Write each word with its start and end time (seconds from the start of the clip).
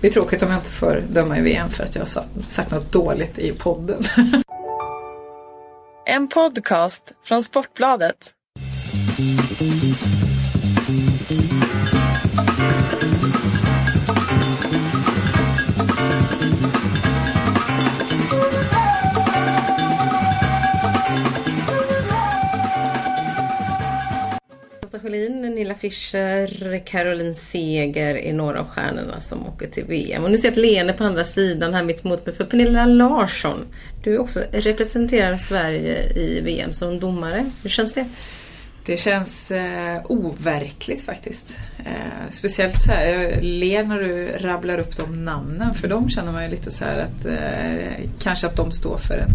Det 0.00 0.06
är 0.06 0.10
tråkigt 0.10 0.42
om 0.42 0.50
jag 0.50 0.58
inte 0.58 0.72
får 0.72 1.02
döma 1.10 1.38
i 1.38 1.40
VM 1.40 1.68
för 1.68 1.84
att 1.84 1.94
jag 1.94 2.02
har 2.02 2.06
sagt, 2.06 2.28
sagt 2.52 2.70
något 2.70 2.92
dåligt 2.92 3.38
i 3.38 3.52
podden. 3.52 4.02
En 6.06 6.28
podcast 6.28 7.12
från 7.24 7.44
Sportbladet. 7.44 8.16
Lotta 25.10 25.48
Nilla 25.48 25.74
Fischer, 25.74 26.78
Caroline 26.78 27.34
Seger 27.34 28.14
är 28.14 28.32
några 28.32 28.60
av 28.60 28.66
stjärnorna 28.66 29.20
som 29.20 29.46
åker 29.46 29.66
till 29.66 29.84
VM. 29.84 30.24
Och 30.24 30.30
nu 30.30 30.38
ser 30.38 30.48
jag 30.48 30.52
ett 30.52 30.58
leende 30.58 30.92
på 30.92 31.04
andra 31.04 31.24
sidan 31.24 31.74
här 31.74 31.82
mitt 31.82 32.04
emot 32.04 32.26
mig 32.26 32.34
för 32.34 32.44
Pernilla 32.44 32.86
Larsson. 32.86 33.66
Du 34.04 34.18
också 34.18 34.40
representerar 34.52 35.36
Sverige 35.36 36.12
i 36.16 36.40
VM 36.44 36.72
som 36.72 37.00
domare. 37.00 37.50
Hur 37.62 37.70
känns 37.70 37.92
det? 37.92 38.06
Det 38.86 38.96
känns 38.96 39.50
eh, 39.50 40.00
overkligt 40.08 41.04
faktiskt. 41.04 41.58
Eh, 41.78 42.30
speciellt 42.30 42.82
så 42.82 42.92
här, 42.92 43.06
jag 43.06 43.42
ler 43.42 43.84
när 43.84 43.98
du 43.98 44.28
rabblar 44.38 44.78
upp 44.78 44.96
de 44.96 45.24
namnen 45.24 45.74
för 45.74 45.88
de 45.88 46.10
känner 46.10 46.32
man 46.32 46.44
ju 46.44 46.50
lite 46.50 46.70
så 46.70 46.84
här 46.84 46.98
att 46.98 47.26
eh, 47.26 48.04
kanske 48.18 48.46
att 48.46 48.56
de 48.56 48.72
står 48.72 48.98
för 48.98 49.14
en 49.18 49.30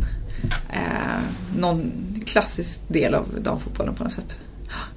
eh, 0.74 1.22
någon 1.58 1.92
klassisk 2.26 2.82
del 2.88 3.16
av 3.16 3.28
damfotbollen 3.42 3.96
på 3.96 4.04
något 4.04 4.14
sätt. 4.14 4.38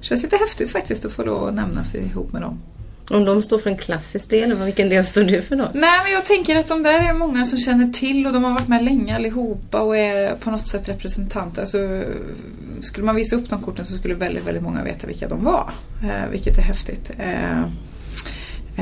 Känns 0.01 0.23
lite 0.23 0.37
häftigt 0.37 0.71
faktiskt 0.71 1.05
att 1.05 1.11
få 1.11 1.23
då 1.23 1.49
nämnas 1.53 1.95
ihop 1.95 2.33
med 2.33 2.41
dem. 2.41 2.59
Om 3.09 3.25
de 3.25 3.41
står 3.41 3.59
för 3.59 3.69
en 3.69 3.77
klassisk 3.77 4.29
del, 4.29 4.53
vilken 4.53 4.89
del 4.89 5.05
står 5.05 5.23
du 5.23 5.41
för 5.41 5.55
då? 5.55 5.67
Nej 5.73 5.99
men 6.03 6.13
jag 6.13 6.25
tänker 6.25 6.55
att 6.55 6.67
de 6.67 6.83
där 6.83 7.09
är 7.09 7.13
många 7.13 7.45
som 7.45 7.59
känner 7.59 7.87
till 7.87 8.27
och 8.27 8.33
de 8.33 8.43
har 8.43 8.51
varit 8.51 8.67
med 8.67 8.83
länge 8.83 9.15
allihopa 9.15 9.81
och 9.81 9.97
är 9.97 10.35
på 10.35 10.51
något 10.51 10.67
sätt 10.67 10.89
representanter. 10.89 11.61
Alltså, 11.61 12.03
skulle 12.81 13.05
man 13.05 13.15
visa 13.15 13.35
upp 13.35 13.49
de 13.49 13.61
korten 13.61 13.85
så 13.85 13.93
skulle 13.93 14.13
väldigt, 14.13 14.47
väldigt 14.47 14.63
många 14.63 14.83
veta 14.83 15.07
vilka 15.07 15.27
de 15.27 15.43
var. 15.43 15.73
Eh, 16.03 16.29
vilket 16.31 16.57
är 16.57 16.61
häftigt. 16.61 17.11
Eh, 17.17 17.61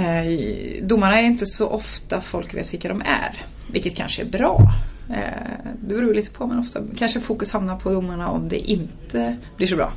eh, 0.03 0.83
domarna 0.83 1.19
är 1.19 1.23
inte 1.23 1.45
så 1.45 1.67
ofta 1.67 2.21
folk 2.21 2.53
vet 2.53 2.73
vilka 2.73 2.88
de 2.88 3.02
är. 3.02 3.45
Vilket 3.71 3.95
kanske 3.95 4.21
är 4.21 4.30
bra. 4.30 4.61
Eh, 5.09 5.73
det 5.81 5.95
beror 5.95 6.13
lite 6.13 6.31
på 6.31 6.47
men 6.47 6.59
ofta 6.59 6.80
kanske 6.97 7.19
fokus 7.19 7.53
hamnar 7.53 7.75
på 7.75 7.89
domarna 7.89 8.30
om 8.30 8.49
det 8.49 8.59
inte 8.59 9.38
blir 9.58 9.67
så 9.67 9.75
bra. 9.75 9.93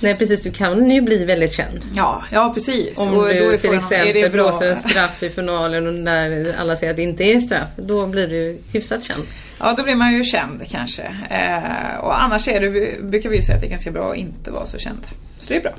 Nej 0.00 0.16
precis, 0.16 0.42
du 0.42 0.50
kan 0.50 0.90
ju 0.90 1.00
bli 1.00 1.24
väldigt 1.24 1.52
känd. 1.52 1.80
Ja, 1.94 2.24
ja 2.32 2.50
precis. 2.54 2.98
Om 2.98 3.18
Och 3.18 3.28
du 3.28 3.58
till 3.58 3.74
exempel 3.74 4.30
blåser 4.30 4.66
en 4.66 4.76
straff 4.76 5.22
i 5.22 5.30
finalen 5.30 5.86
och 5.86 6.04
där 6.04 6.54
alla 6.58 6.76
säger 6.76 6.90
att 6.90 6.96
det 6.96 7.02
inte 7.02 7.24
är 7.24 7.40
straff. 7.40 7.68
Då 7.76 8.06
blir 8.06 8.28
du 8.28 8.58
hyfsat 8.72 9.04
känd. 9.04 9.22
Ja, 9.58 9.74
då 9.76 9.82
blir 9.82 9.94
man 9.94 10.12
ju 10.12 10.24
känd 10.24 10.62
kanske. 10.70 11.02
Eh, 11.30 11.96
och 12.00 12.22
annars 12.22 12.48
är 12.48 12.60
det, 12.60 13.02
brukar 13.02 13.28
vi 13.28 13.36
ju 13.36 13.42
säga 13.42 13.54
att 13.54 13.60
det 13.60 13.66
är 13.66 13.70
ganska 13.70 13.90
bra 13.90 14.10
att 14.10 14.16
inte 14.16 14.50
vara 14.50 14.66
så 14.66 14.78
känd. 14.78 15.06
Så 15.38 15.48
det 15.48 15.56
är 15.56 15.60
bra. 15.60 15.72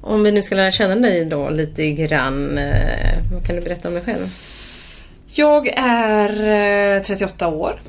Om 0.00 0.22
vi 0.22 0.32
nu 0.32 0.42
ska 0.42 0.54
lära 0.54 0.72
känna 0.72 0.94
dig 0.94 1.24
då 1.24 1.50
lite 1.50 1.90
grann. 1.90 2.58
Eh, 2.58 3.18
vad 3.32 3.46
kan 3.46 3.56
du 3.56 3.62
berätta 3.62 3.88
om 3.88 3.94
dig 3.94 4.04
själv? 4.04 4.30
Jag 5.34 5.68
är 5.76 6.96
eh, 6.96 7.02
38 7.02 7.48
år. 7.48 7.80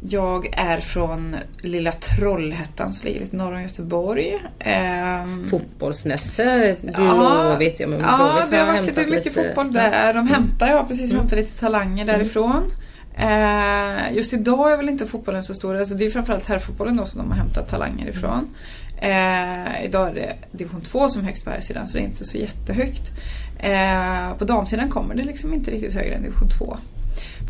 Jag 0.00 0.46
är 0.56 0.80
från 0.80 1.36
lilla 1.60 1.92
Trollhättan 1.92 2.92
som 2.92 3.06
ligger 3.06 3.20
lite 3.20 3.36
norr 3.36 3.54
om 3.54 3.62
Göteborg. 3.62 4.42
Ehm, 4.58 5.48
Fotbollsnäste, 5.50 6.76
Ja. 6.82 6.90
Blåvitt. 6.92 7.80
Ja, 7.80 7.86
Ja, 8.00 8.16
Blåvitt 8.32 8.50
det 8.50 8.56
har 8.56 8.66
varit 8.66 8.86
lite 8.86 9.06
mycket 9.06 9.34
fotboll 9.34 9.72
där. 9.72 10.14
De 10.14 10.28
hämtar, 10.28 10.66
jag 10.68 10.76
har 10.76 10.84
precis 10.84 11.10
Mm. 11.10 11.20
hämtat 11.20 11.38
lite 11.38 11.60
talanger 11.60 12.04
därifrån. 12.06 12.70
Eh, 13.18 14.12
just 14.16 14.32
idag 14.32 14.72
är 14.72 14.76
väl 14.76 14.88
inte 14.88 15.06
fotbollen 15.06 15.42
så 15.42 15.54
stor. 15.54 15.76
Alltså 15.76 15.94
det 15.94 16.04
är 16.06 16.10
framförallt 16.10 16.46
herrfotbollen 16.46 16.96
då 16.96 17.06
som 17.06 17.22
de 17.22 17.30
har 17.30 17.38
hämtat 17.38 17.68
talanger 17.68 18.08
ifrån. 18.08 18.54
Eh, 19.00 19.84
idag 19.84 20.08
är 20.10 20.14
det 20.14 20.34
division 20.52 20.80
2 20.80 21.08
som 21.08 21.24
högst 21.24 21.44
på 21.44 21.50
här 21.50 21.60
sidan 21.60 21.86
så 21.86 21.98
det 21.98 22.04
är 22.04 22.06
inte 22.06 22.24
så 22.24 22.38
jättehögt. 22.38 23.10
Eh, 23.58 24.34
på 24.38 24.44
damsidan 24.44 24.88
kommer 24.90 25.14
det 25.14 25.24
liksom 25.24 25.54
inte 25.54 25.70
riktigt 25.70 25.94
högre 25.94 26.14
än 26.14 26.22
division 26.22 26.48
2. 26.58 26.76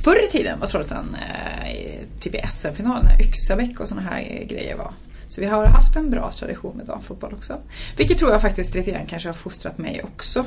Förr 0.03 0.25
i 0.29 0.31
tiden 0.31 0.61
var 0.61 0.67
Trollhättan 0.67 1.15
eh, 1.15 2.01
typ 2.21 2.35
i 2.35 2.41
SM-finalen 2.49 3.05
när 3.05 3.23
Yxabäck 3.29 3.81
och 3.81 3.89
sådana 3.89 4.09
här 4.11 4.45
grejer 4.49 4.77
var. 4.77 4.93
Så 5.27 5.41
vi 5.41 5.47
har 5.47 5.67
haft 5.67 5.97
en 5.97 6.11
bra 6.11 6.31
tradition 6.31 6.77
med 6.77 6.87
damfotboll 6.87 7.33
också. 7.33 7.59
Vilket 7.97 8.19
tror 8.19 8.31
jag 8.31 8.43
faktiskt 8.43 8.75
lite 8.75 8.91
grann 8.91 9.07
kanske 9.07 9.29
har 9.29 9.35
fostrat 9.35 9.79
mig 9.79 10.03
också. 10.05 10.45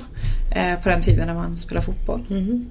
Eh, 0.55 0.79
på 0.83 0.89
den 0.89 1.01
tiden 1.01 1.27
när 1.27 1.33
man 1.33 1.57
spelade 1.57 1.85
fotboll. 1.85 2.25
Mhm. 2.29 2.65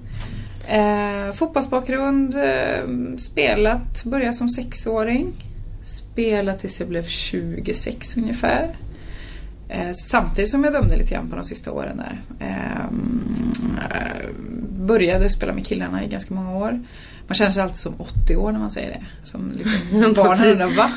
Eh, 0.67 1.31
fotbollsbakgrund, 1.33 2.35
eh, 2.35 2.83
spelat, 3.17 4.03
började 4.03 4.33
som 4.33 4.49
sexåring. 4.49 5.33
Spelat 5.81 6.59
tills 6.59 6.79
jag 6.79 6.89
blev 6.89 7.03
26 7.03 8.17
ungefär. 8.17 8.75
Eh, 9.69 9.91
samtidigt 9.91 10.49
som 10.49 10.63
jag 10.63 10.73
dömde 10.73 10.97
lite 10.97 11.13
grann 11.13 11.29
på 11.29 11.35
de 11.35 11.45
sista 11.45 11.71
åren 11.71 11.97
där. 11.97 12.21
Ehm, 12.39 13.53
eh, 13.91 14.29
började 14.85 15.29
spela 15.29 15.53
med 15.53 15.65
killarna 15.65 16.03
i 16.03 16.07
ganska 16.07 16.33
många 16.33 16.57
år. 16.57 16.79
Man 17.27 17.35
känner 17.35 17.51
sig 17.51 17.63
alltid 17.63 17.77
som 17.77 17.93
80 17.97 18.35
år 18.35 18.51
när 18.51 18.59
man 18.59 18.71
säger 18.71 18.89
det. 18.89 19.05
Som 19.23 19.51
liksom 19.51 20.13
barnen 20.15 20.51
undrar 20.51 20.67
va? 20.67 20.91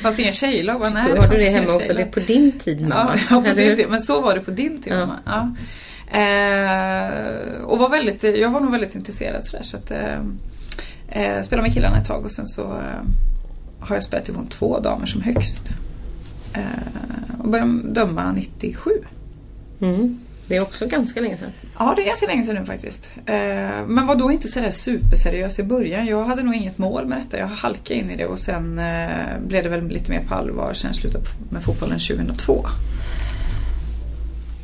Fanns 0.00 0.16
det 0.16 0.22
inga 0.22 0.32
tjejlag? 0.32 0.92
Nej, 0.92 1.02
Har 1.02 1.28
du 1.28 1.36
det 1.36 1.50
hemma 1.50 1.74
också? 1.74 1.94
Det 1.94 2.02
är 2.02 2.06
på 2.06 2.20
din 2.20 2.52
tid 2.52 2.80
mamma? 2.80 3.18
Ja, 3.30 3.42
ja 3.46 3.54
din. 3.54 3.90
Men 3.90 4.00
så 4.00 4.20
var 4.20 4.34
det 4.34 4.40
på 4.40 4.50
din 4.50 4.82
tid 4.82 4.92
mamma. 4.92 5.18
Ja. 5.26 5.54
Eh, 6.06 7.62
och 7.62 7.78
var 7.78 7.88
väldigt, 7.88 8.22
jag 8.22 8.50
var 8.50 8.60
nog 8.60 8.72
väldigt 8.72 8.94
intresserad 8.94 9.44
sådär. 9.44 9.62
Så 9.62 9.76
att, 9.76 9.90
eh, 9.90 10.18
eh, 11.08 11.42
spelade 11.42 11.62
med 11.62 11.74
killarna 11.74 11.98
ett 12.00 12.08
tag 12.08 12.24
och 12.24 12.32
sen 12.32 12.46
så 12.46 12.62
eh, 12.62 13.02
har 13.80 13.96
jag 13.96 14.02
spelat 14.02 14.24
division 14.24 14.46
två 14.46 14.80
damer 14.80 15.06
som 15.06 15.22
högst. 15.22 15.70
Eh, 16.56 17.40
och 17.40 17.48
började 17.48 17.92
döma 17.92 18.32
97. 18.32 18.90
Mm. 19.80 20.18
Det 20.48 20.56
är 20.56 20.62
också 20.62 20.86
ganska 20.86 21.20
länge 21.20 21.36
sedan. 21.36 21.52
Ja, 21.78 21.92
det 21.96 22.02
är 22.02 22.06
ganska 22.06 22.26
länge 22.26 22.44
sedan 22.44 22.54
nu 22.56 22.64
faktiskt. 22.64 23.10
Eh, 23.16 23.86
men 23.86 24.06
var 24.06 24.14
då 24.14 24.32
inte 24.32 24.48
sådär 24.48 24.70
superseriös 24.70 25.58
i 25.58 25.62
början. 25.62 26.06
Jag 26.06 26.24
hade 26.24 26.42
nog 26.42 26.54
inget 26.54 26.78
mål 26.78 27.06
med 27.06 27.18
detta. 27.18 27.38
Jag 27.38 27.46
halkade 27.46 28.00
in 28.00 28.10
i 28.10 28.16
det 28.16 28.26
och 28.26 28.38
sen 28.38 28.78
eh, 28.78 29.38
blev 29.46 29.62
det 29.62 29.68
väl 29.68 29.88
lite 29.88 30.10
mer 30.10 30.20
på 30.28 30.34
allvar 30.34 30.74
sen 30.74 30.88
jag 30.88 30.96
slutade 30.96 31.24
med 31.50 31.62
fotbollen 31.62 31.98
2002. 31.98 32.66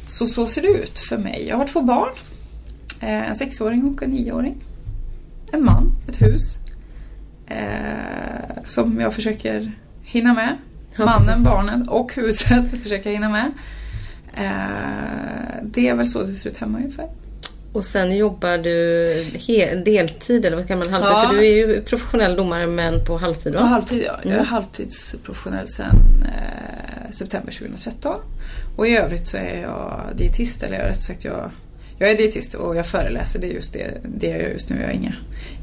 Så 0.09 0.27
så 0.27 0.47
ser 0.47 0.63
det 0.63 0.69
ut 0.69 0.99
för 0.99 1.19
mig. 1.19 1.47
Jag 1.49 1.57
har 1.57 1.67
två 1.67 1.81
barn. 1.81 2.13
En 3.01 3.35
sexåring 3.35 3.85
och 3.85 4.03
en 4.03 4.11
nioåring. 4.11 4.57
En 5.53 5.65
man, 5.65 5.93
ett 6.09 6.23
hus. 6.23 6.59
Som 8.65 9.01
jag 9.01 9.15
försöker 9.15 9.73
hinna 10.03 10.35
med. 10.35 10.57
Ja, 10.97 11.05
Mannen, 11.05 11.43
barnen 11.43 11.89
och 11.89 12.15
huset 12.15 12.71
försöker 12.83 13.11
jag 13.11 13.15
hinna 13.15 13.29
med. 13.29 13.53
Eh, 14.35 15.63
det 15.63 15.89
är 15.89 15.95
väl 15.95 16.07
så 16.07 16.23
det 16.23 16.33
ser 16.33 16.51
ut 16.51 16.57
hemma 16.57 16.79
ungefär. 16.79 17.09
Och 17.73 17.85
sen 17.85 18.17
jobbar 18.17 18.59
du 18.59 19.85
deltid 19.85 20.45
eller 20.45 20.57
vad 20.57 20.69
kan 20.69 20.79
man 20.79 20.89
halvtid? 20.93 21.11
Ja. 21.13 21.29
För 21.29 21.35
du 21.37 21.47
är 21.47 21.57
ju 21.57 21.83
professionell 21.83 22.37
domare 22.37 22.67
men 22.67 23.05
på 23.05 23.19
halvtid 23.19 23.55
Jag 23.55 23.61
va? 23.61 23.67
är, 23.67 23.71
halvtid, 23.71 24.03
ja. 24.07 24.19
jag 24.23 24.31
är 24.33 24.35
Mm. 24.35 24.47
halvtidsprofessionell 24.47 25.69
sedan 25.69 25.97
eh, 26.25 27.11
september 27.11 27.53
2013. 27.53 28.19
Och 28.77 28.87
i 28.89 28.97
övrigt 28.97 29.27
så 29.27 29.37
är 29.37 29.61
jag 29.63 30.01
dietist, 30.17 30.63
eller 30.63 30.79
rätt 30.79 31.03
sagt 31.03 31.25
jag, 31.25 31.51
jag 31.99 32.11
är 32.11 32.17
dietist 32.17 32.55
och 32.55 32.77
jag 32.77 32.87
föreläser. 32.87 33.41
Det 33.41 33.47
är 33.47 33.53
just 33.55 33.73
det, 33.73 34.01
det 34.19 34.27
jag 34.27 34.43
gör 34.43 34.49
just 34.49 34.71
nu. 34.71 34.81
Jag 34.81 34.87
har 34.87 34.93
inga, 34.95 35.15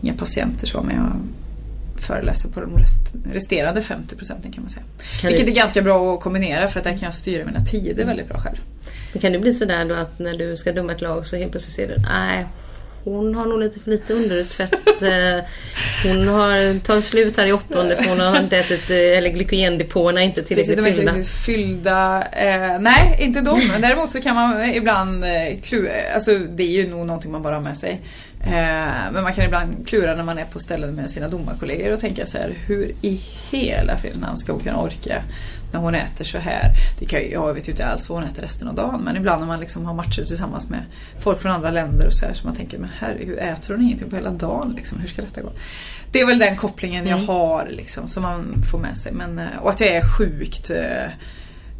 inga 0.01 0.13
patienter 0.13 0.67
så 0.67 0.81
men 0.81 0.95
jag 0.95 1.11
föreläser 2.13 2.49
på 2.49 2.59
de 2.61 2.77
rest, 2.77 3.01
resterande 3.33 3.81
50 3.81 4.15
procenten 4.15 4.51
kan 4.51 4.63
man 4.63 4.69
säga. 4.69 4.85
Kan 5.21 5.27
Vilket 5.27 5.45
du- 5.45 5.51
är 5.51 5.55
ganska 5.55 5.81
bra 5.81 6.13
att 6.15 6.21
kombinera 6.21 6.67
för 6.67 6.79
att 6.79 6.83
där 6.83 6.91
kan 6.91 7.01
jag 7.01 7.13
styra 7.13 7.45
mina 7.45 7.59
tider 7.59 8.05
väldigt 8.05 8.27
bra 8.27 8.37
själv. 8.37 8.57
Men 9.13 9.21
kan 9.21 9.31
det 9.33 9.39
bli 9.39 9.53
sådär 9.53 9.85
då 9.85 9.95
att 9.95 10.19
när 10.19 10.37
du 10.37 10.57
ska 10.57 10.71
döma 10.71 10.91
ett 10.91 11.01
lag 11.01 11.25
så 11.25 11.35
helt 11.35 11.51
plötsligt 11.51 11.75
ser 11.75 11.87
du 11.87 11.95
nej 12.01 12.45
hon 13.03 13.35
har 13.35 13.45
nog 13.45 13.59
lite 13.59 13.79
för 13.79 13.89
lite 13.91 14.13
underutsvett. 14.13 14.71
Eh, 15.01 15.43
Hon 16.03 16.27
har 16.27 16.79
tagit 16.79 17.05
slut 17.05 17.37
här 17.37 17.45
i 17.45 17.51
åttonde 17.53 17.95
för 17.95 18.09
hon 18.09 18.19
har 18.19 18.39
inte 18.39 18.57
ätit, 18.57 18.89
eh, 18.89 18.97
eller 19.17 19.29
glykogendepåerna 19.29 20.21
är 20.21 20.25
inte 20.25 20.43
Precis, 20.43 20.67
tillräckligt 20.75 21.05
de 21.05 21.11
är 21.11 21.17
inte 21.17 21.29
fyllda. 21.29 22.23
fyllda. 22.31 22.73
Eh, 22.73 22.79
nej, 22.79 23.17
inte 23.19 23.41
de. 23.41 23.67
Men 23.71 23.81
däremot 23.81 24.09
så 24.09 24.21
kan 24.21 24.35
man 24.35 24.65
ibland 24.65 25.23
eh, 25.23 25.59
klura, 25.63 25.91
alltså 26.13 26.31
det 26.39 26.63
är 26.63 26.67
ju 26.83 26.89
nog 26.89 27.05
någonting 27.05 27.31
man 27.31 27.41
bara 27.43 27.55
har 27.55 27.61
med 27.61 27.77
sig. 27.77 28.01
Eh, 28.43 29.11
men 29.13 29.23
man 29.23 29.33
kan 29.33 29.45
ibland 29.45 29.87
klura 29.87 30.15
när 30.15 30.23
man 30.23 30.37
är 30.37 30.45
på 30.45 30.59
ställen 30.59 30.95
med 30.95 31.11
sina 31.11 31.27
domarkollegor 31.27 31.93
och 31.93 31.99
tänka 31.99 32.25
så 32.25 32.37
här, 32.37 32.53
hur 32.67 32.91
i 33.01 33.21
hela 33.51 33.97
friden 33.97 34.37
ska 34.37 34.51
hon 34.51 34.61
kunna 34.63 34.77
orka 34.81 35.21
när 35.73 35.79
hon 35.79 35.95
äter 35.95 36.25
så 36.25 36.37
här. 36.37 36.71
Det 36.99 37.05
kan, 37.05 37.19
ju- 37.21 37.31
jag 37.31 37.53
vet 37.53 37.67
ju 37.67 37.71
inte 37.71 37.85
alls 37.85 38.09
vad 38.09 38.19
hon 38.19 38.27
äter 38.29 38.41
resten 38.41 38.67
av 38.67 38.75
dagen 38.75 39.01
men 39.01 39.15
ibland 39.17 39.39
när 39.39 39.47
man 39.47 39.59
liksom 39.59 39.85
har 39.85 39.93
matcher 39.93 40.23
tillsammans 40.25 40.69
med 40.69 40.83
folk 41.19 41.41
från 41.41 41.51
andra 41.51 41.71
länder 41.71 42.07
och 42.07 42.13
så 42.13 42.25
här 42.25 42.33
så 42.33 42.47
man 42.47 42.55
tänker 42.55 42.77
men 42.77 42.89
herregud 42.99 43.37
äter 43.39 43.73
hon 43.73 43.83
ingenting 43.83 44.09
på 44.09 44.15
hela 44.15 44.29
dagen 44.31 44.73
liksom, 44.75 44.99
hur 44.99 45.07
ska 45.07 45.21
detta 45.21 45.41
gå? 45.41 45.51
Det 46.11 46.19
är 46.21 46.25
väl 46.25 46.39
den 46.39 46.55
kopplingen 46.57 47.07
jag 47.07 47.17
har 47.17 47.67
liksom 47.69 48.07
som 48.07 48.23
man 48.23 48.63
får 48.71 48.79
med 48.79 48.97
sig. 48.97 49.11
Men, 49.13 49.39
eh, 49.39 49.57
och 49.61 49.69
att 49.69 49.79
jag 49.79 49.89
är 49.89 50.01
sjukt 50.17 50.69
eh, 50.69 51.09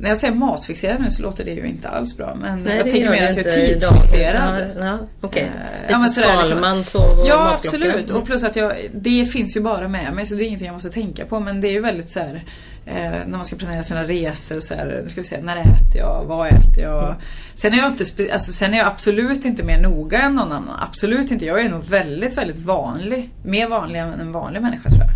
När 0.01 0.09
jag 0.09 0.17
säger 0.17 0.33
matfixerad 0.35 1.01
nu 1.01 1.11
så 1.11 1.21
låter 1.21 1.45
det 1.45 1.51
ju 1.51 1.67
inte 1.67 1.89
alls 1.89 2.17
bra. 2.17 2.35
Men 2.41 2.63
Nej, 2.63 2.77
jag 2.77 2.85
tänker 2.91 3.09
mer 3.11 3.29
att 3.29 3.37
jag 3.37 3.45
är 3.45 3.67
tidsfixerad. 3.67 4.67
Ja, 4.77 4.85
ja, 4.85 4.97
Okej, 5.21 5.51
Eh, 5.89 5.97
lite 6.07 6.21
ja, 6.21 6.39
liksom. 6.39 6.45
Skalman, 6.45 6.83
sov 6.83 7.19
och 7.19 7.27
Ja 7.27 7.37
matklocka. 7.43 7.77
absolut 7.77 8.09
och 8.11 8.25
plus 8.25 8.43
att 8.43 8.55
jag, 8.55 8.73
det 8.93 9.25
finns 9.25 9.57
ju 9.57 9.61
bara 9.61 9.87
med 9.87 10.13
mig 10.13 10.25
så 10.25 10.35
det 10.35 10.43
är 10.43 10.45
ingenting 10.45 10.65
jag 10.67 10.73
måste 10.73 10.89
tänka 10.89 11.25
på 11.25 11.39
men 11.39 11.61
det 11.61 11.67
är 11.67 11.71
ju 11.71 11.79
väldigt 11.81 12.09
så 12.09 12.19
här, 12.19 12.43
eh, 12.85 12.95
när 12.95 13.27
man 13.37 13.45
ska 13.45 13.55
planera 13.55 13.83
sina 13.83 14.03
resor 14.03 14.57
och 14.57 14.63
så 14.63 14.73
här, 14.73 15.01
nu 15.03 15.09
ska 15.09 15.21
vi 15.21 15.27
se, 15.27 15.41
när 15.41 15.57
äter 15.57 15.97
jag, 15.97 16.25
vad 16.25 16.47
äter 16.47 16.83
jag? 16.83 17.15
Sen 17.55 17.73
är 17.73 17.77
jag 17.77 17.87
inte, 17.87 18.33
alltså, 18.33 18.51
sen 18.51 18.73
är 18.73 18.77
jag 18.77 18.87
absolut 18.87 19.45
inte 19.45 19.63
mer 19.63 19.81
noga 19.81 20.21
än 20.21 20.35
någon 20.35 20.51
annan, 20.51 20.75
absolut 20.81 21.31
inte. 21.31 21.45
Jag 21.45 21.61
är 21.61 21.69
nog 21.69 21.83
väldigt, 21.83 22.37
väldigt 22.37 22.57
vanlig, 22.59 23.29
mer 23.43 23.67
vanlig 23.69 23.99
än 23.99 24.13
en 24.13 24.31
vanlig 24.31 24.61
människa 24.61 24.89
tror 24.89 25.01
jag. 25.01 25.09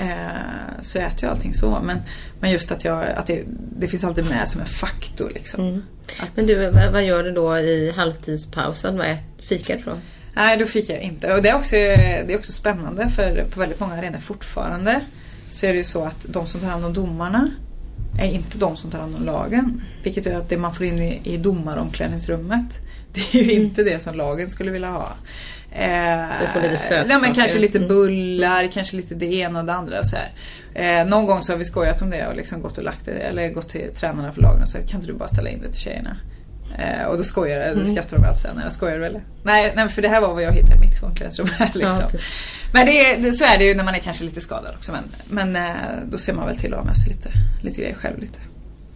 Eh, 0.00 0.82
så 0.82 0.98
jag 0.98 1.06
äter 1.06 1.22
ju 1.24 1.30
allting 1.30 1.54
så 1.54 1.80
men, 1.84 1.98
men 2.40 2.50
just 2.50 2.72
att, 2.72 2.84
jag, 2.84 3.08
att 3.10 3.26
det, 3.26 3.42
det 3.78 3.88
finns 3.88 4.04
alltid 4.04 4.28
med 4.28 4.48
som 4.48 4.60
en 4.60 4.66
faktor 4.66 5.30
liksom. 5.34 5.64
Mm. 5.68 5.82
Att- 6.20 6.30
Men 6.36 6.46
du, 6.46 6.70
vad, 6.92 7.04
gör 7.04 7.24
du 7.24 7.32
då 7.32 7.58
i 7.58 7.92
halvtidspausen? 7.96 8.96
Vad 8.98 9.16
fikar 9.48 9.76
du 9.76 9.82
då? 9.82 9.92
Nej, 10.34 10.56
då 10.56 10.66
fick 10.66 10.88
jag 10.88 11.00
inte. 11.00 11.34
Och 11.34 11.42
det 11.42 11.48
är 11.48 11.54
också, 11.54 11.76
det 11.76 12.32
är 12.32 12.36
också 12.38 12.52
spännande 12.52 13.08
för 13.08 13.44
på 13.50 13.60
väldigt 13.60 13.80
många 13.80 13.94
arenor 13.94 14.18
fortfarande 14.18 15.00
så 15.50 15.66
är 15.66 15.70
det 15.72 15.78
ju 15.78 15.84
så 15.84 16.04
att 16.04 16.26
de 16.28 16.46
som 16.46 16.60
tar 16.60 16.68
hand 16.68 16.84
om 16.84 16.92
domarna 16.92 17.50
är 18.20 18.32
inte 18.32 18.58
de 18.58 18.76
som 18.76 18.90
tar 18.90 18.98
hand 18.98 19.16
om 19.16 19.24
lagen. 19.24 19.82
Vilket 20.02 20.26
gör 20.26 20.34
att 20.34 20.48
det 20.48 20.56
man 20.56 20.74
får 20.74 20.86
in 20.86 20.98
i, 20.98 21.20
i 21.24 21.36
domaromklädningsrummet 21.36 22.78
det 23.12 23.38
är 23.40 23.44
ju 23.44 23.52
inte 23.52 23.82
det 23.82 24.02
som 24.02 24.14
lagen 24.16 24.50
skulle 24.50 24.70
vilja 24.70 24.88
ha. 24.90 25.12
Eh, 25.72 26.52
Så 26.54 26.60
lite 26.60 26.76
sötsaker. 26.76 27.10
ja, 27.10 27.18
men 27.18 27.34
kanske 27.34 27.58
lite 27.58 27.78
Mm. 27.78 27.88
bullar, 27.88 28.66
kanske 28.72 28.96
lite 28.96 29.14
det 29.14 29.34
ena 29.34 29.58
och 29.60 29.64
det 29.64 29.72
andra. 29.72 29.98
Och 29.98 30.06
så 30.06 30.16
här. 30.16 30.30
Eh, 31.00 31.06
någon 31.06 31.26
gång 31.26 31.42
så 31.42 31.52
har 31.52 31.58
vi 31.58 31.64
skojat 31.64 32.02
om 32.02 32.10
det 32.10 32.26
och 32.26 32.36
liksom 32.36 32.62
gått 32.62 32.78
och 32.78 32.84
lagt 32.84 33.04
det, 33.04 33.12
eller 33.12 33.48
gått 33.48 33.68
till 33.68 33.90
tränarna 33.94 34.32
för 34.32 34.42
lagen 34.42 34.62
och 34.62 34.68
sagt 34.68 34.88
kan 34.90 34.96
inte 35.00 35.06
du 35.12 35.18
bara 35.18 35.28
ställa 35.28 35.50
in 35.50 35.60
det 35.62 35.68
till 35.68 35.80
tjejerna? 35.82 36.16
Eh, 36.78 37.04
och 37.06 37.16
då 37.18 37.24
skojar 37.24 37.60
Mm. 37.72 37.84
skrattar 37.86 38.16
de 38.16 38.24
alltid 38.24 38.50
när 38.56 38.62
jag 38.62 38.72
skojar 38.72 38.98
väl? 38.98 39.18
Nej, 39.44 39.72
nej, 39.76 39.88
för 39.88 40.02
det 40.02 40.08
här 40.08 40.20
var 40.20 40.34
vad 40.34 40.42
jag 40.42 40.52
hittade 40.52 40.74
i 40.74 40.78
mitt 40.80 41.02
omklädningsrum. 41.02 41.48
Liksom. 41.58 41.82
Ja, 41.82 42.08
precis. 42.10 42.26
men 42.72 42.86
det, 42.86 43.16
det, 43.16 43.32
så 43.32 43.44
är 43.44 43.58
det 43.58 43.64
ju 43.64 43.74
när 43.74 43.84
man 43.84 43.94
är 43.94 43.98
kanske 43.98 44.24
lite 44.24 44.40
skadad 44.40 44.74
också. 44.76 44.92
Men, 44.92 45.04
men 45.52 45.64
eh, 45.68 45.74
då 46.10 46.18
ser 46.18 46.32
man 46.32 46.46
väl 46.46 46.56
till 46.56 46.72
att 46.74 46.78
ha 46.78 46.86
med 46.86 46.96
sig 46.96 47.08
lite, 47.08 47.28
lite 47.62 47.80
grejer 47.80 47.94
själv. 47.94 48.18
Lite. 48.18 48.38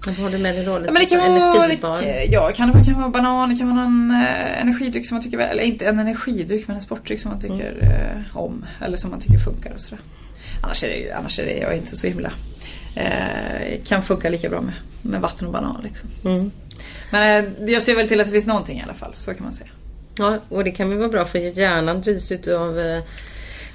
Vad 0.06 0.16
har 0.16 0.30
du 0.30 0.38
med 0.38 0.54
dig 0.54 0.64
då? 0.64 0.78
Lite 0.78 0.86
Ja, 0.86 0.92
men 0.92 1.02
det 1.02 1.06
kan 1.06 1.90
vara, 1.90 2.24
ja, 2.24 2.52
kan 2.54 2.70
det, 2.70 2.84
kan 2.84 3.00
vara 3.00 3.08
banan, 3.08 3.48
det 3.48 3.56
kan 3.56 3.76
vara 3.76 3.88
någon 3.88 4.10
eh, 4.10 4.60
energidryck 4.60 5.06
som 5.06 5.14
man 5.14 5.22
tycker 5.22 5.38
eller 5.38 5.62
inte 5.62 5.86
en 5.86 5.98
energidryck 5.98 6.68
men 6.68 6.76
en 6.76 6.82
sportdryck 6.82 7.20
som 7.20 7.30
man 7.30 7.40
tycker 7.40 7.78
eh, 7.82 8.36
om. 8.36 8.66
Eller 8.80 8.96
som 8.96 9.10
man 9.10 9.20
tycker 9.20 9.38
funkar 9.38 9.72
och 9.74 9.80
sådär. 9.80 10.00
Annars 10.62 10.84
är 10.84 10.88
det 10.88 10.96
ju, 10.96 11.10
annars 11.10 11.38
är 11.38 11.44
det 11.44 11.58
jag 11.58 11.72
är 11.72 11.76
inte 11.76 11.96
så 11.96 12.06
himla 12.06 12.32
eh, 12.94 13.82
kan 13.84 14.02
funka 14.02 14.28
lika 14.28 14.48
bra 14.48 14.60
med, 14.60 14.74
med 15.02 15.20
vatten 15.20 15.46
och 15.46 15.52
banan 15.52 15.80
liksom. 15.84 16.08
Mm. 16.24 16.50
Men 17.10 17.44
eh, 17.44 17.72
jag 17.72 17.82
ser 17.82 17.94
väl 17.94 18.08
till 18.08 18.20
att 18.20 18.26
det 18.26 18.32
finns 18.32 18.46
någonting 18.46 18.78
i 18.78 18.82
alla 18.82 18.94
fall, 18.94 19.14
så 19.14 19.34
kan 19.34 19.44
man 19.44 19.52
säga. 19.52 19.70
Ja, 20.18 20.38
och 20.48 20.64
det 20.64 20.70
kan 20.70 20.88
väl 20.88 20.98
vara 20.98 21.08
bra 21.08 21.24
för 21.24 21.38
hjärnan 21.38 22.00
drivs 22.00 22.48
av 22.48 22.78
eh, 22.78 23.02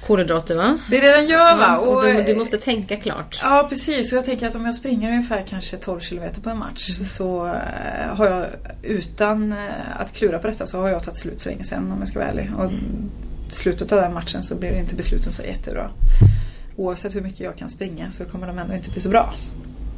kolhydrater 0.06 0.54
va? 0.56 0.78
Det 0.90 0.96
är 0.96 1.00
det 1.00 1.16
den 1.20 1.28
gör 1.28 1.56
va? 1.56 1.64
Ja, 1.66 1.78
och 1.78 2.02
du, 2.02 2.08
eh, 2.10 2.26
du 2.26 2.34
måste 2.36 2.56
tänka 2.56 2.96
klart. 2.96 3.40
Ja 3.42 3.66
precis 3.68 4.12
och 4.12 4.18
jag 4.18 4.24
tänker 4.24 4.46
att 4.46 4.54
om 4.54 4.64
jag 4.64 4.74
springer 4.74 5.10
ungefär 5.10 5.44
kanske 5.48 5.76
12 5.76 6.00
km 6.00 6.22
på 6.42 6.50
en 6.50 6.58
match 6.58 6.88
Mm. 6.96 7.06
så 7.06 7.46
eh, 7.46 8.16
har 8.16 8.26
jag 8.26 8.46
utan 8.82 9.52
eh, 9.52 9.58
att 9.98 10.12
klura 10.12 10.38
på 10.38 10.46
detta 10.46 10.66
så 10.66 10.80
har 10.80 10.88
jag 10.88 11.04
tagit 11.04 11.18
slut 11.18 11.42
för 11.42 11.50
länge 11.50 11.64
sedan 11.64 11.92
om 11.92 11.98
jag 11.98 12.08
ska 12.08 12.18
vara 12.18 12.28
ärlig. 12.28 12.50
Och 12.58 12.70
slutet 13.48 13.92
av 13.92 14.00
den 14.00 14.14
matchen 14.14 14.42
så 14.42 14.54
blir 14.54 14.70
det 14.72 14.78
inte 14.78 14.94
besluten 14.94 15.32
så 15.32 15.42
jättebra. 15.42 15.90
Oavsett 16.76 17.14
hur 17.14 17.20
mycket 17.20 17.40
jag 17.40 17.56
kan 17.56 17.68
springa 17.68 18.10
så 18.10 18.24
kommer 18.24 18.46
de 18.46 18.58
ändå 18.58 18.74
inte 18.74 18.90
bli 18.90 19.00
så 19.00 19.08
bra. 19.08 19.34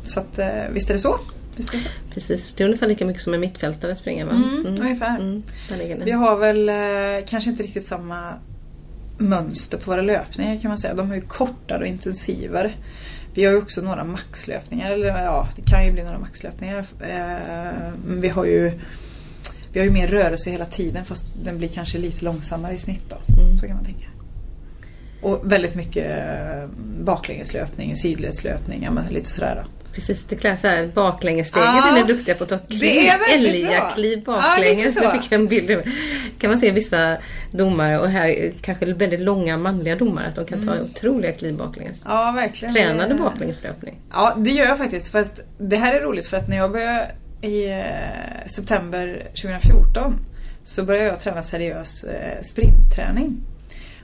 Så 0.05 0.20
att 0.20 0.38
visst 0.72 0.90
är 0.90 0.94
det 0.94 1.00
så. 1.00 1.19
Visst 1.56 1.75
är 1.75 1.78
det 1.78 1.84
så. 1.84 1.90
Precis, 2.14 2.55
det 2.55 2.62
är 2.62 2.66
ungefär 2.66 2.87
lika 2.88 3.06
mycket 3.06 3.22
som 3.22 3.34
en 3.34 3.40
mittfältare 3.40 3.94
springer 3.96 4.25
va? 4.25 4.32
Mm, 4.32 4.66
ungefär. 4.81 5.19
Mm, 5.19 5.43
ligger 5.78 5.96
den. 5.96 6.05
Vi 6.05 6.10
har 6.10 6.37
väl 6.37 6.70
kanske 7.26 7.50
inte 7.50 7.62
riktigt 7.62 7.87
samma 7.87 8.32
mönster 9.22 9.78
på 9.78 9.90
våra 9.90 10.02
löpningar 10.02 10.58
kan 10.60 10.69
man 10.69 10.78
säga. 10.78 10.94
De 10.94 11.10
är 11.10 11.14
ju 11.14 11.20
kortare 11.20 11.80
och 11.80 11.86
intensivare. 11.86 12.72
Vi 13.34 13.44
har 13.44 13.52
ju 13.52 13.58
också 13.58 13.80
några 13.80 14.04
maxlöpningar, 14.04 14.90
eller 14.90 15.06
ja, 15.06 15.48
det 15.56 15.62
kan 15.62 15.86
ju 15.86 15.92
bli 15.92 16.02
några 16.02 16.19
maxlöpningar. 16.19 16.78
Eh, 17.00 17.92
Men 18.06 18.20
vi 18.20 18.28
har 18.28 18.44
ju 18.44 18.72
vi 19.72 19.80
har 19.80 19.86
ju 19.86 19.92
mer 19.92 20.08
rörelse 20.08 20.50
hela 20.50 20.66
tiden 20.66 21.04
fast 21.04 21.24
den 21.44 21.58
blir 21.58 21.69
kanske 21.69 21.98
lite 21.98 22.24
långsammare 22.24 22.74
i 22.74 22.78
snitt 22.78 23.04
då. 23.08 23.42
Mm. 23.42 23.58
Så 23.58 23.66
kan 23.66 23.76
man 23.76 23.84
tänka. 23.84 24.06
Och 25.22 25.52
väldigt 25.52 25.74
mycket 25.74 26.06
eh, 26.06 26.69
baklängeslöpning, 27.04 27.96
sidledslöpning, 27.96 28.88
lite 29.10 29.30
sådär 29.30 29.62
då. 29.62 29.81
Precis, 29.92 30.24
det 30.24 30.36
klär 30.36 30.56
så 30.56 30.66
här 30.66 30.86
baklängessteget 30.86 31.66
Ja, 31.66 31.88
är 31.88 32.04
ni 32.04 32.12
duktiga 32.12 32.34
på 32.34 32.44
att 32.44 32.50
ta 32.50 32.58
kliv, 32.58 33.10
älgakliv. 33.32 34.22
Ja, 34.26 34.32
baklänges. 34.32 34.94
så. 34.94 35.10
fick 35.10 35.32
jag 35.32 35.40
en 35.40 35.48
bild. 35.48 35.82
kan 36.38 36.50
man 36.50 36.58
se 36.58 36.70
vissa 36.70 37.16
domare 37.50 37.98
och 37.98 38.08
här 38.08 38.28
är 38.28 38.52
kanske 38.62 38.94
väldigt 38.94 39.20
långa 39.20 39.56
manliga 39.56 39.96
domare 39.96 40.26
att 40.26 40.36
de 40.36 40.44
kan 40.44 40.66
ta 40.66 40.72
otroliga 40.80 41.32
kliv 41.32 41.56
baklänges. 41.56 42.06
Mm. 42.06 42.16
Ja, 42.16 42.32
verkligen. 42.32 42.74
Tränar 42.74 43.08
du 43.08 43.14
baklängeslöpning? 43.14 43.98
Ja, 44.10 44.36
det 44.38 44.50
gör 44.50 44.66
jag 44.66 44.78
faktiskt. 44.78 45.12
Fast 45.12 45.40
det 45.58 45.76
här 45.76 45.94
är 45.94 46.00
roligt 46.00 46.26
för 46.26 46.36
att 46.36 46.48
när 46.48 46.56
jag 46.56 46.72
började 46.72 47.10
i 47.42 47.70
eh, 47.70 48.46
september 48.46 49.22
2014 49.42 50.26
så 50.62 50.84
började 50.84 51.06
jag 51.06 51.20
träna 51.20 51.42
seriös 51.42 52.04
eh, 52.04 52.42
sprintträning. 52.42 53.40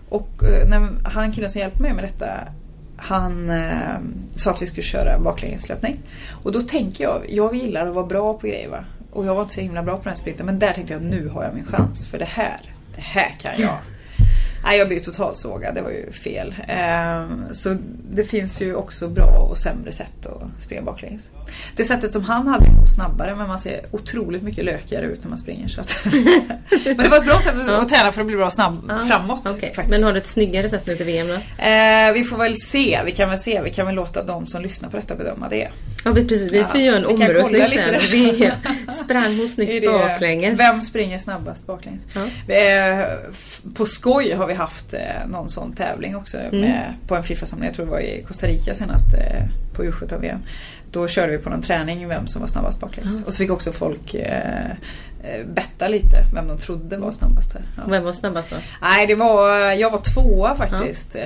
Och 0.09 0.43
eh, 0.43 0.69
när 0.69 1.09
han 1.09 1.33
killen 1.33 1.51
som 1.51 1.61
hjälpte 1.61 1.83
mig 1.83 1.93
med 1.93 2.05
detta 2.05 2.27
han 2.99 3.51
eh, 3.51 3.99
sa 4.35 4.51
att 4.51 4.63
vi 4.63 4.67
skulle 4.67 4.83
köra 4.83 5.19
baklängeslöpning. 5.19 5.99
Och 6.43 6.53
då 6.53 6.61
tänker 6.61 7.05
jag, 7.05 7.23
jag 7.29 7.55
gillar 7.55 7.87
att 7.87 7.95
vara 7.95 8.07
bra 8.07 8.35
på 8.35 8.47
grejer 8.47 8.69
va. 8.69 8.85
Och 9.13 9.27
jag 9.27 9.35
var 9.35 9.43
inte 9.43 9.55
så 9.55 9.61
himla 9.61 9.83
bra 9.83 9.97
på 9.97 10.03
den 10.03 10.11
här 10.11 10.17
sprinten 10.17 10.47
men 10.47 10.59
där 10.59 10.73
tänkte 10.73 10.93
jag 10.93 11.03
nu 11.03 11.29
har 11.29 11.45
jag 11.45 11.55
min 11.55 11.65
chans 11.65 12.09
för 12.09 12.19
det 12.19 12.25
här, 12.25 12.61
det 12.95 13.01
här 13.01 13.31
kan 13.41 13.53
jag. 13.59 13.79
Nej, 14.65 14.79
jag 14.79 14.89
blev 14.89 15.01
totalt 15.01 15.37
sågad, 15.37 15.75
det 15.75 15.83
var 15.83 15.91
ju 15.91 16.13
fel. 16.13 16.55
Ehm, 16.69 17.45
så 17.53 17.77
det 18.13 18.25
finns 18.25 18.63
ju 18.63 18.75
också 18.75 19.09
bra 19.09 19.49
och 19.51 19.59
sämre 19.59 19.93
sätt 19.93 20.27
att 20.27 20.63
springa 20.63 20.83
baklänges. 20.83 21.31
Det 21.77 21.85
sättet 21.85 22.13
som 22.13 22.23
han 22.23 22.47
hade 22.47 22.73
nog 22.73 22.89
snabbare 22.89 23.37
men 23.37 23.49
man 23.49 23.59
ser 23.59 23.81
otroligt 23.91 24.43
mycket 24.43 24.65
lökigare 24.65 25.07
ut 25.07 25.23
när 25.23 25.29
man 25.29 25.39
springer. 25.39 25.69
Så 25.69 25.81
att 25.81 25.99
men 26.85 26.97
det 26.97 27.09
var 27.09 27.17
ett 27.17 27.25
bra 27.25 27.41
sätt 27.41 27.55
att, 27.69 27.89
träna 27.89 28.13
för 28.13 28.21
att 28.21 28.27
bli 28.27 28.37
bra 28.37 28.51
snabb 28.51 28.85
Ja, 28.89 29.05
framåt. 29.09 29.43
faktiskt. 29.45 29.91
Men 29.91 30.03
har 30.05 30.13
du 30.13 30.19
ett 30.19 30.27
snyggare 30.27 30.69
sätt 30.69 30.87
nu 30.87 30.95
till 30.97 31.07
VM 31.07 31.29
då? 31.29 31.35
Eh, 31.65 32.13
vi 32.13 32.25
får 32.25 32.37
väl 32.37 32.57
se, 32.57 33.01
vi 33.05 33.11
kan 33.13 33.29
väl 33.29 33.39
se, 33.39 33.63
vi 33.63 33.71
kan 33.71 33.87
väl 33.87 33.95
låta 33.95 34.23
de 34.23 34.47
som 34.47 34.63
lyssnar 34.63 34.89
på 34.89 34.97
detta 34.97 35.15
bedöma 35.15 35.49
det. 35.49 35.69
Ja 36.09 36.13
vi- 36.15 36.29
precis, 36.29 36.53
vi 36.53 36.59
Ja, 36.59 36.67
får 36.67 36.81
göra 36.81 36.97
en 36.97 37.05
omröstning 37.07 37.69
sen. 37.69 37.95
Vi 38.13 38.51
sprang 39.05 39.39
hon 39.39 39.49
snyggt 39.49 39.73
det- 39.83 39.89
baklänges? 39.89 40.61
Vem 40.61 40.83
springer 40.83 41.19
snabbast 41.19 41.67
baklänges? 41.67 42.07
Ja. 42.49 42.55
Eh, 42.55 43.05
På 43.75 43.87
skoj 43.87 44.33
har 44.33 44.47
vi 44.47 44.55
haft 44.55 44.95
eh, 44.95 45.01
någon 45.29 45.49
sån 45.49 45.73
tävling 45.73 46.17
också 46.17 46.37
Mm. 46.39 46.61
med, 46.61 46.95
på 47.09 47.17
en 47.17 47.23
Fifa-samling. 47.23 47.67
Jag 47.67 47.75
tror 47.77 47.85
det 47.87 47.93
var 47.93 48.01
i 48.01 48.25
Costa 48.29 48.47
Rica 48.47 48.75
senast 48.75 49.15
eh, 49.15 49.45
på 49.77 49.85
U17-VM. 49.85 50.39
Då 50.91 51.09
körde 51.09 51.33
vi 51.33 51.39
på 51.39 51.51
någon 51.51 51.63
träning 51.63 52.09
vem 52.09 52.27
som 52.27 52.41
var 52.41 52.49
snabbast 52.49 52.81
baklänges. 52.81 53.19
Ja. 53.21 53.27
Och 53.27 53.33
så 53.33 53.39
fick 53.39 53.51
också 53.51 53.73
folk 53.73 54.15
eh, 54.15 54.71
eh, 55.23 55.47
betta 55.55 55.89
lite 55.89 56.17
vem 56.35 56.49
de 56.49 56.59
trodde 56.59 56.97
var 56.97 57.13
snabbast. 57.13 57.53
Här. 57.53 57.63
Ja. 57.77 57.83
Vem 57.89 58.05
var 58.05 58.13
snabbast 58.13 58.51
då? 58.51 58.57
Nej, 58.83 59.07
det 59.07 59.15
var, 59.15 59.59
jag 59.73 59.91
var 59.91 59.99
tvåa 60.15 60.55
faktiskt. 60.55 61.15
Eh, 61.15 61.23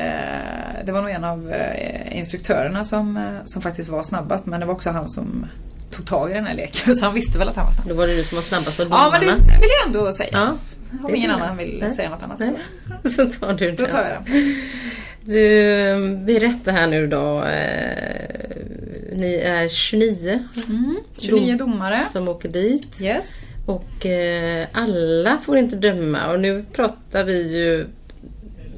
Det 0.85 0.93
var 0.93 1.03
nog 1.03 1.11
en 1.11 1.25
av 1.25 1.51
eh, 1.53 2.19
instruktörerna 2.19 2.85
som, 2.85 3.37
som 3.45 3.63
faktiskt 3.63 3.89
var 3.89 4.03
snabbast. 4.03 4.47
Men 4.47 4.61
det 4.61 4.67
var 4.67 4.75
också 4.75 4.91
han 4.91 5.09
som 5.09 5.47
tog 5.91 6.07
tag 6.07 6.31
i 6.31 6.35
den 6.35 6.47
här 6.47 6.55
leken. 6.55 6.95
Så 6.95 7.05
han 7.05 7.15
visste 7.15 7.39
väl 7.39 7.49
att 7.49 7.57
han 7.57 7.65
var 7.65 7.73
snabb. 7.73 7.89
Då 7.89 7.95
var 7.95 8.07
det 8.07 8.17
du 8.17 8.25
som 8.25 8.37
var 8.37 8.43
snabbast 8.43 8.81
av 8.81 8.87
Ja, 8.91 9.09
men 9.13 9.21
det 9.21 9.27
vill 9.61 9.71
jag 9.81 9.87
ändå 9.87 10.13
säga. 10.13 10.29
Ja, 10.33 10.53
Om 11.09 11.15
ingen 11.15 11.31
annan 11.31 11.57
vill 11.57 11.79
Nej. 11.81 11.91
säga 11.91 12.11
något 12.11 12.23
annat 12.23 12.39
så, 12.39 12.45
Nej. 13.05 13.13
så 13.13 13.27
tar 13.27 13.53
du 13.53 13.71
då 13.71 13.83
den. 13.83 13.91
tar 13.93 14.03
jag 14.03 14.11
den. 14.25 14.55
Du, 15.25 16.17
berätta 16.27 16.71
här 16.73 16.87
nu 16.87 17.07
då. 17.07 17.45
Eh, 19.13 19.17
ni 19.21 19.35
är 19.35 19.69
29 19.69 20.49
Mm. 20.69 20.97
29 21.19 21.57
domare. 21.57 22.01
som 22.01 22.29
åker 22.29 22.49
dit. 22.49 23.01
Yes. 23.03 23.49
Och 23.67 24.07
eh, 24.07 24.67
alla 24.73 25.39
får 25.39 25.59
inte 25.59 25.77
döma. 25.77 26.33
Och 26.33 26.41
nu 26.41 26.65
pratar 26.73 27.25
vi 27.25 27.53
ju 27.53 27.87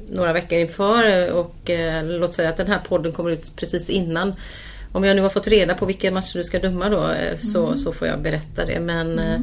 några 0.09 0.33
veckor 0.33 0.59
inför 0.59 1.31
och 1.33 1.69
eh, 1.69 2.05
låt 2.05 2.33
säga 2.33 2.49
att 2.49 2.57
den 2.57 2.67
här 2.67 2.79
podden 2.87 3.11
kommer 3.11 3.31
ut 3.31 3.53
precis 3.55 3.89
innan. 3.89 4.33
Om 4.91 5.03
jag 5.03 5.15
nu 5.15 5.21
har 5.21 5.29
fått 5.29 5.47
reda 5.47 5.73
på 5.75 5.85
vilka 5.85 6.11
matcher 6.11 6.37
du 6.37 6.43
ska 6.43 6.59
döma 6.59 6.89
då 6.89 6.97
eh, 7.03 7.37
så, 7.37 7.77
så 7.77 7.91
får 7.93 8.07
jag 8.07 8.19
berätta 8.21 8.65
det. 8.65 8.79
Men 8.79 9.19
eh, 9.19 9.39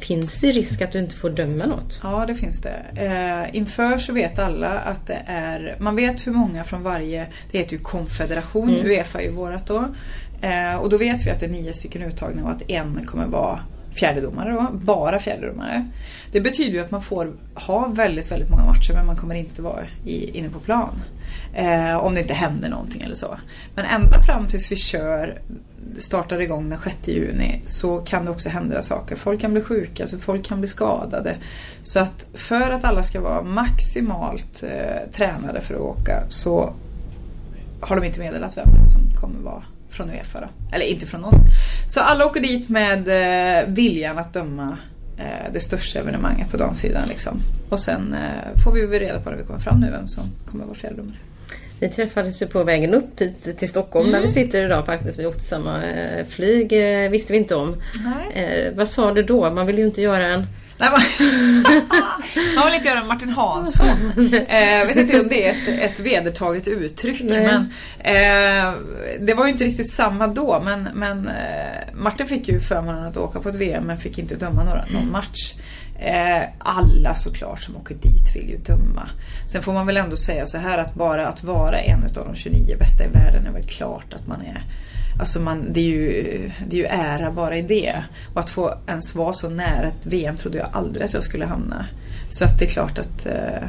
finns 0.00 0.34
det 0.40 0.52
risk 0.52 0.82
att 0.82 0.92
du 0.92 0.98
inte 0.98 1.16
får 1.16 1.30
döma 1.30 1.66
något? 1.66 2.00
Ja, 2.02 2.24
det 2.26 2.34
finns 2.34 2.60
det. 2.60 2.82
Eh, 2.96 3.56
inför 3.56 3.98
så 3.98 4.12
vet 4.12 4.38
alla 4.38 4.68
att 4.70 5.06
det 5.06 5.22
är, 5.26 5.76
man 5.80 5.96
vet 5.96 6.26
hur 6.26 6.32
många 6.32 6.64
från 6.64 6.82
varje, 6.82 7.26
det 7.50 7.58
heter 7.58 7.72
ju 7.72 7.78
konfederation, 7.78 8.70
Mm. 8.74 8.86
Uefa 8.86 9.18
är 9.20 9.24
ju 9.24 9.30
vårat 9.30 9.66
då. 9.66 9.94
Eh, 10.40 10.74
och 10.74 10.88
då 10.88 10.96
vet 10.96 11.26
vi 11.26 11.30
att 11.30 11.40
det 11.40 11.46
är 11.46 11.50
nio 11.50 11.72
stycken 11.72 12.02
uttagna 12.02 12.44
och 12.44 12.50
att 12.50 12.70
en 12.70 13.06
kommer 13.06 13.26
vara 13.26 13.60
fjärdedomare 13.94 14.52
då, 14.52 14.68
bara 14.72 15.18
fjärdedomare. 15.18 15.88
Det 16.32 16.40
betyder 16.40 16.72
ju 16.72 16.80
att 16.80 16.90
man 16.90 17.02
får 17.02 17.32
ha 17.54 17.86
väldigt, 17.86 18.30
väldigt 18.30 18.50
många 18.50 18.64
matcher 18.64 18.92
men 18.94 19.06
man 19.06 19.16
kommer 19.16 19.34
inte 19.34 19.62
vara 19.62 19.80
i, 20.04 20.38
inne 20.38 20.48
på 20.48 20.58
plan. 20.58 21.02
Eh, 21.54 21.96
om 21.96 22.14
det 22.14 22.20
inte 22.20 22.34
händer 22.34 22.68
någonting 22.68 23.02
eller 23.02 23.14
så. 23.14 23.38
Men 23.74 23.84
ända 23.84 24.20
fram 24.20 24.48
tills 24.48 24.72
vi 24.72 24.76
kör, 24.76 25.38
startar 25.98 26.40
igång 26.40 26.70
den 26.70 26.78
6 26.84 27.08
juni 27.08 27.60
så 27.64 27.98
kan 27.98 28.24
det 28.24 28.30
också 28.30 28.48
hända 28.48 28.82
saker. 28.82 29.16
Folk 29.16 29.40
kan 29.40 29.52
bli 29.52 29.62
sjuka, 29.62 30.02
alltså 30.02 30.18
folk 30.18 30.44
kan 30.44 30.60
bli 30.60 30.68
skadade. 30.68 31.36
Så 31.82 32.00
att 32.00 32.26
för 32.34 32.70
att 32.70 32.84
alla 32.84 33.02
ska 33.02 33.20
vara 33.20 33.42
maximalt 33.42 34.62
eh, 34.62 35.10
tränade 35.12 35.60
för 35.60 35.74
att 35.74 35.80
åka 35.80 36.24
så 36.28 36.72
har 37.80 37.96
de 37.96 38.06
inte 38.06 38.20
meddelat 38.20 38.56
vem 38.56 38.86
som 38.86 39.20
kommer 39.20 39.40
vara 39.40 39.62
från 39.94 40.10
Uefa 40.10 40.40
då. 40.40 40.48
Eller 40.76 40.86
inte 40.86 41.06
från 41.06 41.20
någon. 41.20 41.34
Så 41.88 42.00
alla 42.00 42.26
åker 42.26 42.40
dit 42.40 42.68
med 42.68 43.08
eh, 43.08 43.68
viljan 43.68 44.18
att 44.18 44.32
döma 44.32 44.78
eh, 45.18 45.52
det 45.52 45.60
största 45.60 45.98
evenemanget 45.98 46.50
på 46.50 46.56
damsidan. 46.56 47.08
Liksom. 47.08 47.40
Och 47.68 47.80
sen 47.80 48.14
eh, 48.14 48.62
får 48.64 48.72
vi 48.72 48.86
väl 48.86 49.00
reda 49.00 49.20
på 49.20 49.30
när 49.30 49.36
vi 49.36 49.44
kommer 49.44 49.60
fram 49.60 49.80
nu 49.80 49.90
vem 49.90 50.08
som 50.08 50.24
kommer 50.46 50.64
vara 50.64 50.74
fjärdedomare. 50.74 51.16
Vi 51.80 51.88
träffades 51.88 52.42
ju 52.42 52.46
på 52.46 52.64
vägen 52.64 52.94
upp 52.94 53.20
hit 53.20 53.58
till 53.58 53.68
Stockholm 53.68 54.08
mm. 54.08 54.20
där 54.20 54.28
vi 54.28 54.34
sitter 54.34 54.64
idag 54.64 54.86
faktiskt. 54.86 55.18
Vi 55.18 55.26
åkte 55.26 55.44
samma 55.44 55.82
flyg, 56.28 56.70
visste 57.10 57.32
vi 57.32 57.38
inte 57.38 57.54
om. 57.54 57.76
Eh, 58.34 58.74
vad 58.74 58.88
sa 58.88 59.12
du 59.12 59.22
då? 59.22 59.50
Man 59.50 59.66
vill 59.66 59.78
ju 59.78 59.84
inte 59.84 60.02
göra 60.02 60.26
en 60.26 60.46
Nej, 60.78 60.90
man, 60.90 61.00
man 62.56 62.66
vill 62.66 62.74
inte 62.74 62.88
göra 62.88 63.00
en 63.00 63.06
Martin 63.06 63.28
Hansson. 63.28 64.12
Jag 64.48 64.80
eh, 64.80 64.86
vet 64.86 64.96
inte 64.96 65.20
om 65.20 65.28
det 65.28 65.48
är 65.48 65.50
ett, 65.50 65.92
ett 65.92 66.00
vedertaget 66.00 66.68
uttryck. 66.68 67.22
Men, 67.22 67.72
eh, 67.98 68.72
det 69.20 69.34
var 69.34 69.46
ju 69.46 69.52
inte 69.52 69.64
riktigt 69.64 69.90
samma 69.90 70.26
då. 70.26 70.62
Men, 70.64 70.88
men 70.94 71.28
eh, 71.28 71.94
Martin 71.94 72.26
fick 72.26 72.48
ju 72.48 72.60
förmånen 72.60 73.04
att 73.04 73.16
åka 73.16 73.40
på 73.40 73.48
ett 73.48 73.54
VM 73.54 73.84
men 73.84 73.98
fick 73.98 74.18
inte 74.18 74.36
döma 74.36 74.64
några, 74.64 74.84
någon 74.86 75.10
match. 75.10 75.54
Eh, 75.98 76.42
alla 76.58 77.14
såklart 77.14 77.60
som 77.60 77.76
åker 77.76 77.94
dit 77.94 78.36
vill 78.36 78.48
ju 78.48 78.58
döma. 78.58 79.08
Sen 79.46 79.62
får 79.62 79.72
man 79.72 79.86
väl 79.86 79.96
ändå 79.96 80.16
säga 80.16 80.46
så 80.46 80.58
här 80.58 80.78
att 80.78 80.94
bara 80.94 81.26
att 81.26 81.44
vara 81.44 81.80
en 81.80 82.02
av 82.02 82.26
de 82.26 82.36
29 82.36 82.76
bästa 82.78 83.04
i 83.04 83.08
världen 83.08 83.46
är 83.46 83.50
väl 83.50 83.62
klart 83.62 84.14
att 84.14 84.26
man 84.26 84.40
är 84.40 84.62
Alltså 85.18 85.40
man, 85.40 85.72
det, 85.72 85.80
är 85.80 85.84
ju, 85.84 86.50
det 86.68 86.76
är 86.76 86.80
ju 86.80 86.86
ära 86.86 87.30
bara 87.30 87.56
i 87.56 87.62
det. 87.62 88.04
Och 88.34 88.40
att 88.40 88.50
få 88.50 88.74
ens 88.86 89.14
vara 89.14 89.32
så 89.32 89.48
nära 89.48 89.86
ett 89.86 90.06
VM 90.06 90.36
trodde 90.36 90.58
jag 90.58 90.68
aldrig 90.72 91.04
att 91.04 91.14
jag 91.14 91.22
skulle 91.22 91.44
hamna. 91.44 91.86
Så 92.28 92.44
att 92.44 92.58
det 92.58 92.64
är 92.64 92.68
klart 92.68 92.98
att 92.98 93.26
eh, 93.26 93.68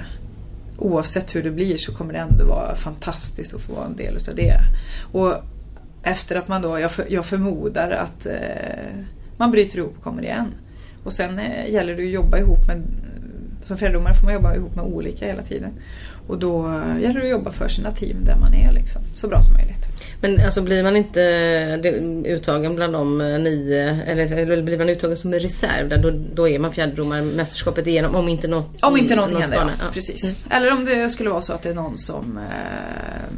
oavsett 0.78 1.36
hur 1.36 1.44
det 1.44 1.52
blir 1.52 1.78
så 1.78 1.96
kommer 1.96 2.14
det 2.14 2.20
ändå 2.20 2.46
vara 2.46 2.76
fantastiskt 2.76 3.54
att 3.54 3.62
få 3.62 3.74
vara 3.74 3.86
en 3.86 3.96
del 3.96 4.16
utav 4.16 4.36
det. 4.36 4.60
Och 5.12 5.34
efter 6.04 6.36
att 6.36 6.48
man 6.48 6.62
då, 6.62 6.80
jag, 6.80 6.92
för, 6.92 7.06
jag 7.10 7.26
förmodar 7.26 7.92
att 7.92 8.26
eh, 8.26 8.34
man 9.38 9.52
bryter 9.52 9.78
ihop 9.78 9.98
och 9.98 10.04
kommer 10.04 10.24
igen. 10.24 10.54
Och 11.04 11.14
sen 11.14 11.40
eh, 11.40 11.72
gäller 11.72 11.96
det 11.96 12.04
att 12.04 12.10
jobba 12.10 12.38
ihop 12.38 12.68
med, 12.68 12.84
som 13.64 13.78
fjärdedomare 13.78 14.14
får 14.14 14.26
man 14.26 14.34
jobba 14.34 14.56
ihop 14.56 14.76
med 14.76 14.86
olika 14.86 15.26
hela 15.26 15.44
tiden. 15.44 15.72
Och 16.28 16.40
då 16.40 16.82
gäller 17.02 17.20
det 17.20 17.26
att 17.26 17.30
jobba 17.30 17.52
för 17.52 17.68
sina 17.68 17.92
team 17.92 18.26
där 18.26 18.36
man 18.36 18.54
är 18.54 18.72
liksom, 18.72 19.02
så 19.14 19.28
bra 19.28 19.44
som 19.44 19.54
möjligt. 19.54 19.86
Men 20.22 20.46
alltså 20.46 20.62
blir 20.62 20.84
man 20.84 20.98
inte 20.98 21.22
uttagen 22.26 22.76
bland 22.76 22.94
de 22.94 23.22
eh, 23.22 23.40
nio, 23.40 24.02
eller, 24.06 24.62
blir 24.62 24.78
man 24.78 24.90
uttagen 24.90 25.18
som 25.18 25.34
en 25.34 25.40
reserv, 25.40 25.90
där, 25.90 25.98
då, 25.98 26.12
då 26.34 26.48
är 26.48 26.60
man 26.60 26.74
fjärdedomare 26.74 27.22
mästerskapet 27.22 27.88
igenom 27.88 28.16
om 28.16 28.28
inte 28.28 28.48
något 28.48 28.84
Om 28.84 28.98
inte 28.98 29.16
någonting 29.16 29.42
händer, 29.42 29.58
ja, 29.58 29.70
ja. 29.80 29.86
Precis. 29.94 30.24
Mm. 30.24 30.36
Eller 30.50 30.72
om 30.72 30.86
det 30.86 31.10
skulle 31.10 31.30
vara 31.30 31.42
så 31.42 31.54
att 31.54 31.62
det 31.62 31.70
är 31.70 31.74
någon 31.74 31.98
som 31.98 32.38
eh, 32.38 33.34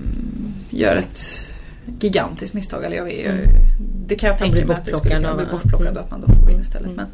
gör 0.69 0.95
ett 0.95 1.47
gigantiskt 1.99 2.53
misstag. 2.53 2.85
Eller 2.85 2.97
jag 2.97 3.05
vet, 3.05 3.25
mm. 3.25 3.47
Det 4.07 4.15
kan 4.15 4.27
jag 4.27 4.37
tänka 4.37 4.65
mig 4.65 4.75
att 4.75 4.85
det 4.85 4.93
skulle 4.93 5.15
kunna 5.15 5.35
bli 5.35 5.45
bortplockad 5.45 5.97
och 5.97 6.03
att 6.03 6.11
man 6.11 6.21
då 6.21 6.27
får 6.27 6.45
gå 6.45 6.51
in 6.51 6.61
istället. 6.61 6.91
Mm. 6.91 6.95
Men, 6.95 7.07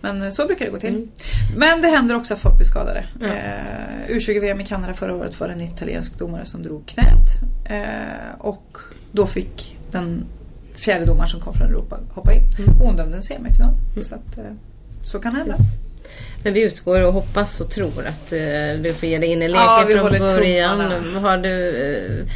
men 0.00 0.32
så 0.32 0.46
brukar 0.46 0.64
det 0.64 0.70
gå 0.70 0.78
till. 0.78 0.94
Mm. 0.94 1.08
Men 1.56 1.80
det 1.80 1.88
händer 1.88 2.16
också 2.16 2.34
att 2.34 2.40
folk 2.40 2.56
blir 2.56 2.66
skadade. 2.66 3.04
Ja. 3.20 3.26
Eh, 3.26 4.16
U20-VM 4.16 4.60
i 4.60 4.64
Kanada 4.66 4.94
förra 4.94 5.14
året 5.14 5.40
var 5.40 5.48
det 5.48 5.54
en 5.54 5.60
italiensk 5.60 6.18
domare 6.18 6.44
som 6.44 6.62
drog 6.62 6.86
knät. 6.86 7.28
Eh, 7.64 8.40
och 8.40 8.78
då 9.12 9.26
fick 9.26 9.78
den 9.90 10.24
fjärde 10.74 11.04
domaren 11.04 11.28
som 11.28 11.40
kom 11.40 11.54
från 11.54 11.68
Europa 11.68 11.98
hoppa 12.14 12.32
in. 12.32 12.42
Mm. 12.58 12.78
Hon 12.78 12.96
dömde 12.96 13.16
en 13.16 13.22
semifinal. 13.22 13.74
Mm. 13.92 14.02
Så, 14.02 14.14
att, 14.14 14.38
eh, 14.38 14.44
så 15.02 15.18
kan 15.18 15.34
hända. 15.34 15.56
Men 16.42 16.54
vi 16.54 16.62
utgår 16.62 17.06
och 17.06 17.12
hoppas 17.12 17.60
och 17.60 17.70
tror 17.70 18.06
att 18.06 18.32
uh, 18.32 18.82
du 18.82 18.92
får 18.92 19.08
ge 19.08 19.18
dig 19.18 19.28
in 19.28 19.42
i 19.42 19.48
leken 19.48 19.62
ja, 19.62 19.86
från 19.88 20.18
början. 20.18 20.80
Har 21.14 21.38
du, 21.38 21.48
uh, 21.48 22.26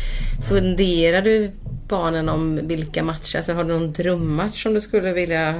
funderar 0.49 1.23
du 1.23 1.51
barnen 1.89 2.29
om 2.29 2.61
vilka 2.63 3.03
matcher? 3.03 3.37
Alltså, 3.37 3.53
har 3.53 3.65
du 3.65 3.73
någon 3.73 3.93
drömmatch 3.93 4.63
som 4.63 4.75
du 4.75 4.81
skulle 4.81 5.13
vilja 5.13 5.55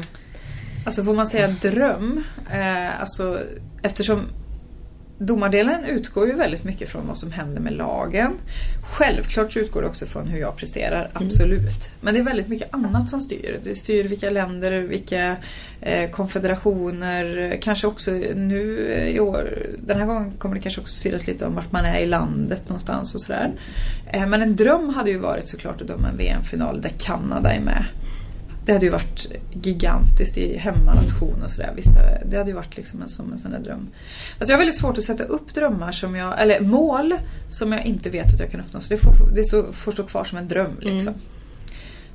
Alltså 0.85 1.05
får 1.05 1.15
man 1.15 1.27
säga 1.27 1.49
dröm? 1.49 2.25
Eh, 2.51 3.01
alltså, 3.01 3.41
eftersom 3.83 4.29
domardelen 5.19 5.85
utgår 5.85 6.27
ju 6.27 6.33
väldigt 6.33 6.65
mycket 6.65 6.89
från 6.89 7.07
vad 7.07 7.19
som 7.19 7.33
händer 7.33 7.61
med 7.61 7.73
lagen. 7.73 8.33
Självklart 8.83 9.53
så 9.53 9.59
utgår 9.59 9.83
det 9.83 9.89
också 9.89 10.07
från 10.07 10.29
hur 10.29 10.41
jag 10.41 10.57
presterar, 10.57 11.11
mm. 11.15 11.27
absolut. 11.27 11.61
Mm. 11.61 12.01
Men 12.01 12.15
det 12.15 12.21
är 12.21 12.25
väldigt 12.25 12.49
mycket 12.49 12.75
annat 12.75 13.09
som 13.09 13.21
styr. 13.21 13.61
Det 13.63 13.75
styr 13.75 14.05
vilka 14.05 14.31
länder, 14.31 14.81
vilka 14.81 15.37
eh, 15.81 16.11
konfederationer, 16.11 17.59
kanske 17.63 17.87
också 17.87 18.11
nu 18.35 18.89
i 19.15 19.21
år, 19.21 19.59
den 19.79 19.99
här 19.99 20.07
gången 20.07 20.33
kommer 20.39 20.55
det 20.55 20.61
kanske 20.61 20.81
också 20.81 20.95
styras 20.95 21.27
lite 21.27 21.47
om 21.47 21.55
vart 21.55 21.73
man 21.73 21.85
är 21.85 21.99
i 21.99 22.07
landet 22.07 22.69
någonstans 22.69 23.15
och 23.15 23.21
sådär. 23.21 23.53
Eh, 24.13 24.27
men 24.27 24.43
en 24.43 24.57
dröm 24.57 24.89
hade 24.89 25.11
ju 25.11 25.19
varit 25.19 25.49
såklart 25.49 25.81
att 25.81 25.89
döma 25.89 26.09
en 26.09 26.17
VM-final 26.17 26.83
där 26.83 26.93
Kanada 26.99 27.53
är 27.53 27.61
med. 27.61 27.85
Det 28.65 28.73
hade 28.73 28.87
ju 28.87 28.93
varit 28.93 29.27
gigantiskt 29.63 30.39
i 30.39 30.57
hemmanation 30.57 31.43
och 31.45 31.51
sådär. 31.51 31.73
Visst, 31.77 31.91
det 32.27 32.37
hade 32.37 32.51
ju 32.51 32.57
varit 32.57 32.77
liksom 32.77 33.03
en, 33.03 33.09
som 33.09 33.33
en 33.33 33.39
sån 33.39 33.51
där 33.51 33.59
dröm. 33.59 33.89
Alltså 34.39 34.53
jag 34.53 34.57
har 34.57 34.59
väldigt 34.59 34.79
svårt 34.79 34.99
att 34.99 35.05
sätta 35.05 35.25
upp 35.25 35.55
drömmar 35.55 35.93
som 35.93 36.15
jag, 36.15 36.43
eller 36.43 36.61
mål 36.61 37.15
som 37.49 37.73
jag 37.73 37.87
inte 37.87 38.11
vet 38.11 38.35
att 38.35 38.41
jag 38.41 38.51
kan 38.51 38.61
uppnå. 38.61 38.81
Så 38.81 38.89
det 38.89 38.97
får, 38.97 39.13
det 39.35 39.45
så, 39.45 39.73
får 39.73 39.93
stå 39.93 40.03
kvar 40.03 40.25
som 40.25 40.39
en 40.39 40.49
dröm 40.49 40.77
liksom. 40.81 41.09
Mm. 41.09 41.21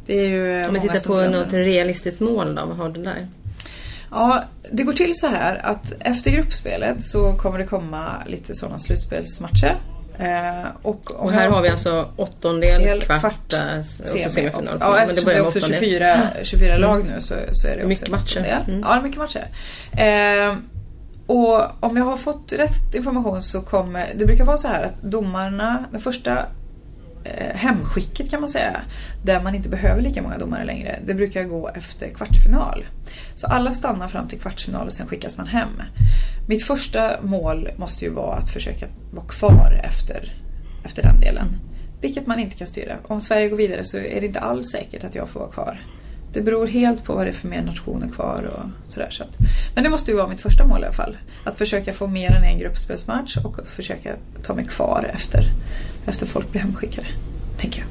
Det 0.06 0.14
är 0.14 0.30
ju 0.30 0.68
Om 0.68 0.74
vi 0.74 0.80
tittar 0.80 1.08
på 1.08 1.22
drömmer. 1.22 1.40
något 1.40 1.54
realistiskt 1.54 2.20
mål 2.20 2.56
då, 2.56 2.66
vad 2.66 2.78
har 2.78 2.90
du 2.90 3.04
där? 3.04 3.28
Ja, 4.12 4.44
det 4.72 4.84
går 4.84 4.94
till 4.94 5.16
så 5.16 5.28
här 5.28 5.66
att 5.66 5.94
efter 6.00 6.32
gruppspelet 6.32 7.04
så 7.04 7.34
kommer 7.34 7.60
det 7.60 7.66
komma 7.66 8.24
lite 8.28 8.56
sådana 8.56 8.80
slutspelsmatcher. 8.80 9.78
Eh, 10.20 10.68
och, 10.82 11.12
och, 11.12 11.32
här 11.32 11.50
har 11.50 11.62
vi 11.62 11.70
alltså 11.70 12.06
åttondel, 12.16 13.02
kvart, 13.02 13.20
kvart 13.20 13.54
och 13.54 13.86
så 13.86 14.30
semifinal. 14.30 14.78
Ja, 14.80 15.00
eftersom 15.00 15.26
det, 15.26 15.32
det 15.32 15.38
är 15.38 15.46
också 15.46 15.60
24, 15.60 16.18
24 16.44 16.70
mm. 16.70 16.82
lag 16.82 17.06
nu 17.14 17.22
så, 17.22 17.36
så 17.52 17.68
är 17.68 17.78
det 17.78 17.84
mycket 17.84 18.14
också 18.14 18.40
matcher. 18.40 18.66
Mm. 18.68 18.80
Ja, 18.80 19.02
mycket 19.02 19.20
matcher. 19.20 19.48
Eh, 19.92 20.58
och 21.28 21.62
om 21.80 21.98
jag 21.98 22.06
har 22.06 22.18
fått 22.18 22.54
rätt 22.54 22.96
information 22.96 23.42
så 23.42 23.62
kommer, 23.62 24.14
det 24.16 24.26
brukar 24.26 24.46
vara 24.46 24.58
så 24.58 24.68
här 24.68 24.84
att 24.84 25.02
domarna, 25.02 25.86
den 25.92 26.02
första 26.02 26.32
eh, 26.32 26.46
Eh, 27.24 27.56
hemskicket 27.56 28.30
kan 28.30 28.40
man 28.40 28.50
säga, 28.50 28.82
där 29.24 29.42
man 29.42 29.56
inte 29.56 29.70
behöver 29.70 30.02
lika 30.02 30.22
många 30.22 30.38
domare 30.38 30.66
längre, 30.66 31.00
det 31.06 31.14
brukar 31.14 31.44
gå 31.44 31.70
efter 31.70 32.10
kvartsfinal. 32.10 32.86
Så 33.36 33.48
alla 33.48 33.72
stannar 33.72 34.08
fram 34.08 34.28
till 34.28 34.40
kvartsfinal 34.40 34.88
och 34.88 34.94
sen 34.94 35.08
skickas 35.08 35.38
man 35.38 35.48
hem. 35.48 35.70
Mitt 36.48 36.64
första 36.64 37.22
mål 37.22 37.70
måste 37.78 38.06
ju 38.06 38.12
vara 38.12 38.36
att 38.36 38.50
försöka 38.50 38.86
vara 39.12 39.26
kvar 39.26 39.82
efter, 39.84 40.34
efter 40.86 41.04
den 41.04 41.20
delen. 41.20 41.48
Vilket 42.02 42.28
man 42.28 42.40
inte 42.40 42.56
kan 42.56 42.68
styra. 42.68 42.98
Om 43.08 43.22
Sverige 43.22 43.50
går 43.50 43.58
vidare 43.58 43.84
så 43.84 43.98
är 43.98 44.22
det 44.22 44.28
inte 44.28 44.40
alls 44.40 44.72
säkert 44.72 45.04
att 45.04 45.16
jag 45.16 45.30
får 45.30 45.40
vara 45.40 45.52
kvar. 45.52 45.80
Det 46.34 46.42
beror 46.42 46.68
helt 46.68 47.04
på 47.04 47.16
vad 47.16 47.26
det 47.26 47.30
är 47.30 47.34
för 47.34 47.48
mer 47.48 47.62
nationer 47.62 48.08
kvar 48.08 48.44
och 48.44 48.92
sådär. 48.94 49.10
Så 49.10 49.24
att, 49.24 49.38
men 49.76 49.84
det 49.84 49.90
måste 49.90 50.12
ju 50.12 50.18
vara 50.18 50.28
mitt 50.28 50.42
första 50.42 50.66
mål 50.66 50.82
i 50.82 50.86
alla 50.86 50.94
fall. 50.94 51.18
Att 51.44 51.58
försöka 51.58 51.94
få 51.94 52.08
mer 52.08 52.32
än 52.32 52.44
en 52.44 52.60
gruppspelsmatch 52.60 53.38
och 53.38 53.68
försöka 53.68 54.16
ta 54.44 54.54
mig 54.54 54.66
kvar 54.66 55.12
efter, 55.14 55.44
efter 56.06 56.26
folk 56.26 56.52
blir 56.52 56.62
hemskickade. 56.62 57.08
Tänker 57.58 57.80
jag. 57.80 57.88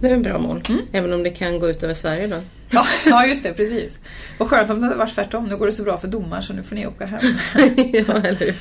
Det 0.00 0.08
är 0.08 0.16
ett 0.16 0.22
bra 0.22 0.38
mål. 0.38 0.62
Mm. 0.68 0.80
Även 0.92 1.12
om 1.12 1.22
det 1.22 1.30
kan 1.30 1.58
gå 1.58 1.68
ut 1.68 1.82
över 1.82 1.94
Sverige 1.94 2.26
då. 2.26 2.40
Ja, 2.70 2.86
ja 3.06 3.26
just 3.26 3.42
det, 3.42 3.52
precis. 3.52 3.98
Vad 4.38 4.48
skönt 4.48 4.70
om 4.70 4.80
det 4.80 4.86
hade 4.86 4.98
varit 4.98 5.14
tvärtom. 5.14 5.44
Nu 5.48 5.56
går 5.56 5.66
det 5.66 5.72
så 5.72 5.82
bra 5.82 5.98
för 5.98 6.08
domaren 6.08 6.42
så 6.42 6.52
nu 6.52 6.62
får 6.62 6.74
ni 6.74 6.86
åka 6.86 7.06
hem. 7.06 7.20
ja, 7.76 8.22
eller 8.24 8.54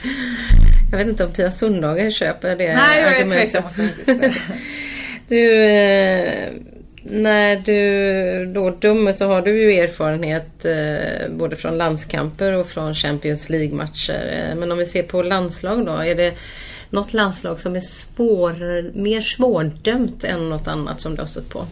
Jag 0.91 0.97
vet 0.97 1.07
inte 1.07 1.25
om 1.25 1.31
Pia 1.31 1.51
Sundhage 1.51 2.13
köper 2.13 2.55
det 2.55 2.75
Nej, 2.75 3.01
jag 3.01 3.19
är 3.19 3.29
tveksam 3.29 3.63
också 3.65 3.81
Du, 5.27 5.63
eh, 5.63 6.51
när 7.03 7.55
du 7.55 8.45
då 8.53 8.69
dömer 8.69 9.13
så 9.13 9.27
har 9.27 9.41
du 9.41 9.61
ju 9.61 9.79
erfarenhet 9.79 10.65
eh, 10.65 11.31
både 11.31 11.55
från 11.55 11.77
landskamper 11.77 12.53
och 12.53 12.67
från 12.67 12.95
Champions 12.95 13.49
League-matcher. 13.49 14.33
Eh, 14.33 14.55
men 14.55 14.71
om 14.71 14.77
vi 14.77 14.85
ser 14.85 15.03
på 15.03 15.21
landslag 15.21 15.85
då, 15.85 15.91
är 15.91 16.15
det 16.15 16.33
något 16.89 17.13
landslag 17.13 17.59
som 17.59 17.75
är 17.75 17.79
svår, 17.79 18.91
mer 18.97 19.21
svårdömt 19.21 20.23
än 20.23 20.49
något 20.49 20.67
annat 20.67 21.01
som 21.01 21.15
du 21.15 21.21
har 21.21 21.27
stött 21.27 21.49
på? 21.49 21.65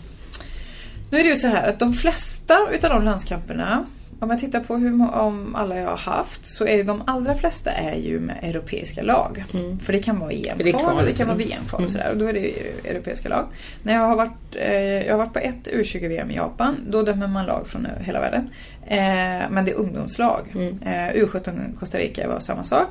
Nu 1.09 1.19
är 1.19 1.23
det 1.23 1.29
ju 1.29 1.35
så 1.35 1.47
här 1.47 1.69
att 1.69 1.79
de 1.79 1.93
flesta 1.93 2.67
utav 2.71 2.89
de 2.89 3.03
landskamperna 3.03 3.85
om 4.21 4.29
jag 4.29 4.39
tittar 4.39 4.59
på 4.59 4.77
hur 4.77 5.15
om 5.15 5.55
alla 5.55 5.77
jag 5.77 5.89
har 5.89 5.97
haft 5.97 6.45
så 6.45 6.65
är 6.65 6.77
ju 6.77 6.83
de 6.83 7.03
allra 7.07 7.35
flesta 7.35 7.71
är 7.71 7.95
ju 7.95 8.19
med 8.19 8.37
europeiska 8.41 9.03
lag. 9.03 9.43
För 9.83 9.93
det 9.93 9.99
kan 9.99 10.19
vara 10.19 10.31
Mm. 10.31 10.43
EM-kval 10.49 10.65
det 10.65 10.71
kan 10.71 10.95
vara 10.95 11.05
liksom. 11.05 11.37
VM-kval 11.37 11.83
och 11.83 11.89
sådär. 11.89 12.11
Och 12.11 12.17
då 12.17 12.25
är 12.25 12.33
det 12.33 12.39
ju 12.39 12.71
europeiska 12.83 13.29
lag. 13.29 13.47
När 13.83 13.93
jag 13.93 14.01
har 14.01 14.15
varit, 14.15 14.55
eh, 14.55 14.73
jag 14.73 15.13
har 15.13 15.17
varit 15.17 15.33
på 15.33 15.39
ett 15.39 15.67
U20-VM 15.73 16.31
i 16.31 16.35
Japan. 16.35 16.75
Då 16.89 17.01
dömer 17.03 17.27
man 17.27 17.45
lag 17.45 17.67
från 17.67 17.87
hela 18.01 18.19
världen. 18.19 18.49
Eh, 18.87 19.49
men 19.51 19.65
det 19.65 19.71
är 19.71 19.75
ungdomslag. 19.75 20.41
Mm. 20.55 20.79
Eh, 20.81 21.23
U17 21.23 21.77
Costa 21.79 21.97
Rica 21.97 22.27
var 22.27 22.39
samma 22.39 22.63
sak. 22.63 22.87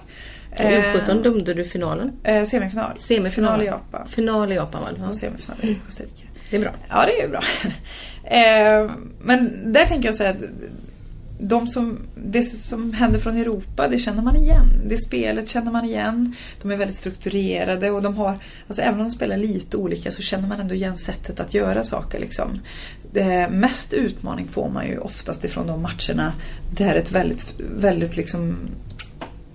Och 0.51 0.65
U17 0.65 1.23
dömde 1.23 1.55
du 1.55 1.65
finalen. 1.65 2.13
Eh, 2.25 2.45
semifinal. 2.45 2.93
Semifinal. 2.97 3.31
Final 3.31 3.63
i 3.63 3.67
Japan. 3.67 4.09
Final 4.09 4.53
i 4.53 4.55
Japan 4.55 4.83
va? 4.83 5.09
Och 5.09 5.17
semifinal 5.17 5.59
i 5.63 5.79
Costa 5.87 6.05
Rica. 6.05 6.27
Det 6.51 6.57
är 6.57 6.61
bra. 6.61 6.75
Ja, 6.89 7.05
det 7.07 7.21
är 7.21 7.23
ju 7.23 7.29
bra. 7.29 7.43
eh, 8.25 8.91
men 9.21 9.73
där 9.73 9.87
tänker 9.87 10.09
jag 10.09 10.15
säga 10.15 10.31
att 10.31 10.43
de 11.43 11.67
som, 11.67 11.99
det 12.15 12.43
som 12.43 12.93
händer 12.93 13.19
från 13.19 13.37
Europa, 13.37 13.89
det 13.89 13.99
känner 13.99 14.23
man 14.23 14.37
igen. 14.37 14.67
Det 14.87 14.97
spelet 14.97 15.49
känner 15.49 15.73
man 15.73 15.85
igen. 15.85 16.35
De 16.63 16.71
är 16.71 16.77
väldigt 16.77 16.97
strukturerade 16.97 17.91
och 17.91 18.03
de 18.03 18.17
har, 18.17 18.39
alltså 18.67 18.83
även 18.83 19.01
om 19.01 19.07
de 19.07 19.11
spelar 19.11 19.37
lite 19.37 19.77
olika 19.77 20.11
så 20.11 20.23
känner 20.23 20.49
man 20.49 20.61
ändå 20.61 20.75
igen 20.75 20.97
sättet 20.97 21.41
att 21.41 21.55
göra 21.55 21.83
saker. 21.83 22.21
Liksom. 22.21 22.61
Det, 23.13 23.49
mest 23.51 23.93
utmaning 23.93 24.49
får 24.49 24.69
man 24.69 24.87
ju 24.87 24.99
oftast 24.99 25.45
ifrån 25.45 25.67
de 25.67 25.83
matcherna 25.83 26.33
där 26.77 26.95
ett 26.95 27.13
väldigt, 27.13 27.55
väldigt 27.77 28.17
liksom 28.17 28.57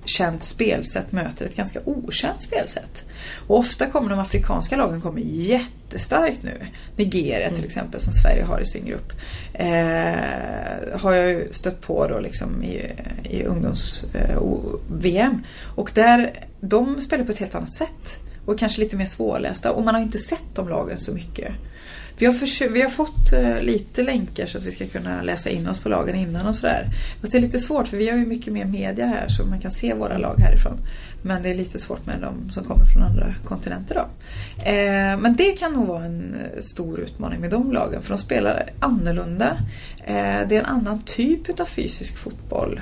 känt 0.05 0.43
spelsätt 0.43 1.11
möter 1.11 1.45
ett 1.45 1.55
ganska 1.55 1.79
okänt 1.85 2.41
spelsätt. 2.41 3.05
Och 3.47 3.57
ofta 3.57 3.85
kommer 3.85 4.09
de 4.09 4.19
afrikanska 4.19 4.77
lagen 4.77 5.01
kommer 5.01 5.21
jättestarkt 5.21 6.43
nu. 6.43 6.65
Nigeria 6.95 7.49
till 7.49 7.65
exempel 7.65 7.99
som 7.99 8.13
Sverige 8.13 8.43
har 8.43 8.59
i 8.59 8.65
sin 8.65 8.85
grupp. 8.85 9.13
Eh, 9.53 10.99
har 10.99 11.13
jag 11.13 11.29
ju 11.29 11.47
stött 11.51 11.81
på 11.81 12.07
då 12.07 12.19
liksom 12.19 12.63
i, 12.63 12.91
i 13.23 13.43
ungdoms-VM. 13.43 15.43
och 15.75 15.91
där, 15.93 16.45
de 16.59 17.01
spelar 17.01 17.25
på 17.25 17.31
ett 17.31 17.39
helt 17.39 17.55
annat 17.55 17.73
sätt. 17.73 18.19
Och 18.45 18.59
kanske 18.59 18.81
lite 18.81 18.95
mer 18.95 19.05
svårlästa 19.05 19.71
och 19.71 19.83
man 19.83 19.95
har 19.95 20.01
inte 20.01 20.17
sett 20.17 20.55
de 20.55 20.69
lagen 20.69 20.99
så 20.99 21.11
mycket. 21.11 21.53
Vi 22.17 22.25
har, 22.25 22.33
försö- 22.33 22.71
vi 22.71 22.81
har 22.81 22.89
fått 22.89 23.33
eh, 23.33 23.61
lite 23.61 24.03
länkar 24.03 24.45
så 24.45 24.57
att 24.57 24.63
vi 24.63 24.71
ska 24.71 24.87
kunna 24.87 25.21
läsa 25.21 25.49
in 25.49 25.67
oss 25.69 25.79
på 25.79 25.89
lagen 25.89 26.15
innan 26.15 26.45
och 26.47 26.55
sådär. 26.55 26.87
Fast 27.21 27.31
det 27.31 27.37
är 27.37 27.41
lite 27.41 27.59
svårt 27.59 27.87
för 27.87 27.97
vi 27.97 28.09
har 28.09 28.17
ju 28.17 28.25
mycket 28.25 28.53
mer 28.53 28.65
media 28.65 29.05
här 29.05 29.27
så 29.27 29.45
man 29.45 29.59
kan 29.59 29.71
se 29.71 29.93
våra 29.93 30.17
lag 30.17 30.39
härifrån. 30.39 30.77
Men 31.21 31.43
det 31.43 31.49
är 31.49 31.55
lite 31.55 31.79
svårt 31.79 32.05
med 32.05 32.21
de 32.21 32.49
som 32.51 32.63
kommer 32.63 32.85
från 32.85 33.03
andra 33.03 33.33
kontinenter 33.45 33.95
då. 33.95 34.01
Eh, 34.63 35.17
men 35.17 35.35
det 35.35 35.51
kan 35.51 35.73
nog 35.73 35.87
vara 35.87 36.05
en 36.05 36.35
eh, 36.35 36.59
stor 36.59 36.99
utmaning 36.99 37.41
med 37.41 37.49
de 37.49 37.71
lagen 37.71 38.01
för 38.01 38.09
de 38.09 38.17
spelar 38.17 38.69
annorlunda. 38.79 39.57
Eh, 40.05 40.47
det 40.47 40.55
är 40.55 40.59
en 40.59 40.65
annan 40.65 41.01
typ 41.01 41.49
utav 41.49 41.65
fysisk 41.65 42.17
fotboll. 42.17 42.81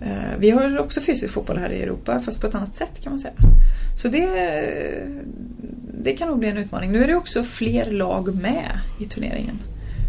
Eh, 0.00 0.38
vi 0.38 0.50
har 0.50 0.78
också 0.78 1.00
fysisk 1.00 1.32
fotboll 1.32 1.58
här 1.58 1.70
i 1.70 1.82
Europa 1.82 2.20
fast 2.20 2.40
på 2.40 2.46
ett 2.46 2.54
annat 2.54 2.74
sätt 2.74 3.00
kan 3.02 3.12
man 3.12 3.18
säga. 3.18 3.34
Så 4.02 4.08
det, 4.08 4.28
det 6.00 6.12
kan 6.12 6.28
nog 6.28 6.38
bli 6.38 6.48
en 6.48 6.56
utmaning. 6.56 6.92
Nu 6.92 7.02
är 7.02 7.06
det 7.06 7.14
också 7.14 7.42
fler 7.42 7.90
lag 7.90 8.34
med 8.34 8.80
i 9.00 9.04
turneringen. 9.04 9.58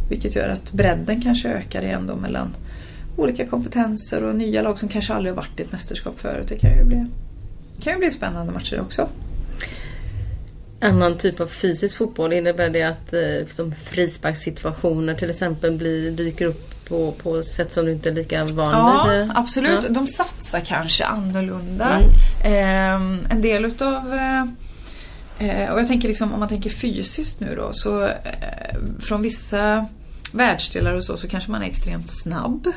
Vilket 0.09 0.35
gör 0.35 0.49
att 0.49 0.71
bredden 0.71 1.21
kanske 1.21 1.49
ökar 1.49 1.81
igen 1.81 2.07
då 2.07 2.15
mellan 2.15 2.55
olika 3.17 3.45
kompetenser 3.45 4.23
och 4.23 4.35
nya 4.35 4.61
lag 4.61 4.79
som 4.79 4.89
kanske 4.89 5.13
aldrig 5.13 5.33
har 5.33 5.37
varit 5.37 5.59
i 5.59 5.63
ett 5.63 5.71
mästerskap 5.71 6.19
förut. 6.19 6.47
Det 6.49 6.57
kan 6.57 6.77
ju 6.77 6.83
bli, 6.83 7.05
kan 7.79 7.93
ju 7.93 7.99
bli 7.99 8.11
spännande 8.11 8.53
matcher 8.53 8.79
också. 8.79 9.09
Annan 10.79 11.17
typ 11.17 11.39
av 11.39 11.47
fysisk 11.47 11.97
fotboll 11.97 12.33
innebär 12.33 12.69
det 12.69 12.83
att 12.83 13.13
eh, 13.13 13.47
som 13.49 13.75
frisparkssituationer 13.83 15.15
till 15.15 15.29
exempel 15.29 15.77
blir, 15.77 16.11
dyker 16.11 16.45
upp 16.45 16.76
på, 16.89 17.11
på 17.11 17.43
sätt 17.43 17.73
som 17.73 17.85
du 17.85 17.91
inte 17.91 18.09
är 18.09 18.13
lika 18.13 18.45
van 18.45 18.71
Ja, 18.71 19.07
vid? 19.11 19.21
eh? 19.21 19.29
absolut. 19.35 19.79
Ja. 19.83 19.89
De 19.89 20.07
satsar 20.07 20.59
kanske 20.59 21.05
annorlunda. 21.05 21.99
Mm. 21.99 22.11
Ehm, 22.43 23.27
en 23.29 23.41
del 23.41 23.65
utav 23.65 24.13
eh, 24.13 24.41
eh, 25.39 25.69
och 25.73 25.79
jag 25.79 25.87
tänker 25.87 26.07
liksom 26.07 26.33
om 26.33 26.39
man 26.39 26.49
tänker 26.49 26.69
fysiskt 26.69 27.39
nu 27.39 27.55
då 27.55 27.69
så 27.71 28.03
eh, 28.03 28.11
från 28.99 29.21
vissa 29.21 29.85
världsdelar 30.31 30.93
och 30.93 31.03
så 31.03 31.17
så 31.17 31.27
kanske 31.27 31.51
man 31.51 31.61
är 31.61 31.65
extremt 31.65 32.09
snabb. 32.09 32.71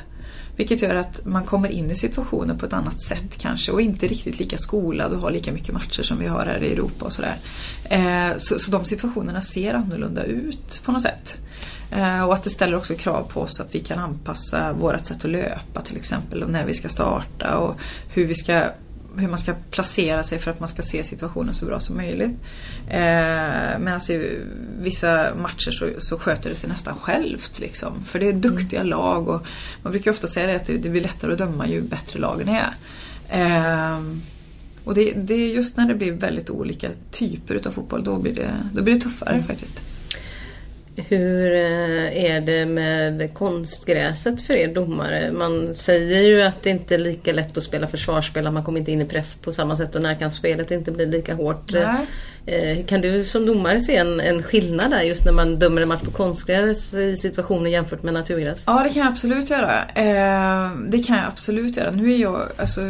Vilket 0.56 0.82
gör 0.82 0.94
att 0.94 1.26
man 1.26 1.44
kommer 1.44 1.68
in 1.68 1.90
i 1.90 1.94
situationer 1.94 2.54
på 2.54 2.66
ett 2.66 2.72
annat 2.72 3.00
sätt 3.00 3.38
kanske 3.38 3.72
och 3.72 3.80
inte 3.80 4.06
riktigt 4.06 4.38
lika 4.38 4.58
skolad 4.58 5.12
och 5.12 5.20
har 5.20 5.30
lika 5.30 5.52
mycket 5.52 5.74
matcher 5.74 6.02
som 6.02 6.18
vi 6.18 6.26
har 6.26 6.46
här 6.46 6.62
i 6.62 6.72
Europa 6.72 7.04
och 7.04 7.12
sådär. 7.12 7.36
Eh, 7.84 8.36
så, 8.36 8.58
så 8.58 8.70
de 8.70 8.84
situationerna 8.84 9.40
ser 9.40 9.74
annorlunda 9.74 10.24
ut 10.24 10.82
på 10.84 10.92
något 10.92 11.02
sätt. 11.02 11.36
Eh, 11.90 12.24
och 12.24 12.34
att 12.34 12.42
det 12.42 12.50
ställer 12.50 12.76
också 12.76 12.94
krav 12.94 13.22
på 13.32 13.40
oss 13.40 13.60
att 13.60 13.74
vi 13.74 13.80
kan 13.80 13.98
anpassa 13.98 14.72
vårt 14.72 15.06
sätt 15.06 15.24
att 15.24 15.30
löpa 15.30 15.80
till 15.80 15.96
exempel 15.96 16.42
och 16.42 16.50
när 16.50 16.66
vi 16.66 16.74
ska 16.74 16.88
starta 16.88 17.56
och 17.56 17.76
hur, 18.14 18.26
vi 18.26 18.34
ska, 18.34 18.62
hur 19.16 19.28
man 19.28 19.38
ska 19.38 19.54
placera 19.70 20.22
sig 20.22 20.38
för 20.38 20.50
att 20.50 20.60
man 20.60 20.68
ska 20.68 20.82
se 20.82 21.04
situationen 21.04 21.54
så 21.54 21.66
bra 21.66 21.80
som 21.80 21.96
möjligt. 21.96 22.34
Eh, 22.88 23.78
Medan 23.78 24.00
i 24.10 24.38
vissa 24.80 25.34
matcher 25.34 25.70
så, 25.70 25.90
så 25.98 26.18
sköter 26.18 26.50
det 26.50 26.56
sig 26.56 26.70
nästan 26.70 26.94
självt. 26.94 27.58
Liksom. 27.58 28.04
För 28.04 28.18
det 28.18 28.28
är 28.28 28.32
duktiga 28.32 28.82
lag 28.82 29.28
och 29.28 29.46
man 29.82 29.92
brukar 29.92 30.10
ofta 30.10 30.26
säga 30.26 30.46
det 30.46 30.56
att 30.56 30.66
det, 30.66 30.76
det 30.76 30.88
blir 30.88 31.02
lättare 31.02 31.32
att 31.32 31.38
döma 31.38 31.68
ju 31.68 31.80
bättre 31.80 32.18
lagen 32.18 32.48
är. 32.48 32.74
Eh, 33.28 34.00
och 34.84 34.94
det, 34.94 35.12
det 35.12 35.34
är 35.34 35.48
just 35.48 35.76
när 35.76 35.88
det 35.88 35.94
blir 35.94 36.12
väldigt 36.12 36.50
olika 36.50 36.88
typer 37.10 37.54
utav 37.54 37.70
fotboll 37.70 38.04
då 38.04 38.16
blir 38.16 38.34
det, 38.34 38.50
då 38.72 38.82
blir 38.82 38.94
det 38.94 39.00
tuffare 39.00 39.42
faktiskt. 39.42 39.82
Hur 40.96 41.52
eh, 41.52 42.24
är 42.24 42.40
det 42.40 42.66
med 42.66 43.34
konstgräset 43.34 44.42
för 44.42 44.54
er 44.54 44.74
domare? 44.74 45.32
Man 45.32 45.74
säger 45.74 46.22
ju 46.22 46.42
att 46.42 46.62
det 46.62 46.70
inte 46.70 46.94
är 46.94 46.98
lika 46.98 47.32
lätt 47.32 47.56
att 47.56 47.62
spela 47.62 47.86
försvarsspel, 47.86 48.50
man 48.50 48.64
kommer 48.64 48.78
inte 48.78 48.92
in 48.92 49.00
i 49.00 49.04
press 49.04 49.36
på 49.36 49.52
samma 49.52 49.76
sätt 49.76 49.94
och 49.94 50.02
närkampsspelet 50.02 50.70
inte 50.70 50.92
blir 50.92 51.06
lika 51.06 51.34
hårt. 51.34 51.74
Eh, 51.74 51.80
Nej. 51.80 52.06
Eh, 52.46 52.84
Kan 52.86 53.00
du 53.00 53.24
som 53.24 53.46
domare 53.46 53.80
se 53.80 53.96
en, 53.96 54.20
en 54.20 54.42
skillnad 54.42 54.90
där 54.90 55.02
just 55.02 55.24
när 55.24 55.32
man 55.32 55.58
dömer 55.58 55.82
en 55.82 55.88
match 55.88 56.02
på 56.04 56.10
konstgräs 56.10 56.94
i 56.94 57.16
situationen 57.16 57.72
jämfört 57.72 58.02
med 58.02 58.14
naturgräs? 58.14 58.64
Ja, 58.66 58.82
det 58.82 58.88
kan 58.88 59.02
jag 59.02 59.12
absolut 59.12 59.50
göra. 59.50 59.84
Eh, 59.94 60.70
det 60.88 60.98
kan 60.98 61.16
jag 61.16 61.26
absolut 61.26 61.76
göra. 61.76 61.90
Nu 61.90 62.12
är 62.12 62.16
jag, 62.18 62.42
alltså, 62.56 62.80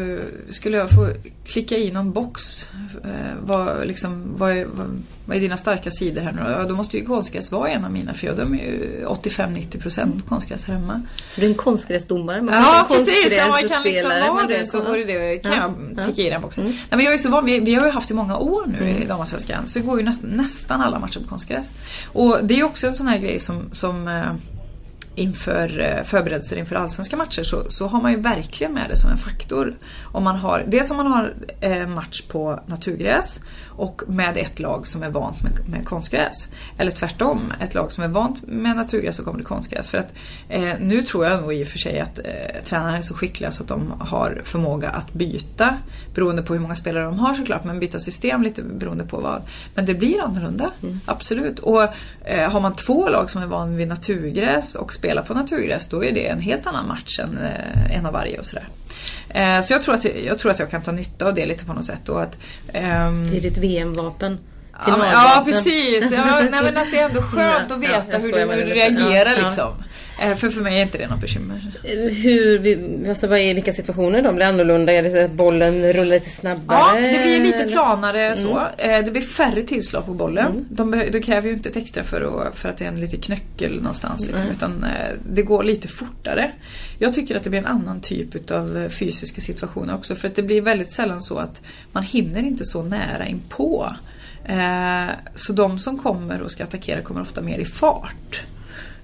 skulle 0.51 0.77
jag 0.77 0.91
få 0.91 1.09
klicka 1.47 1.77
i 1.77 1.91
någon 1.91 2.13
box, 2.13 2.67
eh, 3.05 3.11
vad, 3.43 3.87
liksom, 3.87 4.25
vad, 4.37 4.51
är, 4.57 4.65
vad, 4.65 5.03
vad 5.25 5.37
är 5.37 5.41
dina 5.41 5.57
starka 5.57 5.91
sidor 5.91 6.21
här 6.21 6.33
nu 6.33 6.39
då? 6.47 6.51
Ja, 6.51 6.65
då 6.69 6.77
måste 6.77 6.99
ju 6.99 7.05
konstgräs 7.05 7.53
vara 7.53 7.69
en 7.69 7.85
av 7.85 7.93
mina, 7.93 8.15
för 8.15 8.27
jag 8.27 8.37
dömer 8.37 8.59
ju 8.59 9.05
85-90% 9.07 10.21
på 10.23 10.29
konstgräs 10.29 10.65
här 10.65 10.75
hemma. 10.75 11.03
Så 11.31 11.41
du 11.41 11.47
är 11.47 11.51
en 11.51 11.57
konstgräsdomare? 11.57 12.43
Man 12.43 12.55
Ja 12.55 12.81
en 12.91 12.97
precis, 12.97 13.33
ja, 13.39 13.49
man 13.49 13.69
kan 13.69 13.83
liksom 13.83 14.11
vara 14.11 14.47
det 14.47 14.65
så 14.67 14.81
vore 14.81 15.05
det, 15.05 15.37
kan 15.39 15.53
Ja, 15.53 15.59
jag 15.59 15.75
ja. 15.97 16.03
ticka 16.03 16.23
i 16.23 16.31
den 16.31 16.43
boxen. 16.43 16.65
Mm. 16.65 16.77
Nej, 16.77 16.97
men 16.97 17.05
jag 17.05 17.15
är 17.15 17.19
så 17.19 17.31
van, 17.31 17.45
vi, 17.45 17.61
vi 17.61 17.75
har 17.75 17.87
ju 17.87 17.93
haft 17.93 18.11
i 18.11 18.15
många 18.15 18.37
år 18.39 18.65
nu 18.81 18.89
i 19.03 19.07
damallsvenskan 19.07 19.40
så 19.67 19.81
går 19.81 19.99
ju 19.99 20.05
nästan, 20.05 20.31
nästan 20.31 20.81
alla 20.81 20.99
matcher 20.99 21.21
på 21.21 21.29
konstgräs. 21.29 21.71
Och 22.05 22.39
det 22.43 22.61
är 22.61 22.65
också 22.65 22.87
en 22.87 22.95
sån 22.95 23.09
här 23.09 23.19
grej 23.19 23.39
som, 23.39 23.69
som 23.73 24.09
eh, 24.09 24.33
inför 25.21 25.81
eh, 25.81 26.03
förberedelser 26.05 26.57
inför 26.57 26.77
allsvenska 26.77 27.17
matcher 27.17 27.43
så, 27.43 27.71
så 27.71 27.87
har 27.87 28.03
man 28.03 28.13
ju 28.13 28.21
verkligen 28.21 28.73
med 28.73 28.91
det 28.91 28.97
som 28.97 29.11
en 29.11 29.19
faktor. 29.19 29.77
Om 30.03 30.25
man 30.25 30.37
har, 30.37 30.65
dels 30.69 30.91
om 30.91 30.97
man 30.97 31.07
har 31.07 31.35
eh, 31.61 31.87
match 31.87 32.23
på 32.23 32.61
naturgräs 32.67 33.41
och 33.81 34.03
med 34.07 34.37
ett 34.37 34.59
lag 34.59 34.87
som 34.87 35.03
är 35.03 35.11
vant 35.11 35.43
med, 35.43 35.53
med 35.69 35.87
konstgräs. 35.87 36.49
Eller 36.79 36.91
tvärtom, 36.91 37.53
ett 37.61 37.75
lag 37.75 37.93
som 37.93 38.05
är 38.05 38.09
vant 38.09 38.43
med 38.47 38.77
naturgräs 38.77 39.19
och 39.19 39.25
kommer 39.25 39.39
till 39.39 39.47
konstgräs. 39.47 39.89
För 39.89 39.99
att 39.99 40.13
eh, 40.49 40.73
nu 40.81 41.03
tror 41.03 41.27
jag 41.27 41.41
nog 41.41 41.55
i 41.55 41.65
och 41.65 41.69
för 41.69 41.79
sig 41.79 42.01
att 42.01 42.19
eh, 42.19 42.65
tränarna 42.65 42.99
är 42.99 43.03
så 43.03 43.15
skickliga 43.15 43.51
så 43.51 43.63
att 43.63 43.69
de 43.69 43.95
har 44.01 44.43
förmåga 44.45 44.89
att 44.89 45.13
byta 45.13 45.79
beroende 46.15 46.43
på 46.43 46.53
hur 46.53 46.61
många 46.61 46.75
spelare 46.75 47.05
de 47.05 47.19
har 47.19 47.35
såklart, 47.35 47.65
men 47.65 47.81
byta 47.81 47.99
system 47.99 48.43
lite 48.43 48.63
beroende 48.63 49.05
på 49.05 49.21
vad. 49.21 49.43
Men 49.75 49.87
det 49.87 49.95
blir 49.95 50.23
annorlunda, 50.25 50.71
absolut. 51.05 51.59
Och 51.59 51.83
eh, 52.25 52.51
har 52.51 52.61
man 52.61 52.77
två 52.77 53.09
lag 53.09 53.31
som 53.31 53.43
är 53.43 53.47
van 53.47 53.77
vid 53.77 53.89
naturgräs 53.89 54.75
och 54.75 54.93
spelar 54.93 55.10
på 55.23 55.35
naturgräs, 55.35 55.89
då 55.89 56.05
är 56.05 56.13
det 56.13 56.27
en 56.27 56.41
helt 56.41 56.67
annan 56.67 56.89
match 56.89 57.19
än 57.19 57.39
eh, 57.39 57.97
en 57.97 58.07
av 58.07 58.13
varje 58.13 58.39
och 58.39 58.47
sådär. 58.47 58.69
Eh, 59.29 59.61
så 59.61 59.73
jag 59.73 59.83
tror, 59.83 59.95
att, 59.95 60.05
jag 60.05 60.39
tror 60.39 60.51
att 60.51 60.59
jag 60.59 60.71
kan 60.71 60.83
ta 60.83 60.93
nytta 60.93 61.27
av 61.27 61.35
det 61.35 61.47
lite 61.47 61.65
på 61.65 61.73
något 61.73 61.85
sätt. 61.85 62.09
Och 62.09 62.23
att, 62.23 62.39
ehm, 62.73 63.31
Det 63.31 63.37
är 63.37 63.41
ditt 63.41 63.59
VM-vapen. 63.59 64.39
Ja, 64.87 64.97
men, 64.97 65.13
ja 65.13 65.43
precis. 65.45 66.13
Ja, 66.13 66.41
nej, 66.51 66.63
men 66.63 66.77
att 66.77 66.91
det 66.91 66.99
är 66.99 67.05
ändå 67.05 67.23
skönt 67.23 67.71
att 67.73 67.79
veta 67.79 68.19
hur, 68.19 68.33
du, 68.33 68.39
hur 68.39 68.67
du 68.67 68.73
reagerar 68.73 69.37
liksom. 69.37 69.73
Eh, 70.21 70.35
För 70.37 70.49
för 70.51 70.61
mig 70.61 70.79
är 70.79 70.83
inte 70.83 70.99
det 70.99 71.09
något 71.09 71.21
bekymmer. 71.21 71.73
Hur, 72.11 72.59
vi- 72.59 73.09
alltså 73.09 73.27
vad 73.27 73.39
är, 73.39 73.55
vilka 73.55 73.73
situationer 73.73 74.23
de 74.23 74.35
blir 74.37 74.47
annorlunda? 74.47 74.93
Är 74.93 75.03
det 75.03 75.11
så 75.11 75.25
att 75.25 75.33
bollen 75.33 75.93
rullar 75.93 76.05
lite 76.11 76.31
snabbare? 76.31 76.79
Ja, 77.03 77.09
det 77.19 77.23
blir 77.23 77.41
lite 77.41 77.65
planare 77.73 78.37
så. 78.37 78.67
Eh, 78.79 79.05
Det 79.05 79.11
blir 79.11 79.23
färre 79.23 79.63
tillslag 79.63 80.07
på 80.07 80.15
bollen. 80.15 80.67
De, 80.71 80.95
behö- 80.95 81.11
de 81.13 81.21
kräver 81.21 81.49
ju 81.49 81.55
inte 81.55 81.69
ett 81.69 81.77
extra 81.77 82.05
för, 82.05 82.43
att, 82.49 82.57
för 82.57 82.69
att 82.69 82.77
det 82.77 82.85
är 82.85 82.89
en 82.89 83.01
lite 83.01 83.17
knöckel 83.17 83.77
någonstans. 83.77 84.27
Liksom, 84.27 84.47
Nej. 84.47 84.57
utan 84.57 84.85
eh, 84.85 84.91
det 85.33 85.43
går 85.43 85.63
lite 85.65 85.89
fortare. 85.89 86.51
Jag 86.99 87.15
tycker 87.15 87.37
att 87.37 87.43
det 87.43 87.51
blir 87.51 87.61
en 87.61 87.67
annan 87.67 88.01
typ 88.01 88.51
av 88.51 88.89
fysiska 88.89 89.41
situationer 89.41 89.95
också. 89.95 90.15
För 90.15 90.29
att 90.29 90.35
det 90.35 90.43
blir 90.43 90.63
väldigt 90.63 90.93
sällan 90.93 91.21
så 91.21 91.39
att 91.39 91.63
man 91.93 92.03
hinner 92.03 92.41
inte 92.43 92.65
så 92.65 92.83
nära 92.83 93.27
inpå. 93.27 93.95
Eh, 94.45 95.11
Så 95.35 95.53
de 95.53 95.79
som 95.79 95.99
kommer 95.99 96.41
och 96.43 96.51
ska 96.51 96.65
attackera 96.65 97.01
kommer 97.01 97.21
ofta 97.21 97.41
mer 97.41 97.59
i 97.59 97.65
fart. 97.65 98.43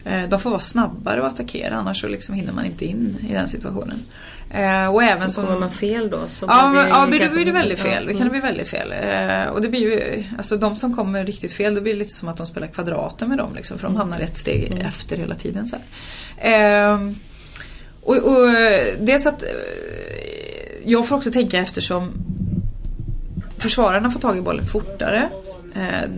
Eh, 0.07 0.29
de 0.29 0.41
får 0.41 0.51
vara 0.51 0.61
snabbare 0.61 1.21
och 1.21 1.27
attackera 1.27 1.77
annars 1.77 2.01
så 2.01 2.09
liksom 2.09 2.35
hinner 2.35 2.53
man 2.53 2.65
inte 2.65 2.85
in 2.85 3.27
i 3.29 3.33
den 3.33 3.49
situationen. 3.49 4.03
Eh, 4.51 4.87
och 4.87 5.03
även 5.03 5.31
som... 5.31 5.47
Kommer 5.47 5.59
man 5.61 5.71
fel 5.71 6.11
då? 6.11 6.19
Så 6.29 6.45
ja, 6.49 6.73
men, 6.73 6.89
ja 6.89 7.01
då 7.01 7.35
blir 7.35 7.45
det 7.45 7.53
väldigt 7.53 7.81
fel. 7.81 8.07
Då 8.07 8.13
kan 8.13 8.23
det 8.23 8.31
bli 8.31 8.41
väldigt 8.41 8.69
fel. 8.69 8.93
Eh, 8.93 9.53
och 9.53 9.63
det 9.63 9.69
blir 9.69 9.81
ju, 9.81 10.25
alltså 10.39 10.57
de 10.57 10.77
som 10.77 10.97
kommer 10.97 11.25
riktigt 11.25 11.53
fel, 11.53 11.75
då 11.75 11.81
blir 11.81 11.93
det 11.93 11.99
lite 11.99 12.13
som 12.13 12.29
att 12.29 12.37
de 12.37 12.47
spelar 12.47 12.67
kvadrater 12.67 13.27
med 13.27 13.39
dem 13.39 13.55
liksom, 13.55 13.79
för 13.79 13.87
de 13.87 13.97
hamnar 13.97 14.21
ett 14.21 14.37
steg 14.37 14.73
mm. 14.73 14.87
efter 14.87 15.17
hela 15.17 15.35
tiden. 15.35 15.67
Så 15.67 15.77
eh, 16.39 17.01
och, 18.03 18.17
och 18.17 18.49
dels 18.99 19.27
att 19.27 19.45
jag 20.85 21.09
får 21.09 21.17
också 21.17 21.31
tänka 21.31 21.59
eftersom 21.59 22.13
försvararna 23.59 24.11
får 24.11 24.21
tag 24.21 24.39
i 24.39 24.41
bollen 24.41 24.67
fortare 24.67 25.31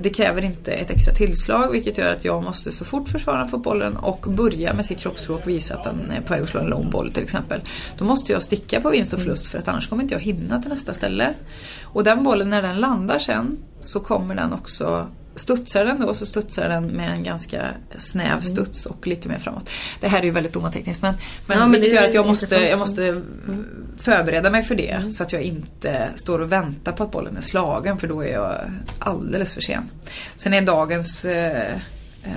det 0.03 0.11
kräver 0.11 0.45
inte 0.45 0.73
ett 0.73 0.91
extra 0.91 1.15
tillslag 1.15 1.73
vilket 1.73 1.99
gör 1.99 2.13
att 2.13 2.25
jag 2.25 2.43
måste 2.43 2.73
så 2.73 2.85
fort 2.85 3.09
försvararen 3.09 3.49
får 3.49 3.59
bollen 3.59 3.97
och 3.97 4.21
börja 4.21 4.75
med 4.75 4.87
sitt 4.87 4.99
kroppsspråk 4.99 5.47
visa 5.47 5.75
att 5.75 5.87
han 5.87 6.11
är 6.11 6.21
på 6.21 6.33
väg 6.33 6.43
att 6.43 6.49
slå 6.49 6.61
en 6.61 6.67
lång 6.67 6.91
boll 6.91 7.13
till 7.13 7.23
exempel. 7.23 7.61
Då 7.99 8.05
måste 8.05 8.33
jag 8.33 8.43
sticka 8.43 8.81
på 8.81 8.91
vinst 8.91 9.13
och 9.13 9.21
förlust 9.21 9.47
för 9.47 9.59
att 9.59 9.69
annars 9.69 9.89
kommer 9.89 10.03
inte 10.03 10.15
jag 10.15 10.21
hinna 10.21 10.63
till 10.63 10.71
nästa 10.71 10.95
ställe. 10.95 11.35
Och 11.83 12.05
den 12.05 12.25
bollen 12.25 12.51
när 12.51 12.63
den 12.63 12.81
landar 12.81 13.19
sen 13.19 13.59
så 13.81 14.01
kommer 14.01 14.35
den 14.35 14.53
också 14.53 15.09
Studsar 15.39 15.85
den 15.85 16.01
då 16.01 16.15
så 16.15 16.27
studsar 16.27 16.69
den 16.69 16.87
med 16.87 17.11
en 17.11 17.23
ganska 17.23 17.67
snäv 17.97 18.27
mm. 18.27 18.41
studs 18.41 18.87
och 18.87 19.07
lite 19.07 19.29
mer 19.29 19.39
framåt. 19.39 19.71
Det 20.01 20.09
här 20.09 20.19
är 20.19 20.25
ju 20.25 20.31
väldigt 20.31 20.53
domartekniskt 20.53 21.03
men, 21.03 21.15
men, 21.47 21.59
ja, 21.59 21.67
men 21.67 21.81
vilket 21.81 22.01
gör 22.01 22.09
att 22.09 22.15
jag 22.15 22.27
måste, 22.27 22.57
jag 22.57 22.79
måste 22.79 23.09
mm. 23.09 23.67
förbereda 23.99 24.51
mig 24.51 24.63
för 24.63 24.75
det 24.75 24.91
mm. 24.91 25.11
så 25.11 25.23
att 25.23 25.33
jag 25.33 25.43
inte 25.43 26.09
står 26.17 26.39
och 26.39 26.53
väntar 26.53 26.93
på 26.93 27.03
att 27.03 27.11
bollen 27.11 27.37
är 27.37 27.41
slagen 27.41 27.99
för 27.99 28.07
då 28.07 28.21
är 28.21 28.33
jag 28.33 28.55
alldeles 28.99 29.55
för 29.55 29.61
sen. 29.61 29.91
Sen 30.37 30.55
är 30.55 30.63
dagens 30.63 31.25
eh, 31.25 31.77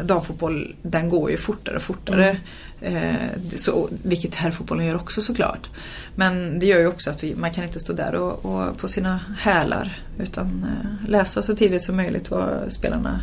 damfotboll, 0.03 0.75
den 0.81 1.09
går 1.09 1.31
ju 1.31 1.37
fortare 1.37 1.75
och 1.75 1.81
fortare. 1.81 2.29
Mm. 2.29 2.37
Eh, 2.81 3.55
så, 3.55 3.89
vilket 4.03 4.35
herrfotbollen 4.35 4.85
gör 4.85 4.95
också 4.95 5.21
såklart. 5.21 5.69
Men 6.15 6.59
det 6.59 6.65
gör 6.65 6.79
ju 6.79 6.87
också 6.87 7.09
att 7.09 7.23
vi, 7.23 7.35
man 7.35 7.51
kan 7.51 7.63
inte 7.63 7.79
stå 7.79 7.93
där 7.93 8.15
och, 8.15 8.45
och 8.45 8.77
på 8.77 8.87
sina 8.87 9.19
hälar 9.37 9.99
utan 10.19 10.45
eh, 10.47 11.09
läsa 11.09 11.41
så 11.41 11.55
tidigt 11.55 11.83
som 11.83 11.95
möjligt 11.95 12.31
vad 12.31 12.73
spelarna 12.73 13.21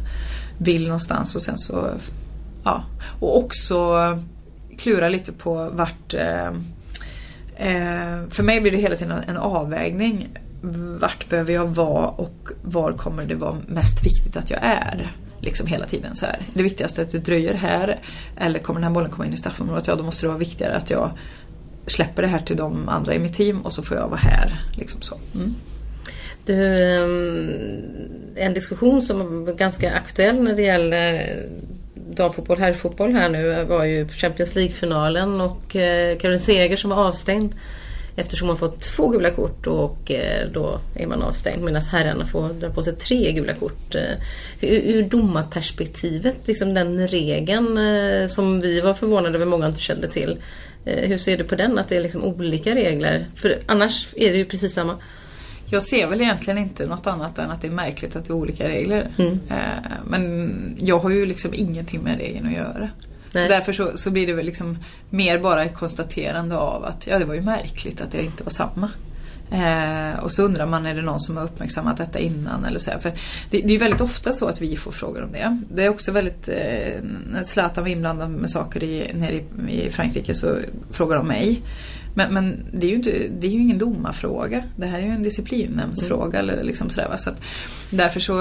vill 0.58 0.84
någonstans 0.84 1.34
och 1.34 1.42
sen 1.42 1.58
så 1.58 1.90
ja. 2.64 2.84
Och 3.20 3.38
också 3.38 4.18
klura 4.78 5.08
lite 5.08 5.32
på 5.32 5.70
vart 5.70 6.14
eh, 6.14 6.46
eh, 7.56 8.20
för 8.30 8.42
mig 8.42 8.60
blir 8.60 8.72
det 8.72 8.78
hela 8.78 8.96
tiden 8.96 9.22
en 9.26 9.36
avvägning. 9.36 10.28
Vart 11.00 11.28
behöver 11.28 11.52
jag 11.52 11.66
vara 11.66 12.06
och 12.08 12.48
var 12.62 12.92
kommer 12.92 13.24
det 13.24 13.34
vara 13.34 13.56
mest 13.66 14.06
viktigt 14.06 14.36
att 14.36 14.50
jag 14.50 14.60
är? 14.62 15.12
Liksom 15.40 15.66
hela 15.66 15.86
tiden 15.86 16.16
så 16.16 16.26
här. 16.26 16.34
Är 16.34 16.54
det 16.56 16.62
viktigaste 16.62 17.02
att 17.02 17.12
du 17.12 17.18
dröjer 17.18 17.54
här 17.54 17.98
eller 18.36 18.58
kommer 18.58 18.80
den 18.80 18.88
här 18.88 18.94
bollen 18.94 19.10
komma 19.10 19.26
in 19.26 19.32
i 19.32 19.36
straffområdet? 19.36 19.86
Ja, 19.86 19.94
då 19.94 20.04
måste 20.04 20.24
det 20.24 20.28
vara 20.28 20.38
viktigare 20.38 20.76
att 20.76 20.90
jag 20.90 21.10
släpper 21.86 22.22
det 22.22 22.28
här 22.28 22.38
till 22.38 22.56
de 22.56 22.88
andra 22.88 23.14
i 23.14 23.18
mitt 23.18 23.34
team 23.34 23.60
och 23.60 23.72
så 23.72 23.82
får 23.82 23.96
jag 23.96 24.08
vara 24.08 24.20
här. 24.20 24.60
Liksom 24.72 25.02
så. 25.02 25.14
Mm. 25.34 25.54
Du, 26.44 26.84
ehm, 26.94 27.50
en 28.36 28.54
diskussion 28.54 29.02
som 29.02 29.44
var 29.44 29.52
ganska 29.52 29.92
aktuell 29.92 30.42
när 30.42 30.54
det 30.54 30.62
gäller 30.62 31.36
damfotboll, 31.94 32.58
herrfotboll 32.58 33.12
här 33.12 33.28
nu 33.28 33.64
var 33.64 33.84
ju 33.84 34.08
Champions 34.08 34.54
League-finalen 34.54 35.40
och 35.40 35.68
Karin 35.68 36.18
Caroline 36.18 36.40
Seger 36.40 36.76
som 36.76 36.90
var 36.90 36.96
avstängd 36.96 37.54
Eftersom 38.18 38.48
man 38.48 38.56
får 38.56 38.68
två 38.68 39.08
gula 39.08 39.30
kort 39.30 39.66
och 39.66 40.10
eh, 40.10 40.48
då 40.52 40.80
är 40.94 41.06
man 41.06 41.22
avstängd 41.22 41.64
medan 41.64 41.82
herrarna 41.82 42.26
får 42.26 42.48
dra 42.48 42.70
på 42.70 42.82
sig 42.82 42.94
tre 42.96 43.32
gula 43.32 43.52
kort. 43.52 43.94
Eh, 43.94 44.14
ur 44.60 45.02
domarperspektivet, 45.02 46.36
liksom 46.44 46.74
den 46.74 47.08
regeln 47.08 47.78
eh, 47.78 48.26
som 48.26 48.60
vi 48.60 48.80
var 48.80 48.94
förvånade 48.94 49.34
över 49.34 49.46
många 49.46 49.66
inte 49.66 49.80
kände 49.80 50.08
till. 50.08 50.36
Hur 50.84 51.18
ser 51.18 51.38
du 51.38 51.44
på 51.44 51.54
den? 51.54 51.78
Att 51.78 51.88
det 51.88 51.96
är 51.96 52.00
liksom 52.00 52.24
olika 52.24 52.74
regler? 52.74 53.26
För 53.34 53.58
annars 53.66 54.06
är 54.16 54.32
det 54.32 54.38
ju 54.38 54.44
precis 54.44 54.74
samma. 54.74 54.96
Jag 55.70 55.82
ser 55.82 56.06
väl 56.06 56.20
egentligen 56.20 56.58
inte 56.58 56.86
något 56.86 57.06
annat 57.06 57.38
än 57.38 57.50
att 57.50 57.62
det 57.62 57.68
är 57.68 57.72
märkligt 57.72 58.16
att 58.16 58.24
det 58.24 58.30
är 58.30 58.34
olika 58.34 58.68
regler. 58.68 59.10
Mm. 59.18 59.40
Men 60.04 60.76
jag 60.80 60.98
har 60.98 61.10
ju 61.10 61.26
liksom 61.26 61.54
ingenting 61.54 62.00
med 62.00 62.18
regeln 62.18 62.46
att 62.46 62.52
göra. 62.52 62.90
Så 63.32 63.38
därför 63.38 63.72
så, 63.72 63.96
så 63.96 64.10
blir 64.10 64.26
det 64.26 64.32
väl 64.32 64.46
liksom 64.46 64.78
mer 65.10 65.38
bara 65.38 65.64
ett 65.64 65.74
konstaterande 65.74 66.56
av 66.56 66.84
att 66.84 67.06
ja, 67.06 67.18
det 67.18 67.24
var 67.24 67.34
ju 67.34 67.42
märkligt 67.42 68.00
att 68.00 68.10
det 68.10 68.22
inte 68.22 68.44
var 68.44 68.50
samma. 68.50 68.90
Eh, 69.50 70.18
och 70.18 70.32
så 70.32 70.42
undrar 70.42 70.66
man, 70.66 70.86
är 70.86 70.94
det 70.94 71.02
någon 71.02 71.20
som 71.20 71.36
har 71.36 71.44
uppmärksammat 71.44 71.96
detta 71.96 72.18
innan? 72.18 72.64
Eller 72.64 72.78
så 72.78 72.90
här. 72.90 72.98
För 72.98 73.12
det, 73.50 73.60
det 73.60 73.74
är 73.74 73.78
väldigt 73.78 74.00
ofta 74.00 74.32
så 74.32 74.46
att 74.46 74.60
vi 74.60 74.76
får 74.76 74.92
frågor 74.92 75.22
om 75.22 75.32
det. 75.32 75.58
Det 75.74 75.84
är 75.84 75.88
också 75.88 76.12
väldigt, 76.12 76.48
eh, 76.48 77.02
när 77.30 77.42
Zlatan 77.42 77.84
var 77.84 77.90
inblandad 77.90 78.30
med 78.30 78.50
saker 78.50 78.84
i, 78.84 79.12
nere 79.14 79.34
i, 79.34 79.44
i 79.86 79.90
Frankrike 79.90 80.34
så 80.34 80.58
frågar 80.92 81.16
de 81.16 81.26
mig. 81.26 81.62
Men, 82.18 82.34
men, 82.34 82.66
det, 82.72 82.86
är 82.86 82.90
ju 82.90 82.96
inte, 82.96 83.10
det 83.38 83.46
är 83.46 83.50
ju 83.50 83.60
ingen 83.60 83.78
domarfråga. 83.78 84.64
Det 84.76 84.86
här 84.86 84.98
är 84.98 85.02
ju 85.02 85.10
en 85.10 85.22
disciplinnämndsfråga. 85.22 86.38
Mm. 86.38 86.66
liksom 86.66 86.90
sådär, 86.90 87.16
så 87.18 87.30
att, 87.30 87.40
därför 87.90 88.20
så, 88.20 88.32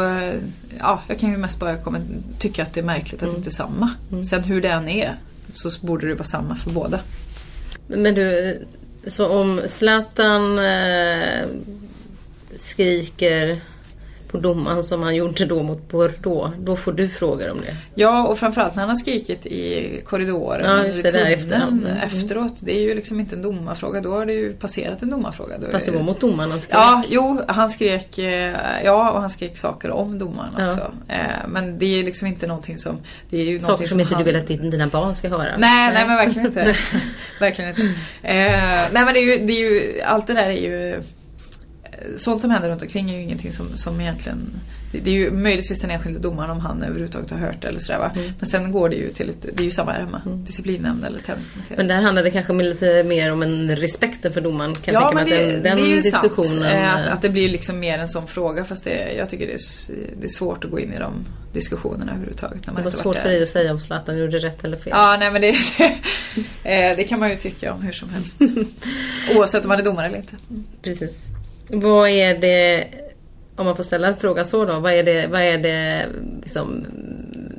ja, 0.80 1.02
jag 1.08 1.20
kan 1.20 1.32
ju 1.32 1.38
mest 1.38 1.60
bara 1.60 1.78
komma, 1.78 2.00
tycka 2.40 2.63
att 2.63 2.74
det 2.74 2.80
är 2.80 2.84
märkligt 2.84 3.13
att 3.13 3.22
mm. 3.22 3.34
det 3.34 3.38
inte 3.38 3.50
är 3.50 3.52
samma. 3.52 3.92
Mm. 4.12 4.24
Sen 4.24 4.44
hur 4.44 4.62
det 4.62 4.70
än 4.70 4.88
är 4.88 5.16
så 5.54 5.70
borde 5.82 6.08
det 6.08 6.13
vara 6.13 6.24
samma 6.24 6.56
för 6.56 6.70
båda. 6.70 7.00
Men 7.88 8.16
du, 8.16 8.58
så 9.08 9.28
om 9.28 9.62
Zlatan 9.68 10.60
eh, 10.60 11.46
skriker 12.58 13.62
på 14.28 14.38
domaren 14.38 14.84
som 14.84 15.04
han 15.04 15.16
gjorde 15.16 15.46
då 15.46 15.63
mot 15.63 15.90
Bordeaux. 15.90 16.56
Då 16.60 16.76
får 16.76 16.92
du 16.92 17.10
frågor 17.10 17.52
om 17.52 17.62
det. 17.62 17.76
Ja 17.96 18.28
och 18.28 18.40
framförallt 18.40 18.76
när 18.76 18.82
han 18.82 18.90
har 18.90 18.96
skrikit 18.96 19.46
i 19.46 20.02
korridoren 20.06 20.78
ja, 20.78 20.86
just 20.86 21.04
det, 21.04 21.12
där 21.12 21.32
efterhand. 21.32 21.86
Mm. 21.86 21.98
efteråt. 21.98 22.60
Det 22.62 22.78
är 22.78 22.82
ju 22.82 22.96
liksom 22.96 23.20
inte 23.20 23.36
en 23.36 23.42
domarfråga. 23.42 24.02
Då 24.02 24.12
har 24.12 24.26
det 24.26 24.34
ju 24.34 24.54
passerat 24.54 25.02
en 25.02 25.10
domarfråga. 25.10 25.58
Då 25.58 25.68
Fast 25.72 25.86
det 25.86 25.92
var 25.92 26.04
mot 26.04 26.20
domaren 26.20 26.52
han 26.52 26.62
skrek? 26.62 26.78
Ja, 26.78 27.04
jo 27.10 27.42
han 27.48 27.70
skrek 27.70 28.18
eh, 28.18 28.56
Ja 28.84 29.12
och 29.12 29.22
han 29.22 29.30
skrek 29.30 29.58
saker 29.58 29.92
om 29.92 30.20
domaren 30.20 30.54
ja. 30.58 30.68
också. 30.68 30.92
Eh, 31.08 31.48
men 31.48 31.80
det 31.80 32.00
är 32.00 32.04
liksom 32.04 32.28
inte 32.28 32.48
någonting 32.48 32.78
som 32.78 32.98
det 33.30 33.38
är 33.38 33.46
ju 33.46 33.60
Saker 33.60 33.88
som, 33.88 34.00
inte 34.00 34.16
han... 34.16 34.24
du 34.24 34.32
vill 34.32 34.42
att 34.42 34.48
dina 34.48 34.88
barn 34.88 35.16
ska 35.16 35.30
höra? 35.30 35.44
Nej, 35.44 35.58
nej, 35.58 35.94
nej 35.94 36.08
men 36.08 36.16
verkligen 36.16 36.48
inte. 36.48 36.76
verkligen 37.40 37.70
inte. 37.70 37.82
nej 38.22 38.90
men 38.92 39.13
det 39.13 39.20
är 39.20 39.38
ju, 39.38 39.46
det 39.46 39.54
är 39.54 39.60
ju 39.60 40.02
Allt 40.02 40.28
det 40.28 40.34
där 40.34 40.50
är 40.50 40.52
ju 40.52 41.04
sånt 42.16 42.42
som 42.42 42.52
händer 42.52 42.70
runt 42.70 42.82
omkring 42.82 43.10
är 43.10 43.16
ju 43.16 43.22
ingenting 43.22 43.52
som, 43.52 43.78
som 43.78 44.02
egentligen 44.02 44.52
det 44.92 45.10
är 45.10 45.14
ju 45.14 45.32
möjligtvis 45.32 45.82
den 45.82 45.92
enskilde 45.92 46.20
domaren 46.20 46.50
om 46.50 46.60
han 46.60 46.84
överhuvudtaget 46.84 47.32
har 47.32 47.38
hört 47.38 47.62
det 47.62 47.68
eller 47.68 47.80
sådär 47.80 48.00
va. 48.00 48.12
Mm. 48.16 48.34
Men 48.40 48.48
sen 48.48 48.72
går 48.72 48.90
det 48.90 48.96
ju 48.96 49.10
till 49.10 49.30
ett, 49.30 49.42
det 49.42 49.60
är 49.60 49.66
ju 49.66 49.72
samma 49.72 49.92
här 49.92 50.00
hemma. 50.00 50.22
Mm. 50.26 50.46
Disciplinnämnd 50.46 51.06
eller 51.06 51.20
tävlingskommitté. 51.20 51.74
Men 51.78 51.88
där 51.88 52.02
handlar 52.02 52.24
det 52.24 52.32
kanske 52.32 52.54
lite 52.54 53.04
mer 53.04 53.32
om 53.32 53.42
en 53.42 53.76
respekten 53.76 54.34
för 54.34 54.42
domaren. 54.42 54.76
Kan 54.76 54.94
ja, 54.94 55.12
men 55.16 55.26
det, 55.26 55.36
den, 55.36 55.64
den 55.64 55.78
det 55.78 55.84
är 55.84 55.88
ju 55.88 56.02
diskussionen... 56.02 56.48
sant. 56.48 56.74
Eh, 56.74 56.96
att, 56.96 57.08
att 57.08 57.22
det 57.22 57.30
blir 57.30 57.50
liksom 57.50 57.80
mer 57.80 58.00
en 58.00 58.08
sån 58.08 58.28
fråga. 58.28 58.66
Fast 58.66 58.84
det, 58.84 59.14
jag 59.14 59.30
tycker 59.30 59.48
det 59.48 59.54
är, 59.54 59.60
det 60.20 60.26
är 60.26 60.30
svårt 60.30 60.64
att 60.64 60.72
gå 60.72 60.80
in 60.80 60.94
i 60.94 61.00
de 61.00 61.26
diskussionerna 61.54 62.12
överhuvudtaget. 62.12 62.68
När 62.68 62.74
man 62.74 62.82
det 62.82 62.84
var 62.84 62.92
svårt 62.92 63.16
för 63.16 63.30
dig 63.30 63.44
att 63.44 63.50
säga 63.50 63.72
om 63.72 63.80
Zlatan 63.80 64.18
gjorde 64.18 64.40
rätt 64.40 64.64
eller 64.64 64.78
fel. 64.78 64.94
Ja, 64.96 65.18
nej 65.20 65.32
men 65.32 65.42
det, 65.42 65.50
eh, 66.64 66.98
det 66.98 67.04
kan 67.10 67.20
man 67.20 67.30
ju 67.30 67.36
tycka 67.36 67.74
om 67.74 67.82
hur 67.82 67.92
som 67.92 68.10
helst. 68.10 68.42
Oavsett 69.36 69.64
om 69.64 69.70
man 69.70 69.80
är 69.80 69.84
domare 69.84 70.08
eller 70.08 70.18
inte. 70.18 70.36
Precis. 70.82 71.30
Vad 71.70 72.10
är 72.10 72.38
det, 72.38 72.88
om 73.56 73.66
man 73.66 73.76
får 73.76 73.84
ställa 73.84 74.16
frågan 74.16 74.46
så 74.46 74.66
då, 74.66 74.80
vad 74.80 74.94
är 74.94 75.04
det, 75.04 75.28
vad 75.28 75.42
är 75.42 75.58
det 75.58 76.06
liksom 76.42 76.86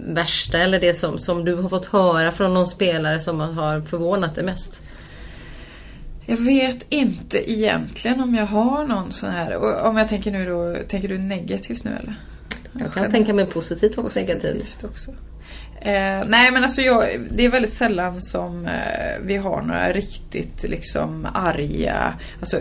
värsta 0.09 0.59
eller 0.59 0.81
det 0.81 0.95
som, 0.95 1.19
som 1.19 1.45
du 1.45 1.55
har 1.55 1.69
fått 1.69 1.87
höra 1.87 2.33
från 2.33 2.55
någon 2.55 2.67
spelare 2.67 3.21
som 3.21 3.41
har 3.41 3.81
förvånat 3.81 4.35
dig 4.35 4.45
mest? 4.45 4.81
Jag 6.27 6.37
vet 6.37 6.87
inte 6.89 7.53
egentligen 7.53 8.21
om 8.21 8.35
jag 8.35 8.47
har 8.47 8.85
någon 8.85 9.13
sån 9.13 9.31
här, 9.31 9.57
om 9.87 9.97
jag 9.97 10.09
tänker 10.09 10.31
nu 10.31 10.47
då, 10.47 10.77
tänker 10.89 11.09
du 11.09 11.19
negativt 11.19 11.85
nu 11.85 11.91
eller? 12.01 12.15
Jag 12.73 12.93
kan 12.93 13.11
tänka 13.11 13.35
mig 13.35 13.47
positivt 13.47 13.99
och 13.99 14.05
positivt. 14.05 14.43
negativt. 14.43 14.85
också. 14.85 15.11
Eh, 15.81 16.27
nej 16.27 16.53
men 16.53 16.63
alltså 16.63 16.83
jag, 16.83 17.27
det 17.31 17.45
är 17.45 17.49
väldigt 17.49 17.73
sällan 17.73 18.21
som 18.21 18.67
eh, 18.67 19.19
vi 19.23 19.37
har 19.37 19.63
några 19.63 19.93
riktigt 19.93 20.63
liksom 20.63 21.27
arga, 21.35 22.15
alltså 22.41 22.61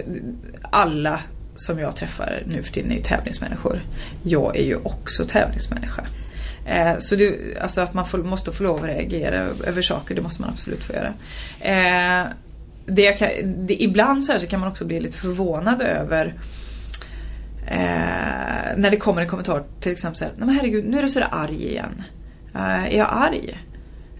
alla 0.61 1.19
som 1.57 1.79
jag 1.79 1.95
träffar 1.95 2.43
nu 2.45 2.63
för 2.63 2.73
tiden 2.73 2.91
är 2.91 2.95
ju 2.95 3.01
tävlingsmänniskor. 3.01 3.81
Jag 4.23 4.57
är 4.57 4.63
ju 4.63 4.75
också 4.75 5.25
tävlingsmänniska. 5.25 6.03
Eh, 6.65 6.97
så 6.97 7.15
det, 7.15 7.57
alltså 7.61 7.81
att 7.81 7.93
man 7.93 8.05
får, 8.05 8.17
måste 8.17 8.51
få 8.51 8.63
lov 8.63 8.75
att 8.75 8.85
reagera 8.85 9.35
över 9.65 9.81
saker, 9.81 10.15
det 10.15 10.21
måste 10.21 10.41
man 10.41 10.51
absolut 10.51 10.83
få 10.83 10.93
göra. 10.93 11.13
Eh, 11.59 12.27
det 12.85 13.13
kan, 13.13 13.29
det, 13.67 13.83
ibland 13.83 14.23
så, 14.23 14.39
så, 14.39 14.47
kan 14.47 14.59
man 14.59 14.69
också 14.69 14.85
bli 14.85 14.99
lite 14.99 15.17
förvånad 15.17 15.81
över 15.81 16.33
eh, 17.67 18.77
när 18.77 18.91
det 18.91 18.97
kommer 18.97 19.21
en 19.21 19.27
kommentar 19.27 19.63
till 19.79 19.91
exempel 19.91 20.17
såhär, 20.17 20.33
nej 20.37 20.45
men 20.45 20.55
herregud 20.55 20.85
nu 20.85 20.97
är 20.97 21.03
du 21.03 21.09
sådär 21.09 21.29
arg 21.31 21.67
igen. 21.67 22.03
Eh, 22.55 22.85
är 22.85 22.97
jag 22.97 23.09
arg? 23.11 23.57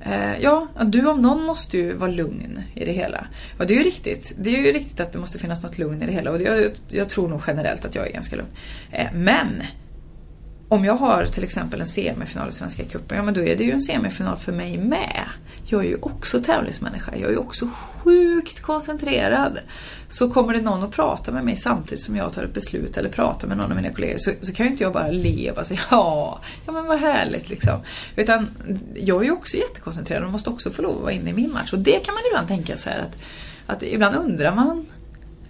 Eh, 0.02 0.40
ja, 0.40 0.68
du 0.86 1.08
om 1.08 1.22
någon 1.22 1.44
måste 1.44 1.78
ju 1.78 1.94
vara 1.94 2.12
lugn 2.12 2.64
i 2.76 2.86
det 2.86 2.92
hela. 2.92 3.28
Ja, 3.60 3.66
det 3.66 3.74
är 3.74 3.78
ju 3.78 3.84
riktigt. 3.84 4.34
Det 4.38 4.50
är 4.50 4.66
ju 4.66 4.72
riktigt 4.72 5.00
att 5.00 5.12
det 5.12 5.20
måste 5.20 5.40
finnas 5.40 5.64
något 5.64 5.78
lugn 5.78 6.02
i 6.02 6.06
det 6.06 6.12
hela 6.12 6.32
och 6.32 6.42
jag, 6.42 6.72
jag 6.88 7.10
tror 7.10 7.30
nog 7.30 7.42
generellt 7.48 7.86
att 7.86 7.96
jag 7.96 8.08
är 8.08 8.12
ganska 8.12 8.36
lugn. 8.36 8.50
Eh, 8.92 9.08
men 9.14 9.64
om 10.70 10.86
jag 10.86 10.94
har 10.94 11.26
till 11.26 11.44
exempel 11.44 11.80
en 11.80 11.88
semifinal 11.88 12.50
i 12.50 12.52
Svenska 12.52 12.84
cupen, 12.84 13.18
ja 13.18 13.24
men 13.24 13.34
då 13.34 13.42
är 13.42 13.56
det 13.56 13.64
ju 13.64 13.72
en 13.72 13.82
semifinal 13.82 14.38
för 14.38 14.52
mig 14.52 14.78
med. 14.78 15.24
Jag 15.70 15.86
är 15.86 15.88
ju 15.88 15.98
också 16.02 16.42
tävlingsmänniska, 16.42 17.12
jag 17.16 17.28
är 17.28 17.32
ju 17.32 17.38
också 17.38 17.70
sjukt 18.04 18.62
koncentrerad. 18.62 19.60
Så 20.08 20.30
kommer 20.30 20.54
det 20.54 20.62
någon 20.62 20.84
att 20.84 20.92
prata 20.92 21.32
med 21.32 21.46
mig 21.46 21.56
samtidigt 21.56 22.04
som 22.04 22.16
jag 22.16 22.34
tar 22.34 22.44
ett 22.44 22.54
beslut 22.54 22.98
eller 22.98 23.10
pratar 23.10 23.48
med 23.48 23.58
någon 23.58 23.72
av 23.72 23.76
mina 23.76 23.94
kollegor 23.94 24.18
så, 24.18 24.32
så 24.42 24.54
kan 24.54 24.66
ju 24.66 24.72
inte 24.72 24.84
jag 24.84 24.94
bara 24.94 25.12
leva 25.12 25.62
och 25.62 25.68
säga 25.68 25.80
ja, 25.92 26.42
ja 26.66 26.72
men 26.72 26.86
vad 26.86 27.00
härligt 27.00 27.50
liksom. 27.50 27.80
Utan 28.16 28.50
jag 28.96 29.22
är 29.22 29.26
ju 29.26 29.32
också 29.32 29.58
jättekoncentrerad 29.58 30.24
och 30.24 30.32
måste 30.32 30.50
också 30.50 30.70
få 30.70 30.82
lov 30.82 30.96
att 30.96 31.02
vara 31.02 31.12
inne 31.12 31.30
i 31.30 31.34
min 31.34 31.54
match. 31.54 31.74
Och 31.74 31.80
det 31.80 32.06
kan 32.06 32.14
man 32.14 32.24
ibland 32.32 32.48
tänka 32.48 32.78
så 32.78 32.90
här 32.90 33.00
att, 33.00 33.22
att 33.66 33.84
ibland 33.84 34.16
undrar 34.16 34.56
man 34.56 34.86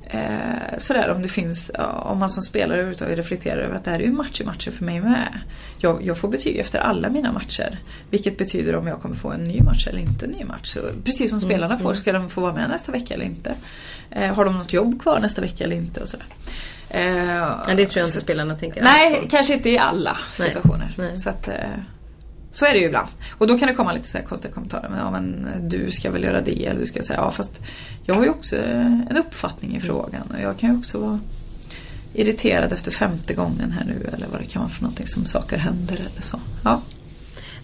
Eh, 0.10 0.78
sådär 0.78 1.12
om 1.12 1.22
det 1.22 1.30
finns, 1.30 1.72
om 1.80 2.20
man 2.20 2.30
som 2.30 2.43
spelare 2.43 2.78
överhuvudtaget 2.78 3.17
reflekterar 3.17 3.58
över 3.58 3.76
att 3.76 3.84
det 3.84 3.91
här 3.91 4.00
är 4.00 4.04
ju 4.04 4.12
match 4.12 4.41
i 4.41 4.43
matcher 4.43 4.72
för 4.72 4.86
mig 4.86 5.02
med. 5.02 5.39
Jag, 5.78 6.04
jag, 6.04 6.17
får 6.17 6.28
betyg 6.28 6.58
efter 6.58 6.80
alla 6.80 7.10
mina 7.10 7.32
matcher. 7.32 7.80
Vilket 8.10 8.38
betyder 8.38 8.76
om 8.76 8.88
jag 8.88 9.02
kommer 9.02 9.15
få 9.15 9.32
en 9.32 9.43
ny 9.43 9.62
match 9.62 9.88
eller 9.88 10.00
inte 10.00 10.26
en 10.26 10.32
ny 10.32 10.43
match. 10.43 10.74
Så, 10.74 10.80
precis 11.04 11.30
som 11.30 11.39
spelarna 11.39 11.74
mm, 11.74 11.80
får, 11.80 11.89
mm. 11.89 12.02
ska 12.02 12.12
de 12.12 12.30
få 12.30 12.41
vara 12.41 12.54
med 12.54 12.70
nästa 12.70 12.91
vecka 12.91 13.13
eller 13.13 13.26
inte? 13.26 13.56
Eh, 14.12 14.34
har 14.34 14.46
de 14.46 14.58
något 14.58 14.74
jobb 14.74 15.02
kvar 15.02 15.20
nästa 15.20 15.41
vecka 15.41 15.63
eller 15.63 15.76
inte? 15.76 16.00
Och 16.02 16.10
sådär. 16.10 16.26
Eh, 16.89 17.28
ja, 17.28 17.74
det 17.76 17.86
tror 17.86 18.00
jag 18.00 18.08
inte 18.08 18.22
spelarna 18.22 18.56
tänker. 18.56 18.84
Nej, 18.84 19.28
kanske 19.30 19.54
inte 19.54 19.70
i 19.70 19.78
alla 19.78 20.17
situationer. 20.32 20.93
Nej, 20.98 21.08
nej. 21.08 21.17
Så 21.17 21.30
att, 21.30 21.48
eh, 21.48 21.56
så 22.58 22.65
är 22.65 22.74
det 22.74 22.80
ju 22.80 22.86
ibland. 22.86 23.10
Och 23.32 23.48
då 23.48 23.58
kan 23.58 23.67
det 23.67 23.74
komma 23.74 23.93
lite 23.93 24.08
så 24.08 24.17
här 24.17 24.26
konstiga 24.26 24.54
kommentarer. 24.54 24.89
Men, 24.89 25.00
ja, 25.00 25.12
men 25.12 25.48
du 25.70 25.91
ska 25.91 26.12
väl 26.12 26.24
göra 26.24 26.41
det. 26.41 26.65
Eller 26.65 26.80
du 26.80 26.86
ska 26.86 27.02
säga 27.02 27.20
ja 27.20 27.32
fast 27.32 27.62
jag 28.06 28.15
har 28.15 28.24
ju 28.24 28.30
också 28.30 28.56
en 28.56 29.17
uppfattning 29.17 29.76
i 29.76 29.80
frågan. 29.80 30.22
Och 30.34 30.41
jag 30.41 30.58
kan 30.58 30.72
ju 30.72 30.78
också 30.78 31.00
vara 31.00 31.20
irriterad 32.13 32.74
efter 32.74 32.91
femte 32.91 33.34
gången 33.34 33.72
här 33.72 33.86
nu. 33.86 34.10
Eller 34.13 34.28
vad 34.28 34.41
det 34.41 34.46
kan 34.46 34.62
vara 34.62 34.72
för 34.72 34.82
någonting 34.82 35.08
som 35.08 35.26
saker 35.26 35.58
händer 35.58 35.96
eller 35.96 36.22
så. 36.22 36.39
Ja. 36.63 36.82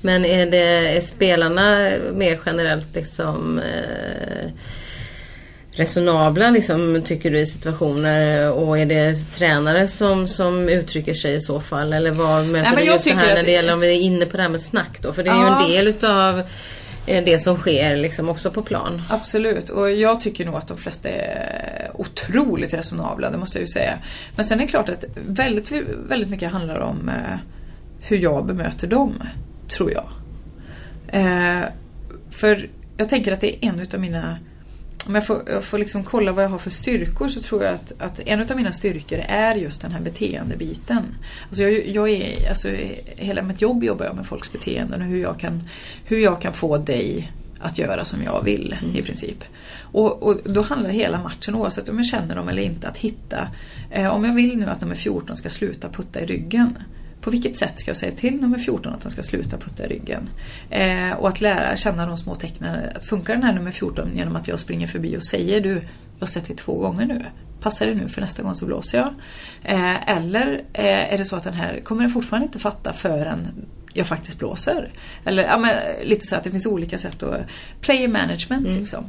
Men 0.02 0.26
är, 0.26 0.46
det, 0.46 0.98
är 0.98 1.02
spelarna 1.02 1.92
mer 2.14 2.40
generellt 2.46 2.96
liksom 2.96 3.60
eh, 3.60 4.52
resonabla 5.76 6.50
liksom, 6.50 7.02
tycker 7.06 7.32
du 7.32 7.40
i 7.40 7.46
situationer 7.46 8.52
och 8.52 8.80
är 8.80 8.86
det 8.86 9.16
tränare 9.16 9.88
som, 9.88 10.28
som 10.28 10.70
uttrycker 10.70 11.14
sig 11.14 11.36
i 11.36 11.42
så 11.42 11.60
fall 11.60 11.94
eller 11.94 12.12
vad 12.12 12.46
möter 12.46 12.72
Nej, 12.76 12.86
du 12.86 12.92
just 12.92 13.04
det 13.04 13.14
här 13.14 13.36
när 13.36 13.44
det 13.44 13.52
gäller 13.52 13.74
om 13.74 13.80
vi 13.80 13.88
är 13.88 14.02
inne 14.02 14.26
på 14.26 14.38
det 14.38 14.44
här 14.44 14.50
med 14.50 14.62
snack 14.62 15.02
då 15.02 15.14
för 15.14 15.24
det 15.24 15.30
är 15.30 15.36
ja. 15.36 15.60
ju 15.60 15.66
en 15.66 15.72
del 15.72 15.88
utav 15.88 16.40
eh, 17.08 17.24
det 17.26 17.40
som 17.40 17.58
sker 17.58 17.98
liksom 17.98 18.30
också 18.30 18.52
på 18.52 18.62
plan. 18.62 19.02
Absolut 19.10 19.70
och 19.70 19.92
jag 19.92 20.22
tycker 20.22 20.46
nog 20.46 20.56
att 20.56 20.68
de 20.68 20.78
flesta 20.78 21.10
är 21.10 21.92
otroligt 21.94 22.74
resonabla, 22.74 23.30
det 23.30 23.38
måste 23.38 23.58
jag 23.58 23.62
ju 23.62 23.68
säga. 23.68 23.98
Men 24.36 24.46
sen 24.46 24.60
är 24.60 24.64
det 24.64 24.70
klart 24.70 24.90
att 24.90 25.06
väldigt, 25.28 25.72
väldigt 26.08 26.30
mycket 26.30 26.52
handlar 26.52 26.80
om 26.80 27.10
eh, 27.10 27.38
hur 28.02 28.18
jag 28.18 28.46
bemöter 28.46 28.88
dem, 28.88 29.24
tror 29.70 29.92
jag. 29.92 30.10
Eh, 31.08 31.64
för 32.32 32.70
jag 32.98 33.10
tänker 33.10 33.32
att 33.32 33.42
det 33.42 33.66
är 33.66 33.70
en 33.70 33.80
utav 33.80 34.00
mina 34.00 34.38
om 35.08 35.16
jag 35.16 35.28
får, 35.28 35.44
jag 35.48 35.64
får 35.64 35.78
liksom 35.78 36.04
kolla 36.04 36.32
vad 36.32 36.44
jag 36.44 36.50
har 36.50 36.58
för 36.58 36.70
styrkor 36.70 37.28
så 37.28 37.42
tror 37.42 37.64
jag 37.64 37.74
att, 37.74 37.94
att 37.98 38.20
en 38.20 38.42
av 38.42 38.56
mina 38.56 38.72
styrkor 38.72 39.20
är 39.28 39.56
just 39.56 39.82
den 39.82 39.92
här 39.92 40.02
beteendebiten. 40.02 41.04
Alltså 41.48 41.64
jag, 41.64 41.88
jag 41.88 42.10
är, 42.10 42.50
alltså 42.50 42.70
hela 43.06 43.42
mitt 43.42 43.62
jobb 43.62 43.84
jobbar 43.84 44.06
jag 44.06 44.16
med 44.16 44.28
folks 44.28 44.52
beteenden 44.52 45.02
och 45.02 45.08
hur 45.08 45.22
jag 45.22 45.40
kan, 45.40 45.60
hur 46.06 46.18
jag 46.18 46.42
kan 46.42 46.54
få 46.54 46.78
dig 46.78 47.32
att 47.60 47.78
göra 47.78 48.06
som 48.06 48.24
jag 48.24 48.44
vill 48.44 48.76
mm. 48.82 48.96
i 48.96 49.02
princip. 49.02 49.44
Och, 49.82 50.24
och, 50.24 50.38
då 50.46 50.62
handlar 50.62 50.90
hela 50.90 51.24
matchen, 51.24 51.56
oavsett 51.56 51.90
om 51.90 51.98
jag 51.98 52.06
känner 52.06 52.36
dem 52.36 52.50
eller 52.50 52.62
inte, 52.62 52.88
att 52.88 52.98
hitta... 52.98 53.48
Eh, 53.92 54.08
om 54.08 54.26
jag 54.26 54.34
vill 54.34 54.58
nu 54.58 54.66
att 54.66 54.82
nummer 54.82 54.96
14 54.96 55.36
ska 55.36 55.50
sluta 55.50 55.90
putta 55.90 56.22
i 56.22 56.26
ryggen 56.26 56.78
på 57.24 57.30
vilket 57.30 57.58
sätt 57.58 57.80
ska 57.80 57.90
jag 57.90 57.98
säga 57.98 58.12
till 58.12 58.42
nummer 58.42 58.58
14 58.58 58.94
att 58.94 59.04
han 59.04 59.12
ska 59.12 59.24
sluta 59.24 59.58
putta 59.58 59.86
i 59.86 59.88
ryggen? 59.88 60.30
Eh, 60.70 61.12
och 61.12 61.28
att 61.30 61.42
lära 61.42 61.76
känna 61.76 62.06
de 62.06 62.18
små 62.18 62.36
tecknen. 62.36 62.90
Att 62.96 63.06
funkar 63.06 63.34
den 63.34 63.44
här 63.44 63.54
nummer 63.54 63.72
14 63.72 64.16
genom 64.16 64.36
att 64.36 64.48
jag 64.48 64.60
springer 64.60 64.88
förbi 64.88 65.18
och 65.18 65.26
säger 65.26 65.62
du, 65.62 65.74
jag 65.74 66.20
har 66.20 66.28
sett 66.28 66.48
dig 66.48 66.56
två 66.56 66.78
gånger 66.78 67.06
nu. 67.06 67.26
Passar 67.64 67.88
det 67.88 67.96
nu 67.96 68.10
för 68.10 68.22
nästa 68.22 68.44
gång 68.44 68.56
så 68.56 68.66
blåser 68.66 68.98
jag. 68.98 69.14
Eh, 69.64 70.10
eller 70.10 70.64
eh, 70.74 71.14
är 71.14 71.18
det 71.18 71.26
så 71.26 71.36
att 71.36 71.44
den 71.44 71.54
här 71.54 71.80
kommer 71.80 72.02
den 72.02 72.12
fortfarande 72.12 72.46
inte 72.46 72.60
fatta 72.60 72.94
förrän 72.94 73.48
jag 73.94 74.08
faktiskt 74.08 74.40
blåser. 74.40 74.92
Eller 75.26 75.44
ja, 75.44 75.58
men, 75.58 75.78
lite 76.04 76.26
så 76.26 76.36
att 76.36 76.44
det 76.44 76.52
finns 76.52 76.66
olika 76.66 76.98
sätt 76.98 77.24
att... 77.24 77.42
Player 77.82 78.08
management 78.08 78.68
mm. 78.68 78.80
liksom. 78.80 79.06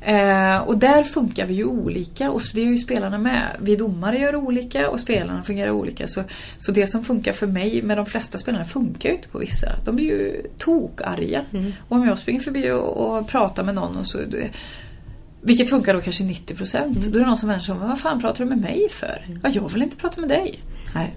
Eh, 0.00 0.58
och 0.58 0.78
där 0.78 1.02
funkar 1.02 1.46
vi 1.46 1.54
ju 1.54 1.64
olika 1.64 2.30
och 2.30 2.40
det 2.54 2.60
är 2.60 2.66
ju 2.66 2.78
spelarna 2.78 3.18
med. 3.18 3.42
Vi 3.58 3.76
domare 3.76 4.18
gör 4.18 4.36
olika 4.36 4.90
och 4.90 5.00
spelarna 5.00 5.42
fungerar 5.42 5.70
olika. 5.70 6.06
Så, 6.06 6.22
så 6.58 6.72
det 6.72 6.86
som 6.86 7.04
funkar 7.04 7.32
för 7.32 7.46
mig 7.46 7.82
med 7.82 7.98
de 7.98 8.06
flesta 8.06 8.38
spelarna 8.38 8.64
funkar 8.64 9.08
ju 9.08 9.14
inte 9.14 9.28
på 9.28 9.38
vissa. 9.38 9.68
De 9.84 9.96
blir 9.96 10.06
ju 10.06 10.42
tokarga. 10.58 11.44
Mm. 11.52 11.72
Och 11.88 11.96
om 11.96 12.06
jag 12.06 12.18
springer 12.18 12.40
förbi 12.40 12.70
och, 12.70 13.18
och 13.18 13.28
pratar 13.28 13.64
med 13.64 13.74
någon 13.74 13.96
och 13.96 14.06
så... 14.06 14.18
Vilket 15.46 15.70
funkar 15.70 15.94
då 15.94 16.00
kanske 16.00 16.24
90%. 16.24 16.76
Mm. 16.76 16.94
Då 16.94 17.18
är 17.18 17.20
det 17.20 17.26
någon 17.26 17.36
som 17.36 17.48
vänder 17.48 17.64
sig 17.64 17.74
om. 17.74 17.80
Vad 17.80 18.00
fan 18.00 18.20
pratar 18.20 18.44
du 18.44 18.50
med 18.50 18.60
mig 18.60 18.88
för? 18.90 19.24
Mm. 19.26 19.40
Ja, 19.42 19.50
jag 19.52 19.72
vill 19.72 19.82
inte 19.82 19.96
prata 19.96 20.20
med 20.20 20.30
dig. 20.30 20.60
Nej, 20.94 21.14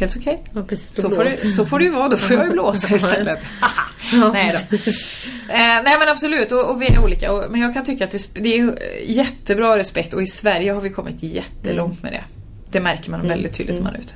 Helt 0.00 0.16
okej. 0.16 0.42
Okay. 0.50 0.62
Ja, 0.70 0.76
så, 0.76 1.10
får 1.10 1.24
det, 1.24 1.30
så 1.30 1.64
får 1.64 1.78
det 1.78 1.84
ju 1.84 1.90
vara, 1.90 2.08
då 2.08 2.16
får 2.16 2.36
jag 2.36 2.46
ju 2.46 2.52
blåsa 2.52 2.94
istället. 2.94 3.38
ja, 4.12 4.30
nej, 4.32 4.52
då. 4.70 4.76
Eh, 4.76 4.82
nej 5.84 5.96
men 6.00 6.08
absolut, 6.08 6.52
och, 6.52 6.70
och 6.70 6.82
vi 6.82 6.86
är 6.86 7.04
olika. 7.04 7.32
Och, 7.32 7.50
men 7.50 7.60
jag 7.60 7.74
kan 7.74 7.84
tycka 7.84 8.04
att 8.04 8.10
det, 8.10 8.34
det, 8.34 8.58
är 8.58 8.78
jättebra 9.02 9.78
respekt 9.78 10.14
och 10.14 10.22
i 10.22 10.26
Sverige 10.26 10.72
har 10.72 10.80
vi 10.80 10.90
kommit 10.90 11.22
jättelångt 11.22 12.00
mm. 12.00 12.02
med 12.02 12.12
det. 12.12 12.24
Det 12.70 12.80
märker 12.80 13.10
man 13.10 13.20
mm. 13.20 13.28
väldigt 13.28 13.52
tydligt 13.52 13.76
när 13.76 13.82
man 13.82 13.94
är 13.94 13.98
ute. 13.98 14.14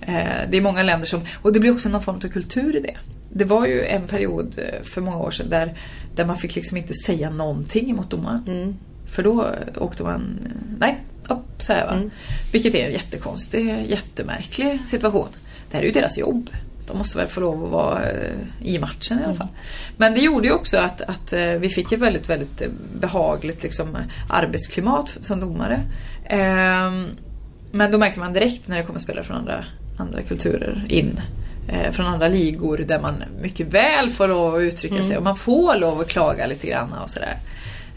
Eh, 0.00 0.50
det 0.50 0.56
är 0.56 0.60
många 0.60 0.82
länder 0.82 1.06
som, 1.06 1.20
och 1.42 1.52
det 1.52 1.60
blir 1.60 1.72
också 1.72 1.88
någon 1.88 2.02
form 2.02 2.16
av 2.16 2.28
kultur 2.28 2.76
i 2.76 2.80
det. 2.80 2.96
Det 3.30 3.44
var 3.44 3.66
ju 3.66 3.84
en 3.84 4.06
period 4.06 4.58
eh, 4.58 4.82
för 4.82 5.00
många 5.00 5.16
år 5.16 5.30
sedan 5.30 5.50
där, 5.50 5.74
där 6.14 6.24
man 6.24 6.36
fick 6.36 6.54
liksom 6.54 6.76
inte 6.76 6.94
säga 6.94 7.30
någonting 7.30 7.90
emot 7.90 8.10
domaren. 8.10 8.44
Mm. 8.46 8.74
För 9.06 9.22
då 9.22 9.50
åkte 9.76 10.02
man, 10.02 10.38
nej 10.78 11.04
upp, 11.28 11.62
så 11.62 11.72
här, 11.72 11.86
va? 11.86 11.92
Mm. 11.92 12.10
Vilket 12.52 12.74
är 12.74 12.86
en 12.86 12.92
jättekonstig, 12.92 13.86
jättemärklig 13.86 14.80
situation. 14.86 15.28
Det 15.70 15.76
här 15.76 15.82
är 15.82 15.86
ju 15.86 15.92
deras 15.92 16.18
jobb. 16.18 16.50
De 16.86 16.98
måste 16.98 17.18
väl 17.18 17.28
få 17.28 17.40
lov 17.40 17.64
att 17.64 17.70
vara 17.70 18.10
eh, 18.10 18.34
i 18.62 18.78
matchen 18.78 19.18
i 19.18 19.22
alla 19.22 19.24
mm. 19.24 19.36
fall. 19.36 19.48
Men 19.96 20.14
det 20.14 20.20
gjorde 20.20 20.46
ju 20.46 20.52
också 20.52 20.78
att, 20.78 21.00
att 21.00 21.32
eh, 21.32 21.46
vi 21.46 21.68
fick 21.68 21.92
ett 21.92 21.98
väldigt, 21.98 22.30
väldigt 22.30 22.62
behagligt 23.00 23.62
liksom, 23.62 23.96
arbetsklimat 24.28 25.18
som 25.20 25.40
domare. 25.40 25.82
Ehm, 26.24 27.08
men 27.72 27.90
då 27.90 27.98
märker 27.98 28.20
man 28.20 28.32
direkt 28.32 28.68
när 28.68 28.76
det 28.76 28.82
kommer 28.82 28.98
spelare 28.98 29.24
från 29.24 29.36
andra, 29.36 29.64
andra 29.98 30.22
kulturer 30.22 30.86
in. 30.88 31.20
Eh, 31.68 31.90
från 31.90 32.06
andra 32.06 32.28
ligor 32.28 32.78
där 32.78 32.98
man 32.98 33.24
mycket 33.42 33.66
väl 33.66 34.10
får 34.10 34.28
lov 34.28 34.54
att 34.54 34.60
uttrycka 34.60 34.94
mm. 34.94 35.06
sig 35.06 35.16
och 35.16 35.22
man 35.22 35.36
får 35.36 35.76
lov 35.76 36.00
att 36.00 36.08
klaga 36.08 36.46
lite 36.46 36.66
grann 36.66 36.92
och 36.92 37.10
sådär. 37.10 37.36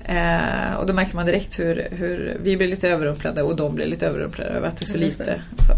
Eh, 0.05 0.75
och 0.75 0.87
då 0.87 0.93
märker 0.93 1.15
man 1.15 1.25
direkt 1.25 1.59
hur, 1.59 1.87
hur 1.91 2.37
vi 2.43 2.57
blir 2.57 2.67
lite 2.67 2.89
överrumplade 2.89 3.41
och 3.41 3.55
de 3.55 3.75
blir 3.75 3.85
lite 3.85 4.07
överrumplade 4.07 4.49
över 4.49 4.67
att 4.67 4.77
det 4.77 4.83
är 4.83 4.87
så 4.87 4.97
lite. 4.97 5.41
Så. 5.57 5.73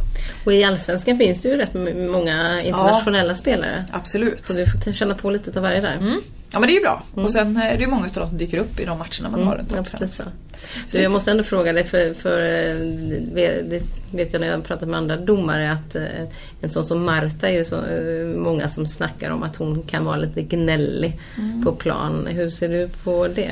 Och 0.45 0.54
i 0.54 0.63
Allsvenskan 0.63 1.17
finns 1.17 1.41
det 1.41 1.49
ju 1.49 1.58
rätt 1.58 1.73
många 2.12 2.60
internationella 2.65 3.30
ja, 3.30 3.36
spelare. 3.36 3.86
Absolut. 3.91 4.45
Så 4.45 4.54
du 4.54 4.65
får 4.65 4.91
känna 4.91 5.15
på 5.15 5.30
lite 5.30 5.60
av 5.60 5.63
varje 5.63 5.82
där. 5.82 5.97
Mm. 5.97 6.21
Ja 6.51 6.59
men 6.59 6.67
det 6.67 6.73
är 6.73 6.75
ju 6.75 6.81
bra. 6.81 7.03
Mm. 7.13 7.25
Och 7.25 7.31
sen 7.31 7.57
är 7.57 7.77
det 7.77 7.83
ju 7.83 7.88
många 7.88 8.05
av 8.05 8.12
dem 8.13 8.27
som 8.27 8.38
dyker 8.38 8.57
upp 8.57 8.79
i 8.79 8.85
de 8.85 8.97
matcherna 8.97 9.29
man 9.29 9.33
mm. 9.33 9.47
har 9.47 9.57
runt 9.57 9.71
om. 9.71 9.85
Ja, 9.99 10.07
så. 10.07 10.23
Så 10.85 10.97
jag 10.97 11.12
måste 11.12 11.31
ändå 11.31 11.43
fråga 11.43 11.73
dig 11.73 11.83
för, 11.83 12.13
för 12.13 12.41
eh, 12.41 12.75
det 13.63 13.81
vet 14.12 14.33
jag 14.33 14.39
när 14.39 14.47
jag 14.47 14.63
pratat 14.63 14.89
med 14.89 14.97
andra 14.97 15.17
domare 15.17 15.71
att 15.71 15.95
eh, 15.95 16.03
en 16.62 16.69
sån 16.69 16.85
som 16.85 17.05
Marta 17.05 17.49
är 17.49 17.53
ju 17.53 17.65
så 17.65 17.75
eh, 17.75 18.25
många 18.35 18.69
som 18.69 18.88
snackar 18.88 19.31
om 19.31 19.43
att 19.43 19.55
hon 19.55 19.81
kan 19.81 20.05
vara 20.05 20.17
lite 20.17 20.41
gnällig 20.41 21.19
mm. 21.38 21.63
på 21.63 21.71
plan. 21.71 22.27
Hur 22.27 22.49
ser 22.49 22.69
du 22.69 22.89
på 23.03 23.27
det? 23.27 23.51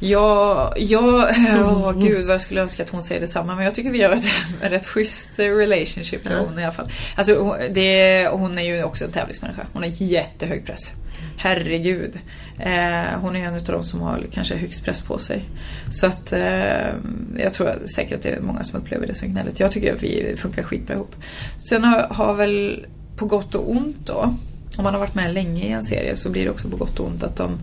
Ja, 0.00 0.74
ja 0.76 0.98
oh, 1.58 1.92
gud 2.00 2.26
vad 2.26 2.34
jag 2.34 2.40
skulle 2.40 2.60
önska 2.60 2.82
att 2.82 2.90
hon 2.90 3.02
säger 3.02 3.20
detsamma. 3.20 3.54
Men 3.54 3.64
jag 3.64 3.74
tycker 3.74 3.90
vi 3.90 4.02
har 4.02 4.10
ett, 4.10 4.24
ett 4.62 4.72
rätt 4.72 4.86
schysst 4.86 5.38
relationship 5.38 6.24
med 6.24 6.32
ja. 6.32 6.44
hon 6.48 6.58
i 6.58 6.64
alla 6.64 6.72
fall. 6.72 6.90
Alltså, 7.16 7.56
det, 7.70 8.28
hon 8.32 8.58
är 8.58 8.62
ju 8.62 8.82
också 8.82 9.04
en 9.04 9.12
tävlingsmänniska. 9.12 9.66
Hon 9.72 9.82
har 9.82 9.90
jättehög 9.90 10.66
press. 10.66 10.92
Herregud. 11.40 12.18
Eh, 12.58 13.20
hon 13.20 13.36
är 13.36 13.46
en 13.46 13.54
av 13.54 13.62
de 13.62 13.84
som 13.84 14.00
har 14.00 14.26
kanske 14.32 14.56
högst 14.56 14.84
press 14.84 15.00
på 15.00 15.18
sig. 15.18 15.44
Så 15.90 16.06
att 16.06 16.32
eh, 16.32 16.88
jag 17.36 17.54
tror 17.54 17.86
säkert 17.86 18.16
att 18.16 18.22
det 18.22 18.28
är 18.28 18.40
många 18.40 18.64
som 18.64 18.80
upplever 18.80 19.06
det 19.06 19.14
som 19.14 19.28
gnälligt. 19.28 19.60
Jag 19.60 19.72
tycker 19.72 19.94
att 19.94 20.02
vi 20.02 20.34
funkar 20.36 20.62
skitbra 20.62 20.94
ihop. 20.94 21.16
Sen 21.56 21.84
har, 21.84 22.06
har 22.10 22.34
väl 22.34 22.86
på 23.16 23.26
gott 23.26 23.54
och 23.54 23.70
ont 23.70 24.06
då. 24.06 24.34
Om 24.76 24.84
man 24.84 24.94
har 24.94 25.00
varit 25.00 25.14
med 25.14 25.34
länge 25.34 25.64
i 25.64 25.72
en 25.72 25.82
serie 25.82 26.16
så 26.16 26.30
blir 26.30 26.44
det 26.44 26.50
också 26.50 26.68
på 26.68 26.76
gott 26.76 27.00
och 27.00 27.06
ont 27.06 27.22
att 27.22 27.36
de 27.36 27.58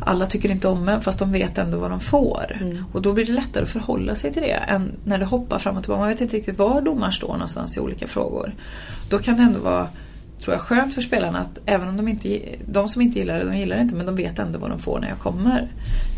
alla 0.00 0.26
tycker 0.26 0.48
inte 0.48 0.68
om 0.68 0.88
en 0.88 1.02
fast 1.02 1.18
de 1.18 1.32
vet 1.32 1.58
ändå 1.58 1.78
vad 1.78 1.90
de 1.90 2.00
får. 2.00 2.56
Mm. 2.60 2.84
Och 2.92 3.02
då 3.02 3.12
blir 3.12 3.24
det 3.24 3.32
lättare 3.32 3.62
att 3.62 3.68
förhålla 3.68 4.14
sig 4.14 4.32
till 4.32 4.42
det 4.42 4.52
än 4.52 4.92
när 5.04 5.18
det 5.18 5.24
hoppar 5.24 5.58
fram 5.58 5.76
och 5.76 5.82
tillbaka. 5.82 6.00
Man 6.00 6.08
vet 6.08 6.20
inte 6.20 6.36
riktigt 6.36 6.58
var 6.58 6.80
domaren 6.80 7.12
står 7.12 7.32
någonstans 7.32 7.76
i 7.76 7.80
olika 7.80 8.06
frågor. 8.06 8.54
Då 9.10 9.18
kan 9.18 9.36
det 9.36 9.42
ändå 9.42 9.60
vara 9.60 9.88
tror 10.44 10.54
jag, 10.54 10.60
skönt 10.60 10.94
för 10.94 11.02
spelarna 11.02 11.38
att 11.38 11.58
även 11.66 11.88
om 11.88 11.96
de 11.96 12.08
inte 12.08 12.40
de 12.66 12.88
som 12.88 13.02
inte 13.02 13.18
gillar 13.18 13.38
det, 13.38 13.44
de 13.44 13.56
gillar 13.58 13.76
det 13.76 13.82
inte 13.82 13.94
men 13.94 14.06
de 14.06 14.16
vet 14.16 14.38
ändå 14.38 14.58
vad 14.58 14.70
de 14.70 14.78
får 14.78 15.00
när 15.00 15.08
jag 15.08 15.18
kommer. 15.18 15.68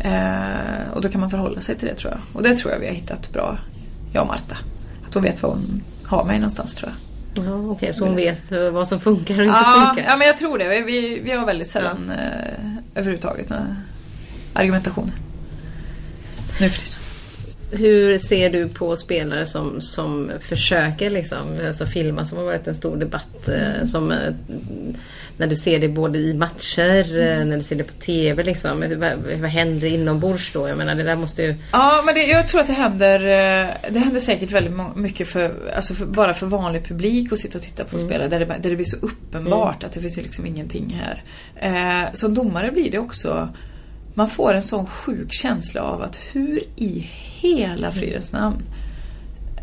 Eh, 0.03 0.93
och 0.93 1.01
då 1.01 1.09
kan 1.09 1.21
man 1.21 1.29
förhålla 1.29 1.61
sig 1.61 1.75
till 1.75 1.87
det 1.87 1.95
tror 1.95 2.11
jag. 2.13 2.19
Och 2.33 2.43
det 2.43 2.55
tror 2.55 2.73
jag 2.73 2.79
vi 2.79 2.87
har 2.87 2.93
hittat 2.93 3.33
bra, 3.33 3.57
jag 4.13 4.21
och 4.21 4.27
Marta. 4.27 4.57
Att 5.07 5.13
hon 5.13 5.23
vet 5.23 5.43
var 5.43 5.49
hon 5.49 5.83
har 6.05 6.23
mig 6.25 6.35
någonstans 6.39 6.75
tror 6.75 6.91
jag. 6.91 6.97
Ja, 7.45 7.55
Okej, 7.71 7.93
så 7.93 8.05
hon 8.05 8.15
vet 8.15 8.51
eh, 8.51 8.69
vad 8.71 8.87
som 8.87 8.99
funkar 8.99 9.39
och 9.39 9.45
inte 9.45 9.57
Ja, 9.63 9.85
funkar. 9.87 10.09
ja, 10.11 10.17
men 10.17 10.27
jag 10.27 10.37
tror 10.37 10.57
det. 10.57 10.67
Vi- 10.69 10.81
Vi, 10.81 11.19
vi 11.23 11.31
har 11.31 11.45
väldigt 11.45 11.67
sällan 11.67 12.09
eh, 12.11 12.53
överhuvudtaget 12.95 13.49
några 13.49 13.75
argumentationer. 14.53 15.13
Nu 16.59 16.69
för 16.69 16.81
tiden. 16.81 16.97
Hur 17.71 18.17
ser 18.17 18.49
du 18.49 18.67
på 18.69 18.95
spelare 18.95 19.45
som, 19.45 19.81
som 19.81 20.31
försöker 20.41 21.09
liksom, 21.09 21.37
alltså 21.67 21.85
filma 21.85 22.25
som 22.25 22.37
har 22.37 22.45
varit 22.45 22.67
en 22.67 22.75
stor 22.75 22.97
debatt 22.97 23.47
eh, 23.47 23.85
som 23.85 24.11
eh, 24.11 24.17
när 25.37 25.47
du 25.47 25.55
ser 25.55 25.79
det 25.79 25.87
både 25.89 26.17
i 26.17 26.33
matcher, 26.33 27.17
eh, 27.17 27.45
när 27.45 27.57
du 27.57 27.63
ser 27.63 27.75
det 27.75 27.83
på 27.83 27.93
TV 27.93 28.43
liksom. 28.43 28.81
Hur- 28.81 28.95
Vad, 28.95 29.11
vad 29.41 29.49
händer 29.49 29.87
inombords 29.87 30.53
då? 30.53 30.67
Jag 30.67 30.77
menar 30.77 30.95
det 30.95 31.03
där 31.03 31.15
måste 31.15 31.43
ju... 31.43 31.55
Ja, 31.71 32.03
men 32.05 32.15
det, 32.15 32.23
jag 32.23 32.47
tror 32.47 32.61
att 32.61 32.67
det 32.67 32.73
händer, 32.73 33.19
eh, 33.19 33.69
det 33.91 33.99
händer 33.99 34.19
säkert 34.19 34.51
väldigt 34.51 34.73
mycket 34.95 35.27
för, 35.27 35.71
alltså 35.75 35.93
för, 35.93 36.05
bara 36.05 36.33
för 36.33 36.47
vanlig 36.47 36.87
publik 36.87 37.31
att 37.33 37.39
sitta 37.39 37.57
och 37.57 37.63
titta 37.63 37.83
på 37.83 37.99
spelare 37.99 38.27
där 38.27 38.39
det, 38.39 38.45
där 38.45 38.69
det 38.69 38.75
blir 38.75 38.85
så 38.85 38.97
uppenbart 38.97 39.83
att 39.83 39.91
det 39.91 39.99
finns 40.01 40.17
liksom 40.17 40.45
ingenting 40.45 41.01
här. 41.03 41.23
Eh, 41.55 42.13
som 42.13 42.33
domare 42.33 42.71
blir 42.71 42.91
det 42.91 42.99
också, 42.99 43.49
man 44.13 44.27
får 44.27 44.53
en 44.53 44.61
sån 44.61 44.87
sjuk 44.87 45.33
känsla 45.33 45.81
av 45.81 46.01
att 46.01 46.19
hur 46.31 46.63
i 46.75 46.99
hela 47.41 47.91
fridens 47.91 48.33
namn 48.33 48.61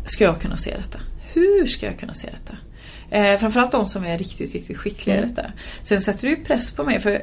ska 0.05 0.23
jag 0.23 0.41
kunna 0.41 0.57
se 0.57 0.75
detta? 0.77 0.99
Hur 1.33 1.65
ska 1.65 1.85
jag 1.85 1.99
kunna 1.99 2.13
se 2.13 2.29
detta? 2.31 2.57
Eh, 3.09 3.39
framförallt 3.39 3.71
de 3.71 3.85
som 3.85 4.05
är 4.05 4.17
riktigt, 4.17 4.53
riktigt 4.53 4.77
skickliga 4.77 5.17
i 5.17 5.21
detta. 5.21 5.45
Sen 5.81 6.01
sätter 6.01 6.27
det 6.27 6.29
ju 6.29 6.43
press 6.43 6.71
på 6.71 6.83
mig 6.83 6.99
för 6.99 7.21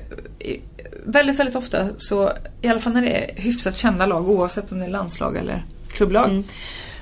väldigt, 1.04 1.38
väldigt 1.38 1.56
ofta 1.56 1.88
så, 1.96 2.32
i 2.62 2.68
alla 2.68 2.80
fall 2.80 2.92
när 2.92 3.02
det 3.02 3.10
är 3.10 3.42
hyfsat 3.42 3.76
kända 3.76 4.06
lag 4.06 4.28
oavsett 4.28 4.72
om 4.72 4.78
det 4.78 4.84
är 4.84 4.90
landslag 4.90 5.36
eller 5.36 5.64
klubblag. 5.92 6.44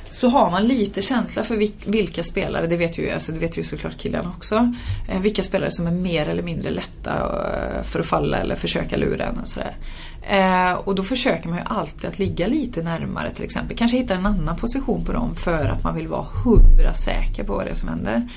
Så 0.09 0.29
har 0.29 0.51
man 0.51 0.65
lite 0.65 1.03
känsla 1.03 1.43
för 1.43 1.57
vil- 1.57 1.91
vilka 1.91 2.23
spelare, 2.23 2.67
det 2.67 2.77
vet 2.77 2.99
ju, 2.99 3.11
alltså, 3.11 3.33
det 3.33 3.39
vet 3.39 3.59
ju 3.59 3.65
såklart 3.65 3.97
killarna 3.99 4.33
också. 4.37 4.75
Eh, 5.09 5.21
vilka 5.21 5.43
spelare 5.43 5.71
som 5.71 5.87
är 5.87 5.91
mer 5.91 6.29
eller 6.29 6.43
mindre 6.43 6.71
lätta 6.71 7.13
eh, 7.13 7.83
för 7.83 8.01
att 8.01 8.07
falla 8.07 8.39
eller 8.39 8.55
försöka 8.55 8.97
lura 8.97 9.25
en 9.25 9.39
och 9.39 9.49
sådär. 9.49 9.77
Eh, 10.23 10.73
och 10.73 10.95
då 10.95 11.03
försöker 11.03 11.49
man 11.49 11.59
ju 11.59 11.65
alltid 11.67 12.05
att 12.05 12.19
ligga 12.19 12.47
lite 12.47 12.83
närmare 12.83 13.31
till 13.31 13.45
exempel. 13.45 13.77
Kanske 13.77 13.97
hitta 13.97 14.15
en 14.15 14.27
annan 14.27 14.57
position 14.57 15.05
på 15.05 15.13
dem 15.13 15.37
för 15.37 15.65
att 15.65 15.83
man 15.85 15.95
vill 15.95 16.09
vara 16.09 16.27
hundra 16.45 16.93
säker 16.95 17.45
på 17.45 17.53
vad 17.55 17.67
det 17.67 17.71
är 17.71 17.75
som 17.75 17.89
händer. 17.89 18.29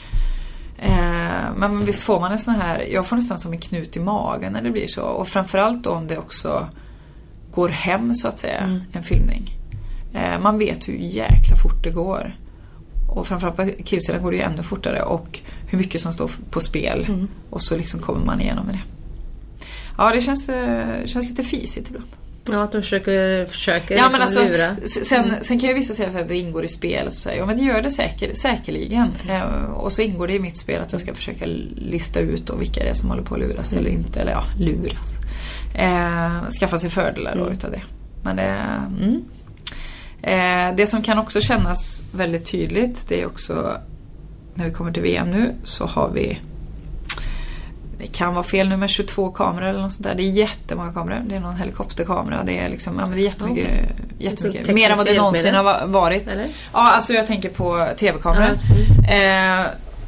Men 1.56 1.86
visst 1.86 2.04
får 2.04 2.20
man 2.20 2.32
en 2.32 2.40
sån 2.40 2.56
här, 2.56 2.80
jag 2.80 3.06
får 3.06 3.16
nästan 3.16 3.40
som 3.40 3.54
en 3.54 3.60
knut 3.60 3.96
i 3.98 4.00
magen 4.00 4.54
när 4.54 4.62
det 4.62 4.72
blir 4.72 4.88
så. 4.88 5.02
Och 5.02 5.28
framförallt 5.28 5.88
om 5.88 6.08
det 6.08 6.18
också 6.18 6.68
går 7.52 7.70
hem 7.70 8.14
så 8.14 8.28
att 8.28 8.40
säga, 8.40 8.82
en 8.92 9.04
filmning. 9.04 9.57
Eh, 10.18 10.40
man 10.40 10.58
vet 10.58 10.88
hur 10.88 10.94
jäkla 10.94 11.56
fort 11.56 11.84
det 11.84 11.92
går. 11.92 12.36
Och 13.10 13.28
framförallt 13.28 13.56
på 13.58 13.84
killsidan 13.84 14.24
går 14.24 14.32
det 14.32 14.38
ju 14.38 14.44
ännu 14.44 14.64
fortare 14.64 15.02
och 15.02 15.40
hur 15.68 15.78
mycket 15.78 16.02
som 16.02 16.14
står 16.14 16.32
på 16.50 16.60
spel. 16.60 17.28
Och 17.50 17.62
så 17.62 17.78
liksom 17.78 18.00
kommer 18.00 18.26
man 18.26 18.42
igenom 18.42 18.66
med 18.66 18.76
det. 18.76 18.82
Ja, 19.98 20.12
det 20.14 20.22
känns, 20.22 20.50
eh, 20.50 21.06
känns 21.06 21.30
lite 21.30 21.44
fisigt 21.44 21.90
ibland. 21.90 22.08
Ja, 22.52 22.64
att 22.64 22.72
de 22.72 22.82
försöker, 22.82 23.46
försöker 23.46 23.96
Ja, 23.96 23.98
liksom 23.98 24.12
men 24.12 24.22
alltså, 24.22 24.44
lura. 24.44 24.76
sen, 25.06 25.34
sen 25.42 25.60
kan 25.60 25.70
ju 25.70 25.76
vissa 25.76 25.94
säga 25.94 26.22
att 26.22 26.28
det 26.28 26.38
ingår 26.38 26.64
i 26.64 26.68
spel. 26.68 27.06
Och 27.08 27.14
så 27.14 27.20
säger, 27.20 27.40
ja, 27.40 27.46
men 27.46 27.58
det 27.58 27.64
gör 27.64 27.82
det 27.82 27.92
säker, 27.92 28.34
säkerligen. 28.34 29.12
Eh, 29.30 29.64
och 29.74 29.94
så 29.94 30.02
ingår 30.02 30.28
det 30.28 30.34
i 30.34 30.40
mitt 30.40 30.58
spel 30.58 30.82
att 30.82 30.92
jag 30.92 31.02
ska 31.02 31.14
försöka 31.14 31.46
lista 31.76 32.20
ut 32.20 32.46
då 32.48 32.56
vilka 32.56 32.80
det 32.84 32.90
är 32.90 32.94
som 32.94 33.10
håller 33.10 33.24
på 33.24 33.36
att 33.36 33.42
luras 33.42 33.74
eller 33.74 33.90
inte. 33.90 34.20
Eller 34.20 34.32
ja, 34.32 34.44
luras. 34.60 35.16
Eh, 35.76 36.50
skaffa 36.60 36.78
sig 36.78 36.90
fördelar 36.90 37.36
då 37.36 37.50
utav 37.50 37.72
det. 37.72 37.82
Men 38.24 38.36
det, 38.36 38.44
mm. 39.02 39.24
Eh, 40.22 40.76
det 40.76 40.88
som 40.88 41.02
kan 41.02 41.18
också 41.18 41.42
kännas 41.42 42.04
väldigt 42.12 42.52
tydligt 42.52 43.06
det 43.08 43.22
är 43.22 43.26
också 43.26 43.78
när 44.56 44.66
vi 44.66 44.72
kommer 44.72 44.92
till 44.92 45.04
VM 45.04 45.32
nu 45.32 45.56
så 45.64 45.86
har 45.86 46.10
vi 46.10 46.40
det 48.00 48.08
kan 48.08 48.34
vara 48.34 48.44
fel 48.44 48.70
nummer 48.70 48.88
22 48.88 49.32
kameror 49.32 49.68
eller 49.68 49.82
något 49.82 49.94
sånt 49.94 50.04
där. 50.04 50.16
Det 50.16 50.24
är 50.24 50.32
jättemånga 50.32 50.94
kameror. 50.94 51.24
Det 51.28 51.36
är 51.36 51.40
någon 51.40 51.56
helikopterkamera. 51.56 52.44
Det 52.44 52.60
är 52.60 52.70
liksom, 52.70 52.96
ja 53.00 53.06
men 53.06 53.12
det 53.12 53.22
är 53.22 53.24
jättemycket. 53.24 53.68
jättemycket. 54.20 54.68
Så 54.68 54.74
Mer 54.74 54.90
än 54.90 54.98
vad 54.98 55.06
det 55.06 55.18
någonsin 55.18 55.56
har 55.56 55.88
varit. 55.88 56.32
Eller? 56.32 56.48
Ja, 56.74 56.92
alltså 56.92 57.14
jag 57.14 57.28
tänker 57.28 57.50
på 57.50 57.88
TV-kameror. 57.98 58.60
Eh, 59.10 59.66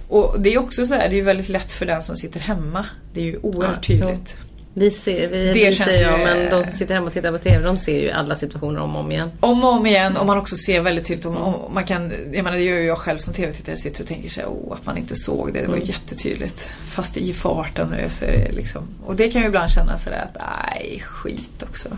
och 0.09 0.35
det 0.39 0.53
är 0.53 0.57
också 0.57 0.85
så 0.85 0.93
här, 0.93 1.09
det 1.09 1.15
är 1.15 1.17
ju 1.17 1.21
väldigt 1.21 1.49
lätt 1.49 1.71
för 1.71 1.85
den 1.85 2.01
som 2.01 2.15
sitter 2.15 2.39
hemma. 2.39 2.85
Det 3.13 3.19
är 3.19 3.25
ju 3.25 3.39
oerhört 3.41 3.89
Ja, 3.89 3.95
tydligt. 3.95 4.37
Vi 4.73 4.91
ser, 4.91 5.29
vi, 5.29 5.47
Det 5.47 5.53
vi 5.53 5.73
känns 5.73 5.99
jag, 6.01 6.19
ju- 6.19 6.25
men 6.25 6.49
de 6.49 6.63
som 6.63 6.73
sitter 6.73 6.93
hemma 6.93 7.07
och 7.07 7.13
tittar 7.13 7.31
på 7.31 7.37
TV 7.37 7.65
de 7.65 7.77
ser 7.77 8.01
ju 8.01 8.09
alla 8.11 8.35
situationer 8.35 8.81
om 8.81 8.95
och 8.95 9.01
om 9.01 9.11
igen. 9.11 9.31
Om 9.39 9.63
och 9.63 9.69
om 9.71 9.85
igen 9.85 10.17
och 10.17 10.25
man 10.25 10.37
också 10.37 10.55
ser 10.57 10.81
väldigt 10.81 11.07
tydligt 11.07 11.25
om, 11.25 11.37
om 11.37 11.73
man 11.73 11.83
kan, 11.85 12.11
jag 12.33 12.43
menar 12.43 12.57
det 12.57 12.63
gör 12.63 12.77
ju 12.77 12.85
jag 12.85 12.97
själv 12.97 13.17
som 13.17 13.33
TV-tittare 13.33 13.77
sitter 13.77 14.01
och 14.01 14.07
tänker 14.07 14.29
sig 14.29 14.45
oh, 14.45 14.73
att 14.73 14.85
man 14.85 14.97
inte 14.97 15.15
såg 15.15 15.53
det. 15.53 15.61
Det 15.61 15.67
var 15.67 15.77
ju 15.77 15.85
jättetydligt. 15.85 16.67
Fast 16.87 17.17
i 17.17 17.33
farten 17.33 17.95
så 18.09 18.25
är 18.25 18.31
det 18.31 18.51
liksom. 18.51 18.87
Och 19.05 19.15
det 19.15 19.29
kan 19.31 19.41
ju 19.41 19.47
ibland 19.47 19.71
kännas 19.71 20.03
sådär 20.03 20.27
att 20.33 20.41
nej 20.41 21.03
skit 21.05 21.63
också. 21.69 21.89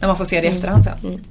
När 0.00 0.08
man 0.08 0.16
får 0.16 0.24
se 0.24 0.40
det 0.40 0.46
i 0.46 0.50
efterhand 0.50 0.84
sen. 0.84 1.24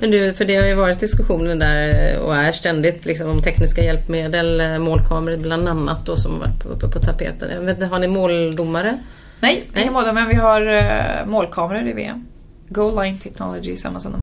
Men 0.00 0.10
du, 0.10 0.34
för 0.34 0.44
det 0.44 0.56
har 0.56 0.66
ju 0.66 0.74
varit 0.74 1.00
diskussioner 1.00 1.54
där 1.54 2.12
eh, 2.14 2.20
och 2.20 2.36
är 2.36 2.52
ständigt 2.52 3.04
liksom 3.06 3.30
om 3.30 3.42
tekniska 3.42 3.84
hjälpmedel, 3.84 4.60
eh, 4.60 4.78
målkameror 4.78 5.36
bland 5.36 5.68
annat 5.68 6.06
då 6.06 6.16
som 6.16 6.38
varit 6.38 6.66
uppe 6.66 6.88
på 6.88 6.98
tapeten. 6.98 7.50
Jag 7.54 7.60
vet 7.60 7.90
Har 7.90 7.98
ni 7.98 8.08
måldomare? 8.08 8.98
Nej, 9.44 9.70
inga 9.76 9.90
mål 9.90 10.14
men 10.14 10.28
vi 10.28 10.34
har 10.34 10.60
uh, 10.60 11.28
målkameror 11.28 11.86
i 11.86 11.92
VM. 11.92 12.26
Goal 12.68 13.04
Line 13.04 13.18
Technology, 13.18 13.76
samma 13.76 14.00
som 14.00 14.12
de 14.12 14.20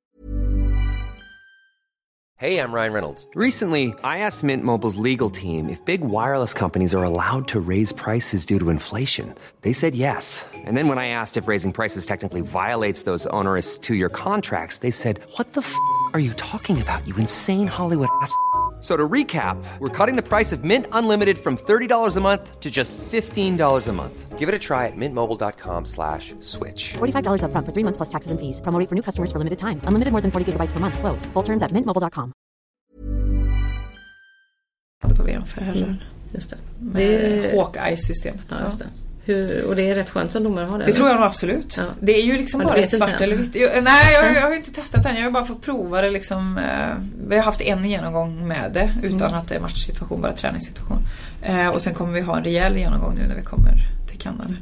Hey, 2.40 2.58
I'm 2.58 2.74
Ryan 2.74 2.94
Reynolds. 2.94 3.28
Recently, 3.36 3.94
I 4.04 4.18
asked 4.18 4.44
Mint 4.44 4.64
Mobile's 4.64 4.96
legal 4.96 5.30
team 5.30 5.70
if 5.70 5.86
big 5.86 6.02
wireless 6.02 6.54
companies 6.56 6.96
are 6.96 7.04
allowed 7.04 7.48
to 7.48 7.60
raise 7.60 7.94
prices 7.94 8.48
due 8.48 8.58
to 8.60 8.72
inflation. 8.72 9.36
They 9.62 9.74
said 9.74 9.94
yes. 9.94 10.46
And 10.66 10.76
then 10.76 10.88
when 10.88 10.98
I 10.98 11.10
asked 11.10 11.38
if 11.38 11.48
raising 11.48 11.72
prices 11.72 12.06
technically 12.06 12.42
violates 12.42 13.04
those 13.04 13.28
onerous 13.28 13.78
two 13.78 13.94
year 13.94 14.10
contracts, 14.10 14.80
they 14.80 14.92
said, 14.92 15.20
What 15.38 15.54
the 15.54 15.62
f 15.62 15.76
are 16.14 16.20
you 16.20 16.34
talking 16.34 16.82
about, 16.82 17.08
you 17.08 17.16
insane 17.18 17.68
Hollywood 17.68 18.10
ass? 18.24 18.34
F- 18.82 18.88
So 18.88 18.98
to 18.98 19.08
recap, 19.08 19.58
we're 19.80 20.06
cutting 20.06 20.15
the 20.24 20.28
price 20.28 20.52
of 20.56 20.63
Mint 20.63 20.86
Unlimited 20.91 21.38
from 21.38 21.56
$30 21.58 22.17
a 22.17 22.22
month 22.22 22.60
to 22.60 22.70
just 22.72 22.98
$15 23.12 23.88
a 23.88 23.94
month. 23.94 24.39
Give 24.39 24.50
it 24.50 24.56
a 24.56 24.60
try 24.60 24.88
at 24.88 24.98
mintmobile.com 24.98 25.86
slash 25.86 26.34
switch. 26.39 26.94
$45 26.98 27.44
upfront 27.44 27.65
for 27.65 27.72
three 27.74 27.84
months 27.84 27.98
plus 27.98 28.10
taxes 28.10 28.32
and 28.32 28.39
fees. 28.39 28.60
Promo 28.62 28.80
rate 28.80 28.89
for 28.89 28.96
new 28.96 29.04
customers 29.04 29.32
for 29.32 29.38
limited 29.39 29.60
time. 29.60 29.80
Unlimited 29.88 30.12
more 30.12 30.22
than 30.22 30.32
40 30.32 30.46
gigabytes 30.52 30.72
per 30.74 30.80
month. 30.80 30.98
Slows. 30.98 31.28
Full 31.34 31.44
terms 31.44 31.62
at 31.63 31.72
mintmobile.com. 31.72 32.32
hade 35.04 35.15
på 35.15 35.24
VM 35.24 35.46
för 35.46 35.62
herrar. 35.62 35.96
Just 36.34 36.50
det. 36.50 36.58
Med 36.80 37.04
det 37.44 37.58
Hawkeye-systemet. 37.58 38.46
ja, 38.50 38.65
just 38.65 38.80
det. 38.80 38.88
Hur, 39.36 39.63
och 39.65 39.76
det 39.76 39.89
är 39.89 39.96
rätt 39.96 40.10
skönt 40.10 40.32
som 40.32 40.44
domare 40.44 40.65
att 40.65 40.72
ha 40.72 40.78
det? 40.78 40.84
Det 40.84 40.88
eller? 40.89 40.96
tror 40.98 41.10
jag 41.10 41.15
nog 41.15 41.26
absolut. 41.26 41.76
Ja. 41.78 41.84
Det 42.00 42.12
är 42.22 42.24
ju 42.26 42.38
liksom 42.38 42.60
du 42.60 42.65
bara 42.65 42.88
svart 42.88 43.22
eller 43.22 43.36
vitt. 43.36 43.56
Jag, 43.56 43.84
nej, 43.84 44.13
jag, 44.13 44.36
jag 44.36 44.41
har 44.41 44.56
inte 44.56 44.74
testat 44.74 45.06
än. 45.06 45.15
Jag 45.15 45.24
har 45.24 45.32
bara 45.32 45.46
fått 45.46 45.62
prova 45.62 46.02
det 46.02 46.10
liksom. 46.12 46.58
Eh, 46.58 46.96
vi 47.28 47.36
har 47.38 47.44
haft 47.44 47.62
en 47.62 47.86
genomgång 47.89 48.48
med 48.48 48.72
det 48.74 48.94
utan 49.04 49.22
Mm. 49.22 49.34
att 49.34 49.48
det 49.48 49.56
är 49.56 49.60
matchsituation, 49.60 50.22
bara 50.22 50.34
träningssituation. 50.34 50.98
Eh, 51.41 51.67
och 51.67 51.82
sen 51.82 51.94
kommer 51.94 52.13
vi 52.13 52.22
ha 52.22 52.38
en 52.38 52.44
rejäl 52.44 52.78
genomgång 52.78 53.15
nu 53.15 53.28
när 53.28 53.36
vi 53.36 53.41
kommer 53.44 53.74
till 54.10 54.20
Kanada. 54.20 54.54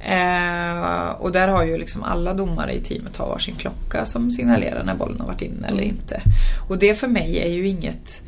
Eh, 0.00 1.10
och 1.10 1.32
där 1.32 1.48
har 1.48 1.64
ju 1.64 1.78
liksom 1.78 2.02
alla 2.02 2.34
domare 2.34 2.72
i 2.72 2.80
teamet 2.80 3.16
har 3.16 3.26
varsin 3.26 3.54
klocka 3.54 4.06
som 4.06 4.32
signalerar 4.32 4.84
när 4.84 4.94
bollen 4.94 5.20
har 5.20 5.26
varit 5.26 5.42
inne 5.42 5.66
eller 5.68 5.82
Mm. 5.82 5.88
inte. 5.94 6.22
Och 6.68 6.78
det 6.78 6.94
för 6.94 7.08
mig 7.08 7.38
är 7.38 7.48
ju 7.48 7.68
inget 7.68 8.20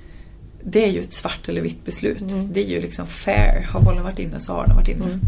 det 0.64 0.84
är 0.84 0.88
ju 0.90 1.00
ett 1.00 1.12
svart 1.12 1.48
eller 1.48 1.60
vitt 1.60 1.84
beslut. 1.84 2.20
Mm. 2.20 2.52
Det 2.52 2.60
är 2.64 2.68
ju 2.68 2.80
liksom 2.80 3.06
fair. 3.06 3.66
Har 3.72 3.80
bollen 3.80 4.02
varit 4.02 4.18
inne 4.18 4.40
så 4.40 4.52
har 4.52 4.66
den 4.66 4.76
varit 4.76 4.88
inne. 4.88 5.18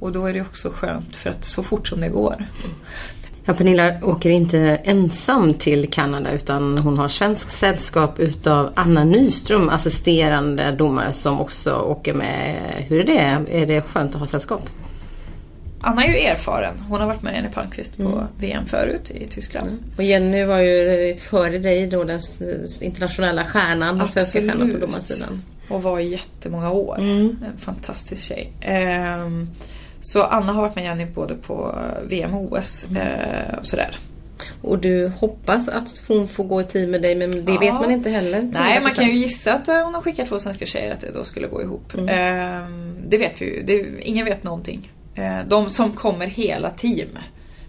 Och 0.00 0.12
då 0.12 0.26
är 0.26 0.32
det 0.32 0.40
också 0.40 0.70
skönt 0.70 1.16
för 1.16 1.30
att 1.30 1.44
så 1.44 1.62
fort 1.62 1.88
som 1.88 2.00
det 2.00 2.08
går. 2.08 2.46
Ja, 3.44 3.54
Pernilla 3.54 3.94
åker 4.02 4.30
inte 4.30 4.58
ensam 4.84 5.54
till 5.54 5.90
Kanada 5.90 6.32
utan 6.32 6.78
hon 6.78 6.98
har 6.98 7.08
svensk 7.08 7.50
sällskap 7.50 8.18
utav 8.18 8.72
Anna 8.74 9.04
Nyström, 9.04 9.68
assisterande 9.68 10.72
domare 10.72 11.12
som 11.12 11.40
också 11.40 11.74
åker 11.74 12.14
med. 12.14 12.56
Hur 12.88 13.00
är 13.00 13.04
det? 13.04 13.58
Är 13.62 13.66
det 13.66 13.80
skönt 13.82 14.14
att 14.14 14.20
ha 14.20 14.26
sällskap? 14.26 14.68
Anna 15.80 16.04
är 16.04 16.08
ju 16.08 16.18
erfaren. 16.18 16.78
Hon 16.88 17.00
har 17.00 17.06
varit 17.06 17.22
med 17.22 17.34
Jenny 17.34 17.48
Palmqvist 17.48 17.96
på 17.96 18.02
Mm. 18.02 18.24
VM 18.38 18.66
förut 18.66 19.10
i 19.10 19.26
Tyskland. 19.26 19.70
Och 19.96 20.04
Jenny 20.04 20.44
var 20.44 20.58
ju 20.58 21.14
före 21.16 21.58
dig 21.58 21.86
då 21.86 22.04
den 22.04 22.20
internationella 22.82 23.44
stjärnan, 23.44 23.98
den 23.98 24.08
svenska 24.08 24.40
stjärnan 24.40 24.72
på 24.72 24.78
domarsidan. 24.78 25.42
Och 25.68 25.82
var 25.82 25.98
i 25.98 26.08
jättemånga 26.08 26.70
år. 26.70 26.98
Mm. 26.98 27.36
En 27.46 27.58
fantastisk 27.58 28.22
tjej. 28.22 28.52
Ehm, 28.60 29.48
så 30.00 30.22
Anna 30.22 30.52
har 30.52 30.62
varit 30.62 30.74
med 30.74 30.84
Jenny 30.84 31.06
både 31.06 31.34
på 31.34 31.78
VM 32.08 32.34
och 32.34 32.52
OS 32.52 32.86
eh, 32.96 33.58
och 33.58 33.66
sådär. 33.66 33.96
Och 34.62 34.78
du 34.78 35.08
hoppas 35.08 35.68
att 35.68 36.02
hon 36.08 36.28
får 36.28 36.44
gå 36.44 36.60
i 36.60 36.64
team 36.64 36.90
med 36.90 37.02
dig 37.02 37.14
men 37.16 37.30
det 37.30 37.52
Ja. 37.52 37.60
vet 37.60 37.74
man 37.74 37.90
inte 37.90 38.10
heller. 38.10 38.42
Nej, 38.52 38.80
man 38.82 38.90
kan 38.92 39.04
ju 39.04 39.12
100%. 39.12 39.14
gissa 39.14 39.54
att 39.54 39.68
eh, 39.68 39.84
hon 39.84 39.94
har 39.94 40.02
skickat 40.02 40.28
två 40.28 40.38
svenska 40.38 40.66
tjejer 40.66 40.92
att 40.92 41.00
det 41.00 41.10
då 41.14 41.24
skulle 41.24 41.46
gå 41.46 41.62
ihop. 41.62 41.94
Mm. 41.94 42.08
Ehm, 42.08 42.96
det 43.08 43.18
vet 43.18 43.42
vi 43.42 43.46
ju. 43.46 43.62
Det, 43.62 43.86
ingen 44.08 44.24
vet 44.24 44.42
någonting. 44.44 44.92
Eh, 45.14 45.38
de 45.48 45.70
som 45.70 45.92
kommer 45.92 46.26
hela 46.26 46.70
team 46.70 47.08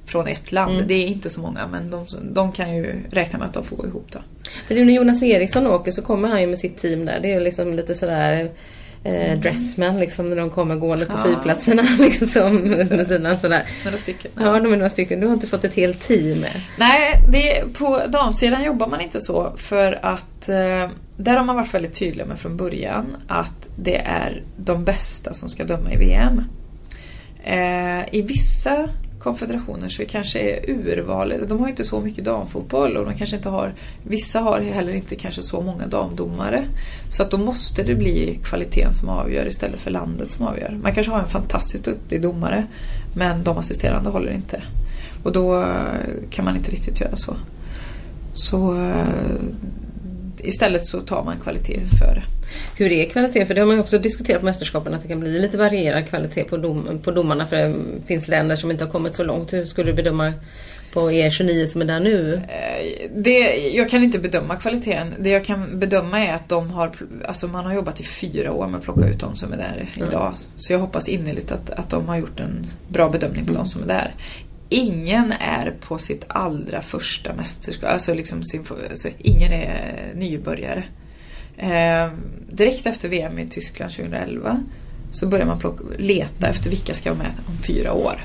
från 0.05 0.27
ett 0.27 0.51
land, 0.51 0.73
Mm. 0.75 0.87
det 0.87 0.93
är 0.93 1.07
inte 1.07 1.29
så 1.29 1.41
många 1.41 1.67
men 1.67 1.89
de, 1.89 2.05
de 2.31 2.51
kan 2.51 2.75
ju 2.75 2.95
räkna 3.11 3.39
med 3.39 3.45
att 3.47 3.53
de 3.53 3.63
får 3.63 3.75
gå 3.75 3.85
ihop 3.87 4.07
då. 4.11 4.19
Men 4.67 4.85
när 4.85 4.93
Jonas 4.93 5.23
Eriksson 5.23 5.67
åker 5.67 5.91
så 5.91 6.01
kommer 6.01 6.27
han 6.27 6.41
ju 6.41 6.47
med 6.47 6.57
sitt 6.57 6.77
team 6.77 7.05
där. 7.05 7.19
Det 7.21 7.31
är 7.31 7.33
ju 7.33 7.39
liksom 7.43 7.73
lite 7.73 7.95
sådär 7.95 8.49
eh, 9.03 9.39
dressmen 9.39 9.99
liksom 9.99 10.29
när 10.29 10.35
de 10.35 10.49
kommer 10.49 10.75
gående 10.75 11.05
på 11.05 11.13
Ja. 11.17 11.23
flygplatserna. 11.23 11.83
Liksom, 11.99 12.55
med 12.55 13.07
sina 13.07 13.37
sådär. 13.37 13.63
Några 13.85 13.97
stycken. 13.97 14.31
Ja, 14.35 14.59
de 14.59 14.65
är 14.73 14.77
några 14.77 14.89
stycken. 14.89 15.19
Du 15.19 15.27
har 15.27 15.33
inte 15.33 15.47
fått 15.47 15.63
ett 15.63 15.73
helt 15.75 16.01
team 16.07 16.39
med. 16.39 16.61
Nej, 16.77 17.13
det, 17.31 17.73
på 17.77 18.03
damsidan 18.07 18.63
jobbar 18.63 18.87
man 18.87 19.01
inte 19.01 19.19
så 19.19 19.53
för 19.57 19.99
att 20.05 20.49
eh, 20.49 20.89
där 21.17 21.35
har 21.37 21.43
man 21.43 21.55
varit 21.55 21.73
väldigt 21.73 21.93
tydlig 21.93 22.25
med 22.27 22.39
från 22.39 22.57
början 22.57 23.05
att 23.27 23.69
det 23.75 23.97
är 23.97 24.43
de 24.57 24.83
bästa 24.85 25.33
som 25.33 25.49
ska 25.49 25.63
döma 25.63 25.93
i 25.93 25.97
VM. 25.97 26.43
Eh, 27.43 28.15
I 28.15 28.21
vissa 28.21 28.89
konfederationer 29.19 29.89
så 29.89 30.05
kanske 30.05 30.39
är 30.39 30.69
urvalet, 30.69 31.49
de 31.49 31.59
har 31.59 31.67
inte 31.67 31.85
så 31.85 31.99
mycket 31.99 32.25
damfotboll 32.25 32.97
och 32.97 33.05
de 33.05 33.17
kanske 33.17 33.35
inte 33.35 33.49
har, 33.49 33.73
vissa 34.03 34.39
har 34.39 34.59
heller 34.59 34.93
inte 34.93 35.15
kanske 35.15 35.43
så 35.43 35.61
många 35.61 35.87
damdomare. 35.87 36.65
Så 37.09 37.23
att 37.23 37.31
då 37.31 37.37
måste 37.37 37.83
det 37.83 37.95
bli 37.95 38.39
kvaliteten 38.43 38.93
som 38.93 39.09
avgör 39.09 39.47
istället 39.47 39.79
för 39.79 39.91
landet 39.91 40.31
som 40.31 40.47
avgör. 40.47 40.79
Man 40.83 40.93
kanske 40.93 41.11
har 41.11 41.19
en 41.19 41.29
fantastiskt 41.29 41.85
duktig 41.85 42.21
domare 42.21 42.67
men 43.15 43.43
de 43.43 43.57
assisterande 43.57 44.09
håller 44.09 44.31
inte. 44.31 44.63
Och 45.23 45.31
då 45.31 45.65
kan 46.29 46.45
man 46.45 46.55
inte 46.55 46.71
riktigt 46.71 47.01
göra 47.01 47.15
så. 47.15 47.35
Så 48.33 48.75
eh, 48.75 49.05
istället 50.43 50.85
så 50.85 50.99
tar 50.99 51.23
man 51.23 51.39
kvalitet 51.39 51.79
före. 51.99 52.23
Hur 52.77 52.91
är 52.91 53.05
kvalitet? 53.05 53.45
För 53.45 53.53
det 53.53 53.61
har 53.61 53.67
man 53.67 53.79
också 53.79 53.99
diskuterat 53.99 54.39
på 54.39 54.45
mästerskapen 54.45 54.93
att 54.93 55.01
det 55.01 55.07
kan 55.07 55.19
bli 55.19 55.39
lite 55.39 55.57
varierad 55.57 56.09
kvalitet 56.09 56.43
på, 56.43 56.57
dom, 56.57 56.99
på 57.03 57.11
domarna 57.11 57.45
för 57.45 57.55
det 57.55 57.75
finns 58.07 58.27
länder 58.27 58.55
som 58.55 58.71
inte 58.71 58.83
har 58.83 58.91
kommit 58.91 59.15
så 59.15 59.23
långt. 59.23 59.53
Hur 59.53 59.65
skulle 59.65 59.91
du 59.91 59.95
bedöma 59.95 60.33
på 60.93 61.11
E29 61.11 61.65
som 61.65 61.81
är 61.81 61.85
där 61.85 61.99
nu? 61.99 62.33
Eh, 62.33 63.09
Det, 63.15 63.39
jag 63.73 63.89
kan 63.89 64.03
inte 64.03 64.19
bedöma 64.19 64.55
kvaliteten. 64.55 65.13
Det 65.19 65.29
jag 65.29 65.45
kan 65.45 65.79
bedöma 65.79 66.19
är 66.19 66.33
att 66.33 66.49
de 66.49 66.69
har, 66.71 66.91
alltså 67.27 67.47
man 67.47 67.65
har 67.65 67.73
jobbat 67.73 67.99
i 67.99 68.03
fyra 68.03 68.51
år 68.51 68.67
med 68.67 68.77
att 68.77 68.83
plocka 68.83 69.07
ut 69.07 69.19
de 69.19 69.35
som 69.35 69.53
är 69.53 69.57
där 69.57 69.89
idag. 69.95 70.33
Så 70.55 70.73
jag 70.73 70.79
hoppas 70.79 71.09
innerligt 71.09 71.51
att, 71.51 71.69
att 71.69 71.89
de 71.89 72.07
har 72.07 72.17
gjort 72.17 72.39
en 72.39 72.65
bra 72.87 73.09
bedömning 73.09 73.45
på 73.45 73.53
de 73.53 73.65
som 73.65 73.83
är 73.83 73.87
där. 73.87 74.13
Ingen 74.69 75.31
är 75.31 75.75
på 75.81 75.97
sitt 75.97 76.25
allra 76.27 76.81
första 76.81 77.33
mästerskap, 77.33 77.89
alltså, 77.89 78.13
liksom 78.13 78.43
sin, 78.43 78.65
alltså 78.89 79.09
ingen 79.17 79.53
är 79.53 80.11
nybörjare. 80.15 80.83
Eh, 81.57 82.11
direkt 82.51 82.85
efter 82.85 83.09
VM 83.09 83.39
i 83.39 83.49
Tyskland 83.49 83.91
2011 83.91 84.63
så 85.11 85.27
börjar 85.27 85.45
man 85.45 85.59
plocka, 85.59 85.83
leta 85.97 86.47
efter 86.47 86.69
vilka 86.69 86.93
ska 86.93 87.09
vara 87.13 87.23
med 87.23 87.31
om 87.47 87.57
fyra 87.57 87.93
år. 87.93 88.21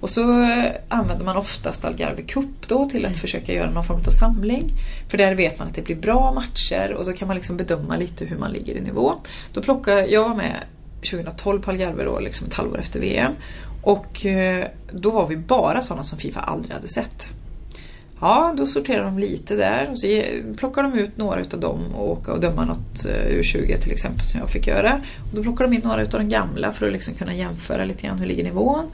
Och 0.00 0.10
så 0.10 0.42
eh, 0.42 0.72
använder 0.88 1.24
man 1.24 1.36
oftast 1.36 1.84
Algarve 1.84 2.22
Cup 2.22 2.68
då 2.68 2.84
till 2.84 3.06
att 3.06 3.18
försöka 3.18 3.52
göra 3.52 3.70
någon 3.70 3.84
form 3.84 4.00
av 4.06 4.10
samling. 4.10 4.72
För 5.08 5.18
där 5.18 5.34
vet 5.34 5.58
man 5.58 5.68
att 5.68 5.74
det 5.74 5.82
blir 5.82 5.96
bra 5.96 6.32
matcher 6.32 6.92
och 6.92 7.04
då 7.04 7.12
kan 7.12 7.28
man 7.28 7.36
liksom 7.36 7.56
bedöma 7.56 7.96
lite 7.96 8.24
hur 8.24 8.38
man 8.38 8.52
ligger 8.52 8.76
i 8.76 8.80
nivå. 8.80 9.14
Då 9.52 9.62
plockar, 9.62 9.96
jag 9.96 10.36
med 10.36 10.56
2012 11.10 11.60
på 11.60 11.70
Algarve 11.70 12.04
då, 12.04 12.20
liksom 12.20 12.46
ett 12.46 12.54
halvår 12.54 12.78
efter 12.78 13.00
VM. 13.00 13.32
Och 13.88 14.26
eh, 14.26 14.66
då 14.92 15.10
var 15.10 15.26
vi 15.26 15.36
bara 15.36 15.82
sådana 15.82 16.04
som 16.04 16.18
Fifa 16.18 16.40
aldrig 16.40 16.74
hade 16.74 16.88
sett. 16.88 17.28
Ja, 18.20 18.54
då 18.56 18.66
sorterar 18.66 19.04
de 19.04 19.18
lite 19.18 19.54
där 19.54 19.90
och 19.90 19.98
så 19.98 20.22
plockar 20.56 20.82
de 20.82 20.94
ut 20.94 21.16
några 21.16 21.40
utav 21.40 21.60
dem 21.60 21.94
och 21.94 22.10
åka 22.10 22.32
och 22.32 22.40
döma 22.40 22.64
något 22.64 23.04
eh, 23.04 23.38
U20 23.38 23.78
till 23.80 23.92
exempel 23.92 24.24
som 24.24 24.40
jag 24.40 24.50
fick 24.50 24.66
göra. 24.66 25.02
Och 25.30 25.36
då 25.36 25.42
plockar 25.42 25.64
de 25.64 25.74
in 25.74 25.80
några 25.84 26.02
utav 26.02 26.20
de 26.20 26.28
gamla 26.28 26.72
för 26.72 26.86
att 26.86 26.92
liksom 26.92 27.14
kunna 27.14 27.34
jämföra 27.34 27.84
lite 27.84 28.06
grann 28.06 28.18
hur 28.18 28.26
ligger 28.26 28.44
nivån. 28.44 28.84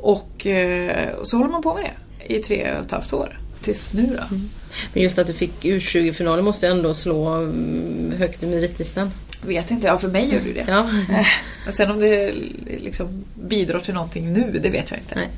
Och, 0.00 0.46
eh, 0.46 1.14
och 1.14 1.28
så 1.28 1.36
håller 1.36 1.50
man 1.50 1.62
på 1.62 1.74
med 1.74 1.82
det 1.82 2.34
i 2.34 2.42
tre 2.42 2.72
och 2.72 2.84
ett 2.84 2.90
halvt 2.90 3.12
år. 3.12 3.40
Tills 3.60 3.94
nu 3.94 4.06
då. 4.06 4.34
Mm. 4.34 4.48
Men 4.92 5.02
just 5.02 5.18
att 5.18 5.26
du 5.26 5.32
fick 5.32 5.64
U20-finalen 5.64 6.44
måste 6.44 6.68
ändå 6.68 6.94
slå 6.94 7.28
mm, 7.28 8.12
högt 8.18 8.42
i 8.42 8.46
meritlistan. 8.46 9.10
Vet 9.42 9.70
inte, 9.70 9.86
ja 9.86 9.98
för 9.98 10.08
mig 10.08 10.32
gör 10.32 10.40
du 10.40 10.52
det. 10.52 10.64
Ja. 10.68 10.90
Men 11.64 11.72
sen 11.72 11.90
om 11.90 11.98
det 11.98 12.32
liksom 12.78 13.24
bidrar 13.34 13.80
till 13.80 13.94
någonting 13.94 14.32
nu, 14.32 14.58
det 14.62 14.70
vet 14.70 14.90
jag 14.90 15.00
inte. 15.00 15.14
Nej. 15.14 15.28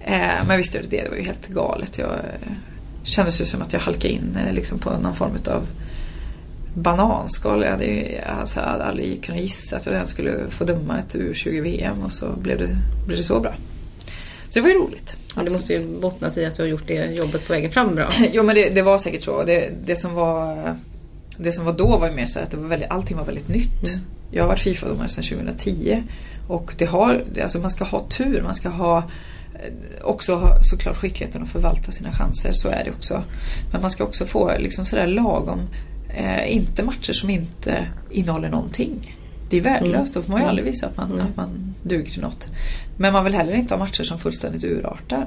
Eh, 0.00 0.46
Men 0.46 0.56
visst 0.56 0.74
gör 0.74 0.82
det 0.82 0.88
det, 0.88 1.02
det 1.02 1.08
var 1.08 1.16
ju 1.16 1.22
helt 1.22 1.48
galet. 1.48 1.98
Jag 1.98 2.08
eh, 2.08 2.52
kändes 3.02 3.40
ju 3.40 3.44
som 3.44 3.62
att 3.62 3.72
jag 3.72 3.80
halkade 3.80 4.08
in 4.08 4.38
eh, 4.46 4.52
liksom 4.52 4.78
på 4.78 4.90
någon 4.90 5.14
form 5.14 5.38
av 5.46 5.66
bananskal. 6.74 7.62
Jag 7.62 7.70
hade 7.70 7.84
ju 7.84 8.18
alltså, 8.40 8.60
hade 8.60 8.84
aldrig 8.84 9.24
kunnat 9.24 9.40
gissa 9.40 9.76
att 9.76 9.86
jag 9.86 9.94
ens 9.94 10.10
skulle 10.10 10.50
få 10.50 10.64
döma 10.64 10.98
ett 10.98 11.14
U20-VM 11.14 12.02
och 12.02 12.12
så 12.12 12.26
blev 12.32 12.58
det, 12.58 12.76
blev 13.06 13.18
det 13.18 13.24
så 13.24 13.40
bra. 13.40 13.54
Så 14.48 14.54
det 14.54 14.60
var 14.60 14.68
ju 14.68 14.74
roligt. 14.74 15.16
Men 15.36 15.44
det 15.44 15.50
måste 15.50 15.72
ju 15.72 16.00
bottnat 16.00 16.36
i 16.36 16.44
att 16.44 16.54
du 16.54 16.62
har 16.62 16.68
gjort 16.68 16.86
det 16.86 17.18
jobbet 17.18 17.46
på 17.46 17.52
vägen 17.52 17.70
fram 17.70 17.94
bra. 17.94 18.08
Jo 18.32 18.42
men 18.42 18.54
det, 18.54 18.68
det 18.68 18.82
var 18.82 18.98
säkert 18.98 19.22
så. 19.22 19.44
Det, 19.44 19.70
det, 19.84 19.96
som 19.96 20.14
var, 20.14 20.76
det 21.38 21.52
som 21.52 21.64
var 21.64 21.72
då 21.72 21.96
var 21.96 22.08
ju 22.08 22.14
mer 22.14 22.26
så 22.26 22.40
att 22.40 22.50
det 22.50 22.56
var 22.56 22.68
väldigt, 22.68 22.90
allting 22.90 23.16
var 23.16 23.24
väldigt 23.24 23.48
nytt. 23.48 24.00
Jag 24.30 24.42
har 24.42 24.48
varit 24.48 24.60
Fifa-domare 24.60 25.08
sedan 25.08 25.24
2010. 25.24 26.02
Och 26.48 26.74
det 26.78 26.84
har, 26.84 27.24
alltså 27.42 27.58
man 27.58 27.70
ska 27.70 27.84
ha 27.84 28.06
tur, 28.08 28.42
man 28.42 28.54
ska 28.54 28.68
ha 28.68 28.98
eh, 28.98 30.04
också 30.04 30.34
ha 30.34 30.62
såklart 30.62 30.96
skickligheten 30.96 31.42
att 31.42 31.48
förvalta 31.48 31.92
sina 31.92 32.12
chanser, 32.12 32.52
så 32.52 32.68
är 32.68 32.84
det 32.84 32.90
också. 32.90 33.22
Men 33.72 33.80
man 33.80 33.90
ska 33.90 34.04
också 34.04 34.26
få 34.26 34.58
liksom 34.58 34.84
sådär 34.84 35.06
lagom, 35.06 35.60
eh, 36.16 36.54
inte 36.54 36.82
matcher 36.82 37.12
som 37.12 37.30
inte 37.30 37.86
innehåller 38.10 38.48
någonting. 38.48 39.16
Det 39.50 39.56
är 39.56 39.60
värdelöst, 39.60 40.14
då 40.14 40.22
får 40.22 40.32
man 40.32 40.40
ju 40.40 40.48
aldrig 40.48 40.66
visa 40.66 40.86
att 40.86 40.96
man, 40.96 41.20
att 41.20 41.36
man 41.36 41.74
duger 41.82 42.10
till 42.10 42.22
något. 42.22 42.48
Men 42.96 43.12
man 43.12 43.24
vill 43.24 43.34
heller 43.34 43.52
inte 43.52 43.74
ha 43.74 43.78
matcher 43.78 44.04
som 44.04 44.18
fullständigt 44.18 44.64
urartar. 44.64 45.26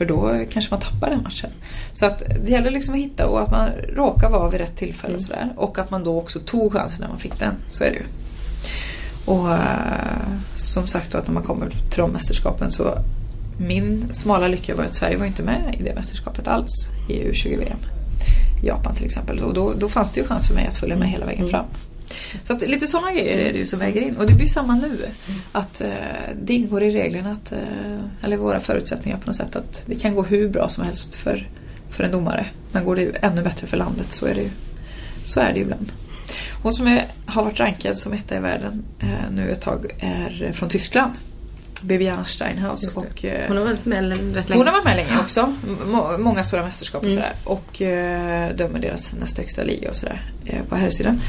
För 0.00 0.04
då 0.04 0.44
kanske 0.50 0.70
man 0.70 0.80
tappar 0.80 1.10
den 1.10 1.22
matchen. 1.22 1.50
Så 1.92 2.06
att 2.06 2.22
det 2.44 2.50
gäller 2.50 2.70
liksom 2.70 2.94
att 2.94 3.00
hitta 3.00 3.26
och 3.26 3.42
att 3.42 3.50
man 3.50 3.68
råkar 3.72 4.30
vara 4.30 4.50
vid 4.50 4.60
rätt 4.60 4.76
tillfälle 4.76 5.14
och 5.14 5.20
sådär. 5.20 5.52
Och 5.56 5.78
att 5.78 5.90
man 5.90 6.04
då 6.04 6.18
också 6.18 6.38
tog 6.38 6.72
chansen 6.72 7.00
när 7.00 7.08
man 7.08 7.18
fick 7.18 7.38
den. 7.38 7.54
Så 7.68 7.84
är 7.84 7.90
det 7.90 7.96
ju. 7.96 8.04
Och 9.24 9.52
eh, 9.52 9.58
som 10.56 10.86
sagt 10.86 11.12
då 11.12 11.18
att 11.18 11.26
när 11.26 11.34
man 11.34 11.42
kommer 11.42 11.70
till 11.70 12.00
de 12.00 12.10
mästerskapen 12.10 12.70
så 12.70 12.98
min 13.58 14.14
smala 14.14 14.48
lycka 14.48 14.74
var 14.74 14.84
att 14.84 14.94
Sverige 14.94 15.16
var 15.16 15.26
inte 15.26 15.42
med 15.42 15.76
i 15.80 15.82
det 15.82 15.94
mästerskapet 15.94 16.48
alls 16.48 16.88
i 17.08 17.12
U20-VM. 17.12 17.78
I 18.62 18.66
Japan 18.66 18.94
till 18.94 19.04
exempel. 19.04 19.38
Och 19.38 19.54
då, 19.54 19.72
då 19.72 19.88
fanns 19.88 20.12
det 20.12 20.20
ju 20.20 20.26
chans 20.26 20.46
för 20.46 20.54
mig 20.54 20.66
att 20.66 20.76
följa 20.76 20.96
med 20.96 21.08
hela 21.08 21.26
vägen 21.26 21.48
fram. 21.48 21.66
Så 22.42 22.52
att 22.52 22.62
lite 22.68 22.86
sådana 22.86 23.12
grejer 23.12 23.38
är 23.38 23.52
det 23.52 23.58
ju 23.58 23.66
som 23.66 23.78
väger 23.78 24.00
in. 24.02 24.16
Och 24.16 24.26
det 24.26 24.34
blir 24.34 24.46
samma 24.46 24.74
nu. 24.74 24.98
Att 25.52 25.80
eh, 25.80 25.88
det 26.42 26.54
ingår 26.54 26.82
i 26.82 26.90
reglerna, 26.90 27.32
att, 27.32 27.52
eh, 27.52 27.58
eller 28.22 28.36
våra 28.36 28.60
förutsättningar 28.60 29.18
på 29.18 29.26
något 29.26 29.36
sätt, 29.36 29.56
att 29.56 29.82
det 29.86 29.94
kan 29.94 30.14
gå 30.14 30.22
hur 30.22 30.48
bra 30.48 30.68
som 30.68 30.84
helst 30.84 31.14
för, 31.14 31.48
för 31.90 32.04
en 32.04 32.10
domare. 32.12 32.46
Men 32.72 32.84
går 32.84 32.96
det 32.96 33.06
ännu 33.22 33.42
bättre 33.42 33.66
för 33.66 33.76
landet 33.76 34.12
så 34.12 34.26
är 34.26 34.34
det 34.34 34.40
ju, 34.42 34.50
så 35.26 35.40
är 35.40 35.48
det 35.52 35.56
ju 35.56 35.62
ibland. 35.62 35.92
Hon 36.62 36.72
som 36.72 36.86
är, 36.86 37.06
har 37.26 37.42
varit 37.44 37.60
rankad 37.60 37.96
som 37.96 38.12
etta 38.12 38.36
i 38.36 38.40
världen 38.40 38.84
eh, 38.98 39.08
nu 39.32 39.50
ett 39.50 39.60
tag 39.60 39.86
är 39.98 40.52
från 40.52 40.68
Tyskland. 40.68 41.12
Bibiana 41.82 42.24
Steinhaus. 42.24 42.96
Och, 42.96 43.24
eh, 43.24 43.48
Hon 43.48 43.56
har 43.56 43.64
varit 43.64 43.84
med 43.84 44.34
rätt 44.34 44.48
länge. 44.48 44.60
hon 44.60 44.66
har 44.66 44.72
varit 44.72 44.84
med 44.84 44.96
länge 44.96 45.18
också. 45.20 45.54
Må- 45.86 46.18
många 46.18 46.44
stora 46.44 46.62
mästerskap 46.62 47.04
och 47.04 47.10
sådär. 47.10 47.32
Och 47.44 47.82
eh, 47.82 48.56
dömer 48.56 48.78
deras 48.78 49.12
nästa 49.20 49.42
högsta 49.42 49.62
liga 49.62 49.90
och 49.90 49.96
sådär 49.96 50.22
eh, 50.46 50.62
på 50.68 50.76
här 50.76 50.90
sidan. 50.90 51.20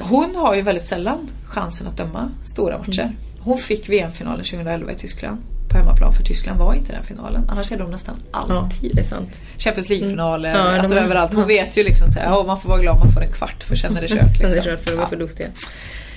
Hon 0.00 0.36
har 0.36 0.54
ju 0.54 0.62
väldigt 0.62 0.84
sällan 0.84 1.28
chansen 1.46 1.86
att 1.86 1.96
döma 1.96 2.30
stora 2.44 2.78
matcher. 2.78 3.12
Hon 3.40 3.58
fick 3.58 3.88
VM-finalen 3.88 4.44
2011 4.44 4.92
i 4.92 4.94
Tyskland. 4.94 5.38
På 5.70 5.78
hemmaplan 5.78 6.12
för 6.12 6.22
Tyskland 6.24 6.58
var 6.58 6.74
inte 6.74 6.92
den 6.92 7.04
finalen. 7.04 7.48
Annars 7.50 7.72
är 7.72 7.78
de 7.78 7.90
nästan 7.90 8.14
Ja, 8.32 8.38
alltid. 8.38 8.90
det 8.94 9.00
är 9.00 9.04
sant. 9.04 9.40
Champions 9.58 9.88
League-finaler, 9.88 10.48
Ja, 10.48 10.72
de 10.72 10.78
alltså 10.78 10.94
överallt. 10.94 11.32
Hon 11.34 11.40
ja. 11.40 11.46
vet 11.46 11.76
ju 11.76 11.84
liksom 11.84 12.08
såhär, 12.08 12.26
ja, 12.26 12.44
man 12.46 12.60
får 12.60 12.68
vara 12.68 12.80
glad 12.80 12.94
om 12.94 13.00
man 13.00 13.12
får 13.12 13.20
en 13.22 13.32
kvart 13.32 13.62
för 13.62 13.76
sen 13.76 13.96
är 13.96 14.00
det 14.00 14.08
kört. 14.08 14.36
Sen 14.38 14.46
är 14.46 14.50
det 14.50 14.54
Liksom. 14.54 14.70
kört 14.72 14.88
för 14.88 14.96
var 14.96 15.02
Ja. 15.02 15.08
för 15.08 15.16
duktiga. 15.16 15.48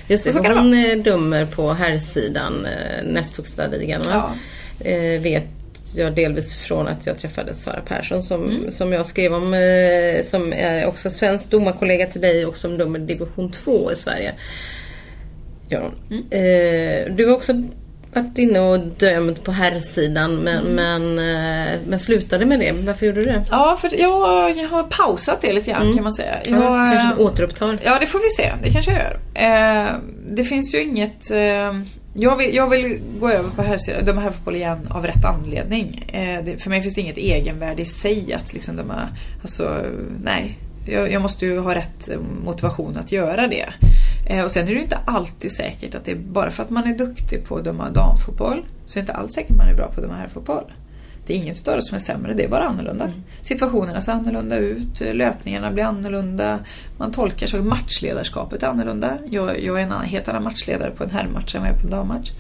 Just 0.08 0.24
det, 0.26 0.32
Så 0.34 0.44
så 0.44 0.54
hon 0.54 0.74
eh, 0.74 0.98
dömer 0.98 1.46
på 1.46 1.74
herrsidan, 1.74 2.66
eh, 2.66 3.06
näst 3.08 3.38
högsta 3.38 3.68
ligan. 3.68 4.02
va? 4.02 4.32
Eh, 4.80 5.22
vet 5.22 5.46
jag 5.98 6.16
delvis 6.16 6.56
från 6.56 6.88
att 6.88 7.06
jag 7.06 7.18
träffade 7.18 7.54
Sara 7.54 7.82
Persson 7.88 8.24
som, 8.24 8.44
Mm. 8.44 8.72
som 8.72 8.94
jag 8.94 9.06
skrev 9.06 9.34
om, 9.34 9.54
eh, 9.54 10.24
som 10.24 10.54
är 10.54 10.86
också 10.88 11.10
svensk 11.10 11.50
domarkollega 11.50 12.06
till 12.06 12.22
dig 12.22 12.46
och 12.46 12.58
som 12.58 12.78
dömer 12.78 13.00
division 13.00 13.52
2 13.52 13.92
i 13.92 13.96
Sverige. 13.96 14.32
Hon. 15.70 15.92
Mm. 16.10 16.24
Eh, 16.32 17.16
du 17.16 17.26
har 17.26 17.34
också 17.36 17.54
varit 18.14 18.38
inne 18.38 18.60
och 18.60 18.80
dömt 18.80 19.44
på 19.44 19.52
herrsidan 19.52 20.36
men, 20.36 20.64
men, 20.64 21.20
eh, 21.20 21.72
men 21.88 22.00
slutade 22.00 22.46
med 22.46 22.60
det. 22.60 22.72
Varför 22.72 23.06
gjorde 23.06 23.20
du 23.20 23.26
det? 23.26 23.44
Ja, 23.52 23.78
för 23.82 24.00
jag, 24.00 24.58
jag 24.58 24.68
har 24.68 24.84
pausat 24.84 25.42
det 25.42 25.54
lite 25.54 25.72
grann 25.72 25.94
kan 25.94 26.04
man 26.04 26.14
säga. 26.14 26.36
Jag, 26.46 26.54
Ja, 26.60 26.92
kanske 26.94 27.22
eh, 27.22 27.28
återupptar. 27.28 27.80
Ja, 27.84 27.98
det 28.00 28.06
får 28.08 28.20
vi 28.20 28.30
se. 28.30 28.54
Det 28.64 28.72
kanske 28.72 28.92
jag 28.92 29.02
gör. 29.02 29.20
Eh, 29.86 29.92
det 30.30 30.44
finns 30.44 30.74
ju 30.76 30.82
inget... 30.84 31.32
Eh, 31.32 31.74
jag, 32.18 32.36
vill, 32.36 32.56
jag 32.56 32.70
vill 32.70 33.00
gå 33.20 33.30
över 33.30 33.50
på 33.50 33.62
herrsidan, 33.62 34.06
döma 34.06 34.22
herrfotboll 34.22 34.56
igen 34.56 34.88
av 34.90 35.06
rätt 35.06 35.26
anledning. 35.26 36.06
Eh, 36.08 36.44
det, 36.44 36.58
för 36.58 36.70
mig 36.70 36.82
finns 36.82 36.96
det 36.96 37.02
inget 37.02 37.18
egenvärde 37.18 37.82
i 37.82 37.86
sig 37.86 38.34
att 38.34 38.54
liksom 38.54 38.76
döma... 38.76 39.10
Alltså, 39.42 39.86
nej. 40.24 40.60
Jag, 40.88 41.12
jag 41.12 41.22
måste 41.22 41.46
ju 41.46 41.60
ha 41.60 41.76
rätt 41.76 42.10
eh, 42.10 42.20
motivation 42.46 42.98
att 42.98 43.12
göra 43.12 43.48
det. 43.48 43.74
Eh, 44.30 44.44
och 44.44 44.52
sen 44.52 44.64
är 44.64 44.68
det 44.68 44.74
ju 44.74 44.82
inte 44.82 45.00
alltid 45.06 45.52
säkert 45.52 45.96
att 45.96 46.06
det 46.06 46.12
är 46.12 46.16
bara 46.16 46.50
för 46.50 46.64
att 46.64 46.70
man 46.70 46.88
är 46.88 46.98
duktig 46.98 47.46
på 47.46 47.58
att 47.58 47.64
döma 47.64 47.90
damfotboll 47.90 48.66
så 48.86 49.00
är 49.00 49.02
det 49.02 49.04
inte 49.04 49.14
alls 49.14 49.34
säkert 49.34 49.52
att 49.52 49.58
man 49.58 49.68
är 49.68 49.76
bra 49.76 49.88
på 49.88 49.94
att 49.96 50.02
döma 50.02 50.16
herrfotboll. 50.16 50.72
Det 51.26 51.34
är 51.34 51.38
inget 51.38 51.68
av 51.68 51.76
det 51.76 51.82
som 51.82 51.96
är 51.96 52.00
sämre, 52.00 52.34
det 52.34 52.44
är 52.44 52.48
bara 52.48 52.68
annorlunda. 52.68 53.12
Situationerna 53.42 54.02
ser 54.02 54.12
annorlunda 54.12 54.58
ut, 54.58 55.02
löpningarna 55.02 55.72
blir 55.72 55.84
annorlunda, 55.84 56.60
man 56.98 57.12
tolkar 57.12 57.48
så, 57.48 57.58
matchledarskapet 57.58 58.64
är 58.64 58.68
annorlunda. 58.68 59.18
Jag, 59.30 59.64
jag 59.64 59.82
är 59.82 59.84
en 59.84 59.92
helt 59.92 60.28
annan 60.28 60.44
matchledare 60.44 60.92
på 60.92 61.04
en 61.04 61.10
herrmatch 61.10 61.56
än 61.56 61.62
vad 61.62 61.70
jag 61.70 61.76
är 61.76 61.82
på 61.82 61.86
en 61.86 61.92
dammatch. 61.92 62.32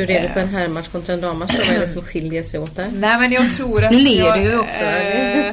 Hur 0.00 0.10
är 0.10 0.22
det 0.22 0.28
på 0.28 0.38
en 0.38 0.48
herrmatch 0.48 0.88
kontra 0.88 1.14
en 1.14 1.20
dammatch? 1.20 1.56
Vad 1.58 1.76
är 1.76 1.80
det 1.80 1.88
som 1.88 2.02
skiljer 2.02 2.42
sig 2.42 2.60
åt 2.60 2.76
där? 2.76 2.88
Nej 2.94 3.18
men 3.18 3.32
jag 3.32 3.52
tror 3.52 3.84
att 3.84 3.92
Nu 3.92 3.98
ler 3.98 4.36
du 4.36 4.42
ju 4.42 4.58
också. 4.58 4.84
Eh, 4.84 5.52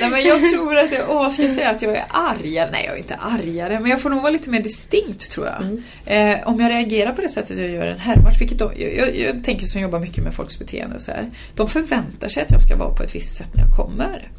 nej 0.00 0.10
men 0.10 0.24
jag 0.24 0.52
tror 0.52 0.76
att 0.78 0.92
jag, 0.92 1.10
åh, 1.10 1.30
ska 1.30 1.42
jag 1.42 1.50
säga 1.50 1.70
att 1.70 1.82
jag 1.82 1.96
är 1.96 2.04
argare? 2.08 2.70
Nej 2.70 2.84
jag 2.84 2.94
är 2.94 2.98
inte 2.98 3.14
argare 3.14 3.80
men 3.80 3.90
jag 3.90 4.00
får 4.00 4.10
nog 4.10 4.22
vara 4.22 4.32
lite 4.32 4.50
mer 4.50 4.62
distinkt 4.62 5.32
tror 5.32 5.46
jag. 5.46 5.62
Mm. 5.62 5.82
Eh, 6.40 6.48
om 6.48 6.60
jag 6.60 6.70
reagerar 6.70 7.12
på 7.12 7.22
det 7.22 7.28
sättet 7.28 7.58
jag 7.58 7.70
gör 7.70 7.86
en 7.86 7.98
herrmatch, 7.98 8.40
vilket 8.40 8.58
de, 8.58 8.72
jag, 8.76 8.96
jag, 8.96 9.16
jag 9.16 9.44
tänker 9.44 9.66
som 9.66 9.80
jobbar 9.80 10.00
mycket 10.00 10.24
med 10.24 10.34
folks 10.34 10.58
beteende 10.58 10.94
och 10.96 11.02
så 11.02 11.10
här. 11.10 11.30
De 11.54 11.68
förväntar 11.68 12.28
sig 12.28 12.42
att 12.42 12.50
jag 12.50 12.62
ska 12.62 12.76
vara 12.76 12.94
på 12.94 13.02
ett 13.02 13.14
visst 13.14 13.34
sätt 13.34 13.48
när 13.54 13.64
jag 13.64 13.76
kommer. 13.76 14.30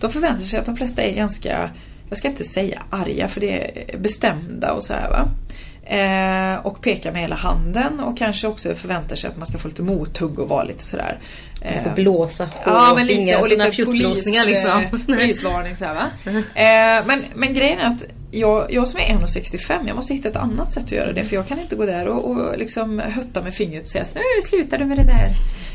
De 0.00 0.12
förväntar 0.12 0.44
sig 0.44 0.58
att 0.58 0.66
de 0.66 0.76
flesta 0.76 1.02
är 1.02 1.14
ganska, 1.14 1.70
jag 2.08 2.18
ska 2.18 2.28
inte 2.28 2.44
säga 2.44 2.82
arga 2.90 3.28
för 3.28 3.40
det 3.40 3.82
är 3.92 3.98
bestämda 3.98 4.72
och 4.72 4.84
så 4.84 4.92
här 4.92 5.10
va. 5.10 5.28
Eh, 5.88 6.66
och 6.66 6.80
pekar 6.80 7.12
med 7.12 7.20
hela 7.22 7.36
handen 7.36 8.00
och 8.00 8.18
kanske 8.18 8.46
också 8.46 8.74
förväntar 8.74 9.16
sig 9.16 9.30
att 9.30 9.36
man 9.36 9.46
ska 9.46 9.58
få 9.58 9.68
lite 9.68 9.82
mothugg 9.82 10.38
och 10.38 10.48
vara 10.48 10.64
lite 10.64 10.82
sådär. 10.82 11.18
Du 11.60 11.82
får 11.82 11.90
Eh, 11.90 11.94
blåsa 11.94 12.44
hår 12.44 12.50
Ja, 12.64 12.90
och 12.90 12.96
men 12.96 13.06
lite, 13.06 13.20
inga 13.20 13.38
och 13.38 13.48
lite 13.48 13.72
fjuttblåsningar 13.72 14.44
polis, 14.44 14.64
liksom. 14.64 14.80
eh, 14.82 15.18
polisvarning 15.18 15.76
så 15.76 15.84
här, 15.84 15.94
va. 15.94 16.06
Eh, 16.24 17.06
men, 17.06 17.24
men 17.34 17.54
grejen 17.54 17.78
är 17.78 17.86
att 17.86 18.04
jag, 18.30 18.72
jag 18.72 18.88
som 18.88 19.00
är 19.00 19.04
1,65 19.04 19.86
jag 19.86 19.96
måste 19.96 20.14
hitta 20.14 20.28
ett 20.28 20.36
annat 20.36 20.72
sätt 20.72 20.84
att 20.84 20.92
göra 20.92 21.12
det 21.12 21.24
för 21.24 21.36
jag 21.36 21.48
kan 21.48 21.60
inte 21.60 21.76
gå 21.76 21.86
där 21.86 22.06
och, 22.06 22.30
och 22.30 22.58
liksom 22.58 22.98
hötta 22.98 23.42
med 23.42 23.54
fingret 23.54 23.82
och 23.82 23.88
säga 23.88 24.04
nu 24.14 24.42
slutar 24.42 24.78
du 24.78 24.84
med 24.84 24.96
det 24.96 25.04
där. 25.04 25.28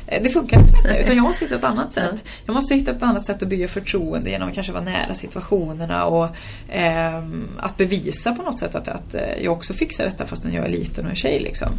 Eh, 0.08 0.24
Det 0.24 0.30
funkar 0.30 0.60
inte 0.60 0.98
utan 1.00 1.16
jag 1.16 1.24
måste 1.28 1.46
hitta 1.46 1.56
ett 1.56 1.64
annat 1.64 1.94
sätt. 1.94 2.24
Jag 2.46 2.54
måste 2.54 2.76
hitta 2.76 2.92
ett 2.92 3.04
annat 3.04 3.26
sätt 3.26 3.44
att 3.44 3.50
bygga 3.50 3.68
förtroende 3.68 4.30
genom 4.30 4.50
att 4.50 4.56
kanske 4.56 4.74
vara 4.74 4.84
nära 4.84 5.14
situationerna 5.14 6.06
och 6.06 6.28
ehm, 6.70 7.48
att 7.60 7.78
bevisa 7.78 8.36
på 8.36 8.44
något 8.44 8.60
sätt 8.60 8.76
att, 8.76 8.88
att 8.88 9.14
eh, 9.14 9.44
jag 9.44 9.54
också 9.54 9.74
fixar 9.74 10.06
detta 10.06 10.26
fastän 10.26 10.54
jag 10.54 10.66
är 10.66 10.70
liten 10.70 11.06
och 11.06 11.10
en 11.10 11.16
tjej. 11.16 11.40
Liksom. 11.40 11.70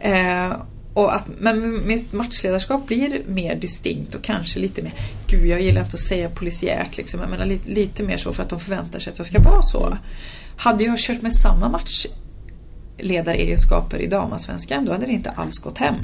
Eh, 0.00 0.52
och 0.96 1.14
att, 1.14 1.24
men 1.38 1.86
mitt 1.86 2.12
matchledarskap 2.12 2.86
blir 2.86 3.22
mer 3.26 3.54
distinkt 3.54 4.14
och 4.14 4.22
kanske 4.22 4.58
lite 4.58 4.82
mer, 4.82 4.92
gud 5.26 5.46
jag 5.46 5.60
gillar 5.60 5.82
inte 5.82 5.94
att 5.94 6.00
säga 6.00 6.28
polisiärt 6.28 6.96
liksom, 6.96 7.20
jag 7.20 7.30
menar 7.30 7.46
lite, 7.46 7.70
lite 7.70 8.02
mer 8.02 8.16
så 8.16 8.32
för 8.32 8.42
att 8.42 8.50
de 8.50 8.60
förväntar 8.60 8.98
sig 8.98 9.12
att 9.12 9.18
jag 9.18 9.26
ska 9.26 9.40
vara 9.40 9.62
så. 9.62 9.98
Hade 10.56 10.84
jag 10.84 10.98
kört 10.98 11.22
med 11.22 11.32
samma 11.32 11.68
matchledaregenskaper 11.68 13.98
i 13.98 14.06
damallsvenskan 14.06 14.84
då 14.84 14.92
hade 14.92 15.06
det 15.06 15.12
inte 15.12 15.30
alls 15.30 15.58
gått 15.58 15.78
hem. 15.78 15.96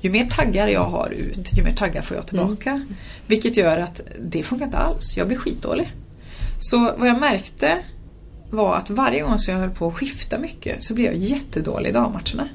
Ju 0.00 0.10
mer 0.10 0.26
taggar 0.26 0.68
jag 0.68 0.84
har 0.84 1.10
ut, 1.10 1.50
ju 1.52 1.64
mer 1.64 1.74
taggar 1.74 2.02
får 2.02 2.16
jag 2.16 2.26
tillbaka. 2.26 2.82
Vilket 3.26 3.56
gör 3.56 3.78
att 3.78 4.00
det 4.22 4.42
funkar 4.42 4.66
inte 4.66 4.78
alls, 4.78 5.16
jag 5.16 5.26
blir 5.26 5.38
skitdålig. 5.38 5.92
Så 6.58 6.94
vad 6.98 7.08
jag 7.08 7.20
märkte 7.20 7.78
var 8.50 8.76
att 8.76 8.90
varje 8.90 9.22
gång 9.22 9.38
som 9.38 9.54
jag 9.54 9.60
höll 9.60 9.70
på 9.70 9.88
att 9.88 9.94
skifta 9.94 10.38
mycket 10.38 10.82
så 10.82 10.94
blev 10.94 11.06
jag 11.06 11.16
jättedålig 11.16 11.90
i 11.90 11.92
dammatcherna. 11.92 12.48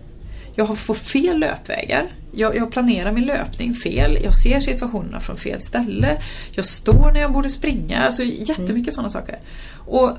Jag 0.55 0.77
får 0.77 0.93
fel 0.93 1.39
löpvägar. 1.39 2.11
Jag, 2.31 2.55
jag 2.55 2.71
planerar 2.71 3.11
min 3.11 3.25
löpning 3.25 3.73
fel. 3.73 4.17
Jag 4.23 4.35
ser 4.35 4.59
situationerna 4.59 5.19
från 5.19 5.37
fel 5.37 5.61
ställe. 5.61 6.21
Jag 6.51 6.65
står 6.65 7.11
när 7.11 7.19
jag 7.19 7.33
borde 7.33 7.49
springa. 7.49 8.05
Alltså 8.05 8.23
jättemycket 8.23 8.93
sådana 8.93 9.09
saker. 9.09 9.39
Och 9.73 10.11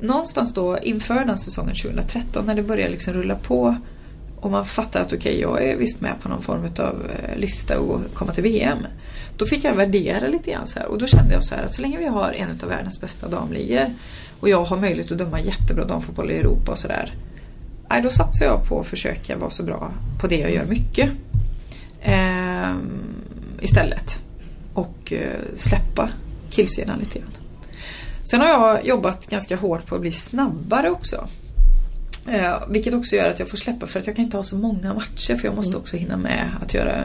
någonstans 0.00 0.54
då 0.54 0.78
inför 0.78 1.24
den 1.24 1.38
säsongen 1.38 1.74
2013 1.74 2.46
när 2.46 2.54
det 2.54 2.62
börjar 2.62 2.88
liksom 2.88 3.14
rulla 3.14 3.34
på 3.34 3.76
och 4.46 4.52
man 4.52 4.64
fattar 4.64 5.00
att 5.00 5.12
okej, 5.12 5.40
jag 5.40 5.64
är 5.64 5.76
visst 5.76 6.00
med 6.00 6.14
på 6.22 6.28
någon 6.28 6.42
form 6.42 6.64
av 6.78 7.10
eh, 7.10 7.38
lista 7.38 7.78
och 7.78 8.00
komma 8.14 8.32
till 8.32 8.42
VM. 8.42 8.78
Då 9.36 9.46
fick 9.46 9.64
jag 9.64 9.74
värdera 9.74 10.26
lite 10.26 10.50
grann 10.50 10.66
så 10.66 10.78
här 10.78 10.88
och 10.88 10.98
då 10.98 11.06
kände 11.06 11.34
jag 11.34 11.44
så 11.44 11.54
här 11.54 11.64
att 11.64 11.74
så 11.74 11.82
länge 11.82 11.98
vi 11.98 12.06
har 12.06 12.32
en 12.32 12.50
av 12.62 12.68
världens 12.68 13.00
bästa 13.00 13.28
damligor 13.28 13.86
och 14.40 14.48
jag 14.48 14.64
har 14.64 14.76
möjlighet 14.76 15.12
att 15.12 15.18
döma 15.18 15.40
jättebra 15.40 15.84
damfotboll 15.84 16.30
i 16.30 16.38
Europa 16.38 16.72
och 16.72 16.78
sådär. 16.78 17.14
Nej, 17.90 18.02
då 18.02 18.10
satsar 18.10 18.46
jag 18.46 18.68
på 18.68 18.80
att 18.80 18.86
försöka 18.86 19.36
vara 19.36 19.50
så 19.50 19.62
bra 19.62 19.92
på 20.20 20.26
det 20.26 20.38
jag 20.38 20.54
gör 20.54 20.64
mycket. 20.64 21.10
Ehm, 22.02 23.14
istället. 23.60 24.20
Och 24.74 25.12
eh, 25.12 25.40
släppa 25.54 26.10
killsidan 26.50 26.98
lite 26.98 27.18
grann. 27.18 27.30
Sen 28.30 28.40
har 28.40 28.48
jag 28.48 28.86
jobbat 28.86 29.26
ganska 29.26 29.56
hårt 29.56 29.86
på 29.86 29.94
att 29.94 30.00
bli 30.00 30.12
snabbare 30.12 30.90
också. 30.90 31.28
Eh, 32.28 32.62
vilket 32.68 32.94
också 32.94 33.16
gör 33.16 33.30
att 33.30 33.38
jag 33.38 33.48
får 33.48 33.56
släppa 33.56 33.86
för 33.86 34.00
att 34.00 34.06
jag 34.06 34.16
kan 34.16 34.24
inte 34.24 34.36
ha 34.36 34.44
så 34.44 34.56
många 34.56 34.94
matcher 34.94 35.36
för 35.36 35.48
jag 35.48 35.56
måste 35.56 35.76
också 35.76 35.96
hinna 35.96 36.16
med 36.16 36.50
att 36.62 36.74
göra 36.74 37.04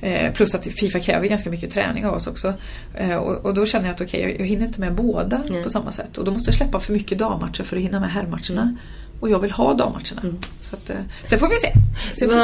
eh, 0.00 0.32
Plus 0.32 0.54
att 0.54 0.66
Fifa 0.66 1.00
kräver 1.00 1.26
ganska 1.26 1.50
mycket 1.50 1.70
träning 1.70 2.06
av 2.06 2.14
oss 2.14 2.26
också. 2.26 2.54
Eh, 2.94 3.16
och, 3.16 3.44
och 3.44 3.54
då 3.54 3.66
känner 3.66 3.86
jag 3.86 3.94
att 3.94 4.00
okej, 4.00 4.20
jag, 4.20 4.40
jag 4.40 4.46
hinner 4.46 4.66
inte 4.66 4.80
med 4.80 4.94
båda 4.94 5.42
på 5.62 5.70
samma 5.70 5.92
sätt. 5.92 6.18
Och 6.18 6.24
då 6.24 6.32
måste 6.32 6.48
jag 6.48 6.54
släppa 6.54 6.80
för 6.80 6.92
mycket 6.92 7.18
dammatcher 7.18 7.62
för 7.64 7.76
att 7.76 7.82
hinna 7.82 8.00
med 8.00 8.10
herrmatcherna. 8.10 8.76
Och 9.20 9.30
jag 9.30 9.38
vill 9.38 9.50
ha 9.50 9.74
dammatcherna. 9.74 10.22
Så 10.60 10.76
att, 10.76 10.90
eh, 10.90 10.96
sen 11.26 11.38
får 11.38 11.48
vi 11.48 11.56
se. 11.56 11.72
Sen 12.12 12.28
får 12.28 12.36
vi 12.36 12.42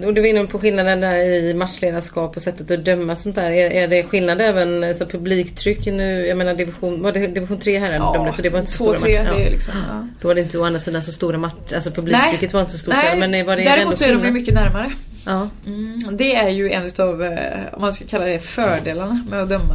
se. 0.00 0.06
Och 0.06 0.14
du 0.14 0.20
var 0.20 0.28
inne 0.28 0.46
på 0.46 0.58
skillnaden 0.58 1.00
där 1.00 1.16
i 1.16 1.54
matchledarskap 1.54 2.36
och 2.36 2.42
sättet 2.42 2.70
att 2.70 2.84
döma 2.84 3.16
sånt 3.16 3.34
där. 3.36 3.50
Är, 3.50 3.70
är 3.70 3.88
det 3.88 4.02
skillnad 4.02 4.40
även 4.40 4.94
så 4.94 5.06
publiktryck 5.06 5.86
nu? 5.86 6.26
Jag 6.26 6.38
menar 6.38 6.54
division, 6.54 7.02
var 7.02 7.12
det 7.12 7.26
division 7.26 7.58
3 7.60 7.78
här 7.78 7.94
Ja, 7.94 8.12
dömde 8.16 8.32
så 8.32 8.42
det 8.42 8.50
var 8.50 8.58
inte 8.60 8.72
så 8.72 8.78
två, 8.78 8.84
stora 8.84 8.98
tre, 8.98 9.22
matcher? 9.22 9.34
det 9.36 9.42
Ja. 9.44 9.50
liksom, 9.50 9.74
ja. 9.88 10.06
Då 10.22 10.28
var 10.28 10.34
det 10.34 10.40
inte 10.40 10.58
å 10.58 10.64
andra 10.64 10.80
sidan 10.80 11.02
så 11.02 11.12
stora 11.12 11.38
matcher, 11.38 11.74
alltså 11.74 11.90
publiktrycket 11.90 12.52
var 12.52 12.60
inte 12.60 12.72
så 12.72 12.78
stort 12.78 12.94
nej, 12.94 13.28
men 13.28 13.46
var 13.46 13.56
det 13.56 13.62
däremot 13.62 13.98
så 13.98 14.04
är 14.04 14.14
de 14.14 14.30
mycket 14.32 14.54
närmare. 14.54 14.92
Ja. 15.26 15.48
Mm, 15.66 16.00
det 16.16 16.34
är 16.34 16.48
ju 16.48 16.70
en 16.70 16.84
utav, 16.84 17.22
eh, 17.24 17.38
om 17.72 17.80
man 17.80 17.92
ska 17.92 18.04
kalla 18.04 18.24
det 18.24 18.38
fördelarna 18.38 19.24
med 19.30 19.42
att 19.42 19.48
döma 19.48 19.74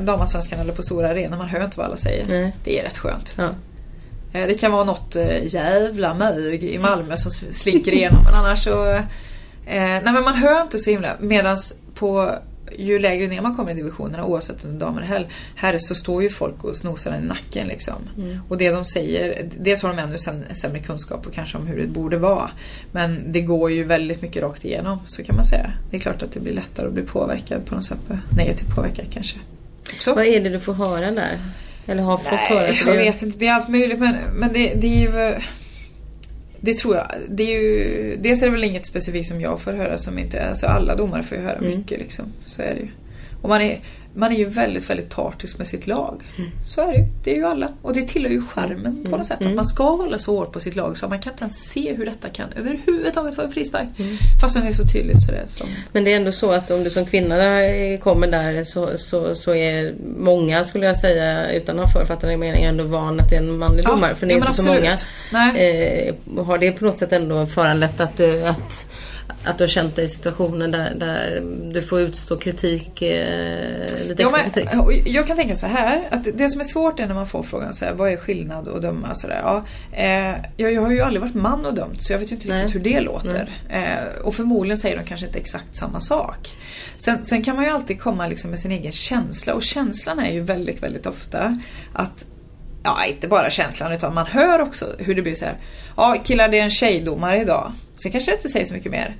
damallsvenskan 0.00 0.60
eller 0.60 0.72
på 0.72 0.82
stora 0.82 1.08
arenor. 1.08 1.36
Man 1.36 1.48
hör 1.48 1.64
inte 1.64 1.78
vad 1.78 1.86
alla 1.86 1.96
säger. 1.96 2.26
Nej. 2.28 2.56
Det 2.64 2.78
är 2.80 2.84
rätt 2.84 2.98
skönt. 2.98 3.34
Ja. 3.38 3.48
Eh, 4.32 4.46
Det 4.46 4.54
kan 4.54 4.72
vara 4.72 4.84
något 4.84 5.16
eh, 5.16 5.54
jävla 5.54 6.14
mög 6.14 6.64
i 6.64 6.78
Malmö 6.78 7.16
som 7.16 7.30
slinker 7.52 7.92
igenom 7.92 8.22
men 8.24 8.34
annars 8.34 8.64
så... 8.64 8.84
Eh, 8.94 9.02
nej 9.66 10.02
men 10.12 10.24
man 10.24 10.34
hör 10.34 10.62
inte 10.62 10.78
så 10.78 10.90
himla... 10.90 11.16
Medans 11.20 11.74
på 11.94 12.34
ju 12.78 12.98
lägre 12.98 13.26
ner 13.28 13.42
man 13.42 13.56
kommer 13.56 13.70
i 13.72 13.74
divisionerna 13.74 14.24
oavsett 14.24 14.64
om 14.64 14.70
det 14.70 14.76
är 14.76 14.80
damer 14.80 15.02
eller 15.02 15.28
herr, 15.54 15.78
så 15.78 15.94
står 15.94 16.22
ju 16.22 16.30
folk 16.30 16.64
och 16.64 16.76
snosar 16.76 17.16
i 17.16 17.20
nacken 17.26 17.66
liksom. 17.66 17.94
Och 18.48 18.58
det 18.58 18.70
de 18.70 18.84
säger, 18.84 19.48
dels 19.58 19.82
har 19.82 19.88
de 19.88 19.98
ännu 19.98 20.16
säm- 20.16 20.54
sämre 20.54 20.78
kunskap 20.78 21.26
och 21.26 21.32
kanske 21.32 21.58
om 21.58 21.66
hur 21.66 21.76
det 21.80 21.86
borde 21.86 22.18
vara. 22.18 22.50
Men 22.92 23.32
det 23.32 23.40
går 23.40 23.70
ju 23.70 23.84
väldigt 23.84 24.22
mycket 24.22 24.42
rakt 24.42 24.64
igenom, 24.64 24.98
så 25.06 25.22
kan 25.22 25.34
man 25.36 25.44
säga. 25.44 25.72
Det 25.90 25.96
är 25.96 26.00
klart 26.00 26.22
att 26.22 26.32
det 26.32 26.40
blir 26.40 26.52
lättare 26.54 26.86
att 26.86 26.92
bli 26.92 27.02
påverkad 27.02 27.66
på 27.66 27.74
något 27.74 27.84
sätt, 27.84 28.00
negativt 28.36 28.74
påverkad 28.74 29.04
kanske. 29.12 29.38
Så. 30.00 30.14
Vad 30.14 30.24
är 30.24 30.40
det 30.40 30.50
du 30.50 30.60
får 30.60 30.74
höra 30.74 31.10
där? 31.10 31.38
Eller 31.86 32.02
har 32.02 32.18
fått 32.18 32.26
höra? 32.38 32.60
Nej, 32.62 32.72
För 32.72 32.88
jag 32.90 32.98
det- 32.98 33.02
vet 33.04 33.22
inte. 33.22 33.38
Det 33.38 33.46
är 33.46 33.52
allt 33.54 33.68
möjligt 33.68 33.98
men, 33.98 34.14
men 34.34 34.52
det, 34.52 34.74
det 34.74 34.86
är 34.86 35.00
ju... 35.00 35.40
Det 36.60 36.74
tror 36.74 36.96
jag. 36.96 37.06
Det 37.28 37.42
är 37.42 37.60
ju, 37.60 38.16
dels 38.20 38.42
är 38.42 38.46
det 38.46 38.52
väl 38.52 38.64
inget 38.64 38.86
specifikt 38.86 39.28
som 39.28 39.40
jag 39.40 39.60
får 39.60 39.72
höra 39.72 39.98
som 39.98 40.18
inte... 40.18 40.48
Alltså 40.48 40.66
alla 40.66 40.96
domare 40.96 41.22
får 41.22 41.38
ju 41.38 41.44
höra 41.44 41.56
Mm. 41.56 41.70
mycket 41.78 41.98
liksom. 41.98 42.24
Så 42.44 42.62
är 42.62 42.74
det 42.74 42.80
ju. 42.80 42.88
Och 43.42 43.48
man 43.48 43.60
är, 43.60 43.80
man 44.14 44.32
är 44.32 44.36
ju 44.36 44.44
väldigt, 44.44 44.90
väldigt 44.90 45.10
partisk 45.10 45.58
med 45.58 45.66
sitt 45.66 45.86
lag. 45.86 46.22
Mm. 46.38 46.50
Så 46.64 46.80
är 46.80 46.86
det 46.86 46.98
ju. 46.98 47.06
Det 47.24 47.30
är 47.30 47.36
ju 47.36 47.46
alla. 47.46 47.72
Och 47.82 47.94
det 47.94 48.02
tillhör 48.02 48.30
ju 48.30 48.42
charmen 48.42 49.04
på 49.10 49.16
något 49.16 49.26
sätt. 49.26 49.46
Att 49.46 49.54
man 49.54 49.64
ska 49.64 49.90
hålla 49.90 50.18
så 50.18 50.38
hårt 50.38 50.52
på 50.52 50.60
sitt 50.60 50.76
lag 50.76 50.98
så 50.98 51.08
man 51.08 51.18
kan 51.18 51.32
inte 51.32 51.44
ens 51.44 51.70
se 51.70 51.94
hur 51.94 52.04
detta 52.04 52.28
kan 52.28 52.52
överhuvudtaget 52.56 53.36
vara 53.36 53.46
en 53.46 53.52
frispark. 53.52 53.88
Mm. 53.98 54.16
Fastän 54.40 54.62
det 54.62 54.68
är 54.68 54.72
så 54.72 54.86
tydligt 54.86 55.22
så 55.22 55.32
det 55.32 55.48
som... 55.48 55.66
Men 55.92 56.04
det 56.04 56.12
är 56.12 56.16
ändå 56.16 56.32
så 56.32 56.50
att 56.50 56.70
om 56.70 56.84
du 56.84 56.90
som 56.90 57.06
kvinna 57.06 57.36
kommer 58.00 58.26
där 58.26 58.64
så, 58.64 58.98
så, 58.98 59.34
så 59.34 59.54
är 59.54 59.94
många 60.18 60.64
skulle 60.64 60.86
jag 60.86 60.96
säga 60.96 61.52
utan 61.52 61.78
att 61.78 61.84
ha 61.84 62.00
författande 62.00 62.36
mening 62.36 62.64
ändå 62.64 62.84
van 62.84 63.20
att 63.20 63.30
det 63.30 63.36
är 63.36 63.40
en 63.40 63.58
manlig 63.58 63.84
Ja, 63.84 63.90
domare. 63.90 64.14
För 64.14 64.26
det 64.26 64.32
är 64.32 64.38
ja, 64.38 64.40
inte 64.40 64.52
så 64.52 64.62
absolut. 64.62 64.82
många. 64.82 64.96
Nej. 65.52 66.14
Eh, 66.36 66.44
har 66.44 66.58
det 66.58 66.72
på 66.72 66.84
något 66.84 66.98
sätt 66.98 67.12
ändå 67.12 67.46
föranlett 67.46 68.00
att, 68.00 68.20
eh, 68.20 68.50
att, 68.50 68.86
att 69.44 69.58
du 69.58 69.64
har 69.64 69.68
känt 69.68 69.96
dig 69.96 70.04
i 70.04 70.08
situationer 70.08 70.68
där, 70.68 70.94
där 70.94 71.42
du 71.72 71.82
får 71.82 72.00
utstå 72.00 72.36
kritik, 72.36 73.02
eh, 73.02 74.06
lite 74.08 74.22
Ja, 74.22 74.28
extra 74.28 74.42
men, 74.42 74.50
kritik? 74.50 74.80
och 74.80 74.92
jag 74.92 75.26
kan 75.26 75.36
tänka 75.36 75.54
så 75.54 75.66
här 75.66 76.08
att 76.10 76.24
det 76.34 76.48
som 76.48 76.60
är 76.60 76.64
svårt 76.64 77.00
är 77.00 77.06
när 77.06 77.14
man 77.14 77.26
får 77.26 77.42
frågan 77.42 77.74
så 77.74 77.84
här, 77.84 77.92
vad 77.92 78.12
är 78.12 78.16
skillnad 78.16 78.68
att 78.68 78.82
döma? 78.82 79.14
Så 79.14 79.26
där, 79.26 79.40
ja, 79.42 79.64
eh, 79.92 80.36
jag, 80.56 80.72
jag 80.72 80.82
har 80.82 80.90
ju 80.90 81.00
aldrig 81.00 81.20
varit 81.20 81.34
man 81.34 81.66
och 81.66 81.74
dömt 81.74 82.02
så 82.02 82.12
jag 82.12 82.18
vet 82.18 82.32
ju 82.32 82.36
inte 82.36 82.48
Nej. 82.48 82.58
riktigt 82.58 82.74
hur 82.74 82.84
det 82.84 83.00
låter. 83.00 83.50
Eh, 83.68 84.22
och 84.24 84.34
förmodligen 84.34 84.78
säger 84.78 84.96
de 84.96 85.04
kanske 85.04 85.26
inte 85.26 85.38
exakt 85.38 85.76
samma 85.76 86.00
sak. 86.00 86.56
Sen, 86.96 87.24
sen 87.24 87.44
kan 87.44 87.56
man 87.56 87.64
ju 87.64 87.70
alltid 87.70 88.00
komma 88.00 88.28
liksom 88.28 88.50
med 88.50 88.58
sin 88.58 88.72
egen 88.72 88.92
känsla 88.92 89.54
och 89.54 89.62
känslan 89.62 90.18
är 90.18 90.32
ju 90.32 90.40
väldigt, 90.40 90.82
väldigt 90.82 91.06
ofta 91.06 91.56
att 91.92 92.24
Ja, 92.82 93.04
inte 93.04 93.28
bara 93.28 93.50
känslan 93.50 93.92
utan 93.92 94.14
man 94.14 94.26
hör 94.26 94.60
också 94.60 94.94
hur 94.98 95.14
det 95.14 95.22
blir 95.22 95.34
så 95.34 95.44
här. 95.44 95.56
Ja, 95.96 96.16
killar 96.24 96.48
det 96.48 96.58
är 96.58 96.62
en 96.62 96.70
tjejdomare 96.70 97.40
idag. 97.40 97.72
Sen 98.02 98.12
kanske 98.12 98.30
det 98.30 98.34
inte 98.34 98.48
säger 98.48 98.66
så 98.66 98.74
mycket 98.74 98.92
mer. 98.92 99.16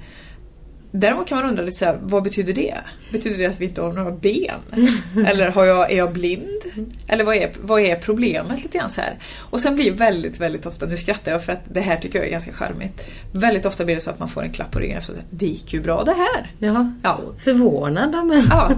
Däremot 0.93 1.29
kan 1.29 1.39
man 1.39 1.49
undra 1.49 1.63
lite 1.63 1.77
så 1.77 1.85
här, 1.85 1.99
vad 2.03 2.23
betyder 2.23 2.53
det? 2.53 2.75
Betyder 3.13 3.39
det 3.39 3.47
att 3.47 3.61
vi 3.61 3.65
inte 3.65 3.83
har 3.83 3.93
några 3.93 4.11
ben? 4.11 4.61
Eller 5.27 5.49
har 5.49 5.65
jag, 5.65 5.93
är 5.93 5.97
jag 5.97 6.13
blind? 6.13 6.61
Eller 7.07 7.25
vad 7.25 7.37
är, 7.37 7.51
vad 7.61 7.81
är 7.81 7.97
problemet 7.97 8.63
lite 8.63 8.79
grann 8.79 8.91
så 8.91 9.01
här? 9.01 9.19
Och 9.39 9.61
sen 9.61 9.75
blir 9.75 9.93
väldigt, 9.93 10.41
väldigt 10.41 10.67
ofta, 10.67 10.87
nu 10.87 10.97
skrattar 10.97 11.33
jag 11.33 11.45
för 11.45 11.53
att 11.53 11.61
det 11.69 11.81
här 11.81 11.97
tycker 11.97 12.19
jag 12.19 12.27
är 12.27 12.31
ganska 12.31 12.53
charmigt. 12.53 13.11
Väldigt 13.33 13.67
ofta 13.67 13.85
blir 13.85 13.95
det 13.95 14.01
så 14.01 14.11
att 14.11 14.19
man 14.19 14.29
får 14.29 14.43
en 14.43 14.53
klapp 14.53 14.71
på 14.71 14.79
ryggen 14.79 14.99
att 14.99 15.11
det 15.31 15.47
gick 15.47 15.73
ju 15.73 15.81
bra 15.81 16.05
det 16.05 16.15
här. 16.15 16.51
Jaha. 16.59 16.93
Ja. 17.03 17.21
Förvånad 17.45 18.11
men... 18.11 18.43
Ja, 18.51 18.73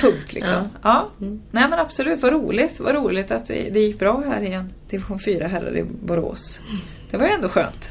punkt 0.00 0.32
liksom. 0.32 0.68
Ja. 0.82 1.10
Nej 1.50 1.68
men 1.70 1.72
absolut, 1.72 2.22
vad 2.22 2.32
roligt. 2.32 2.80
Vad 2.80 2.94
roligt 2.94 3.30
att 3.30 3.48
det, 3.48 3.70
det 3.70 3.80
gick 3.80 3.98
bra 3.98 4.22
här 4.26 4.42
i 4.42 4.52
en 4.52 4.72
division 4.90 5.18
4 5.18 5.46
herrar 5.46 5.76
i 5.76 5.84
Borås. 5.84 6.60
Det 7.10 7.16
var 7.16 7.26
ju 7.26 7.32
ändå 7.32 7.48
skönt. 7.48 7.90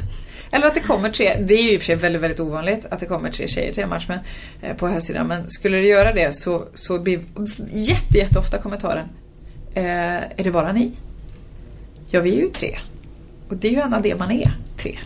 Eller 0.51 0.67
att 0.67 0.73
det 0.73 0.79
kommer 0.79 1.09
tre, 1.09 1.37
det 1.41 1.53
är 1.53 1.63
ju 1.63 1.71
i 1.73 1.77
och 1.77 1.81
för 1.81 1.85
sig 1.85 1.95
väldigt, 1.95 2.21
väldigt 2.21 2.39
ovanligt 2.39 2.85
att 2.89 2.99
det 2.99 3.05
kommer 3.05 3.31
tre 3.31 3.47
tjejer 3.47 3.73
till 3.73 3.83
en 3.83 3.89
match 3.89 4.05
men, 4.07 4.19
eh, 4.61 4.75
på 4.75 4.87
här 4.87 4.99
sidan. 4.99 5.27
Men 5.27 5.49
skulle 5.49 5.77
det 5.77 5.87
göra 5.87 6.13
det 6.13 6.35
så, 6.35 6.65
så 6.73 6.99
blir 6.99 7.19
jätte, 7.71 8.17
jätte 8.17 8.39
ofta 8.39 8.57
kommentaren 8.57 9.05
eh, 9.73 9.83
Är 10.15 10.43
det 10.43 10.51
bara 10.51 10.71
ni? 10.73 10.91
Ja, 12.09 12.21
vi 12.21 12.35
är 12.35 12.39
ju 12.41 12.49
tre. 12.49 12.77
Och 13.49 13.55
det 13.57 13.67
är 13.67 13.71
ju 13.71 13.77
gärna 13.77 13.99
det 13.99 14.15
man 14.15 14.31
är, 14.31 14.51
tre. 14.77 14.97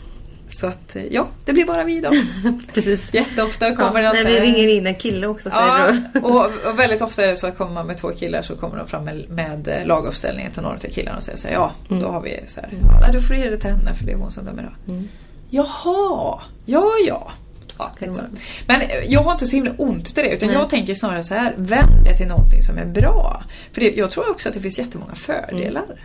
Så 0.48 0.68
att 0.68 0.96
eh, 0.96 1.04
ja, 1.12 1.28
det 1.46 1.54
blir 1.54 1.66
bara 1.66 1.84
vi 1.84 1.98
idag. 1.98 2.14
Precis. 2.74 3.14
Jätteofta 3.14 3.70
Ja, 3.70 3.76
kommer 3.76 4.02
de 4.02 4.08
när 4.08 4.26
vi 4.26 4.40
ringer 4.40 4.68
in 4.68 4.88
en 4.88 4.96
kille 4.96 5.28
också 5.28 5.50
säger 5.50 5.66
Ja, 6.14 6.20
och, 6.22 6.70
och 6.72 6.80
väldigt 6.80 7.02
ofta 7.02 7.24
är 7.24 7.28
det 7.28 7.36
så 7.36 7.48
att 7.48 7.58
kommer 7.58 7.74
man 7.74 7.88
med 7.88 7.98
två 7.98 8.12
killar 8.12 8.42
så 8.42 8.56
kommer 8.56 8.78
de 8.78 8.88
fram 8.88 9.04
med, 9.04 9.30
med 9.30 9.68
eh, 9.68 9.86
laguppställningen 9.86 10.52
till 10.52 10.62
några 10.62 10.76
av 10.76 10.80
killarna 10.80 11.18
och 11.18 11.24
säger 11.24 11.38
så 11.38 11.48
här, 11.48 11.54
ja, 11.56 11.72
Mm. 11.90 12.04
då 12.04 12.10
har 12.10 12.22
vi 12.22 12.40
så 12.48 12.62
här, 12.62 12.70
ja, 13.02 13.12
du 13.12 13.22
får 13.22 13.36
ge 13.36 13.50
det 13.50 13.58
till 13.58 13.70
henne 13.70 13.94
för 13.96 14.06
det 14.06 14.12
är 14.12 14.16
hon 14.18 14.32
som 14.32 14.46
dömer 14.46 14.64
då. 14.86 14.94
Jaha, 15.50 16.40
ja 16.66 16.92
ja. 17.08 17.32
ja 17.78 17.92
liksom. 18.00 18.26
Men 18.68 18.82
eh, 18.82 18.88
jag 19.08 19.22
har 19.22 19.32
inte 19.32 19.48
så 19.48 19.56
himla 19.56 19.72
ont 19.78 20.18
i 20.18 20.22
det 20.22 20.30
utan 20.30 20.48
Nej. 20.48 20.58
jag 20.58 20.70
tänker 20.70 20.94
snarare 20.94 21.24
så 21.24 21.34
här, 21.34 21.54
vänd 21.58 22.04
det 22.04 22.18
till 22.18 22.28
någonting 22.28 22.62
som 22.62 22.78
är 22.78 22.86
bra. 22.86 23.44
För 23.72 23.82
det, 23.82 23.96
jag 23.96 24.12
tror 24.12 24.30
också 24.30 24.50
att 24.50 24.56
det 24.56 24.62
finns 24.62 24.80
jättemånga 24.80 25.16
fördelar. 25.16 25.84
Mm. 25.84 25.98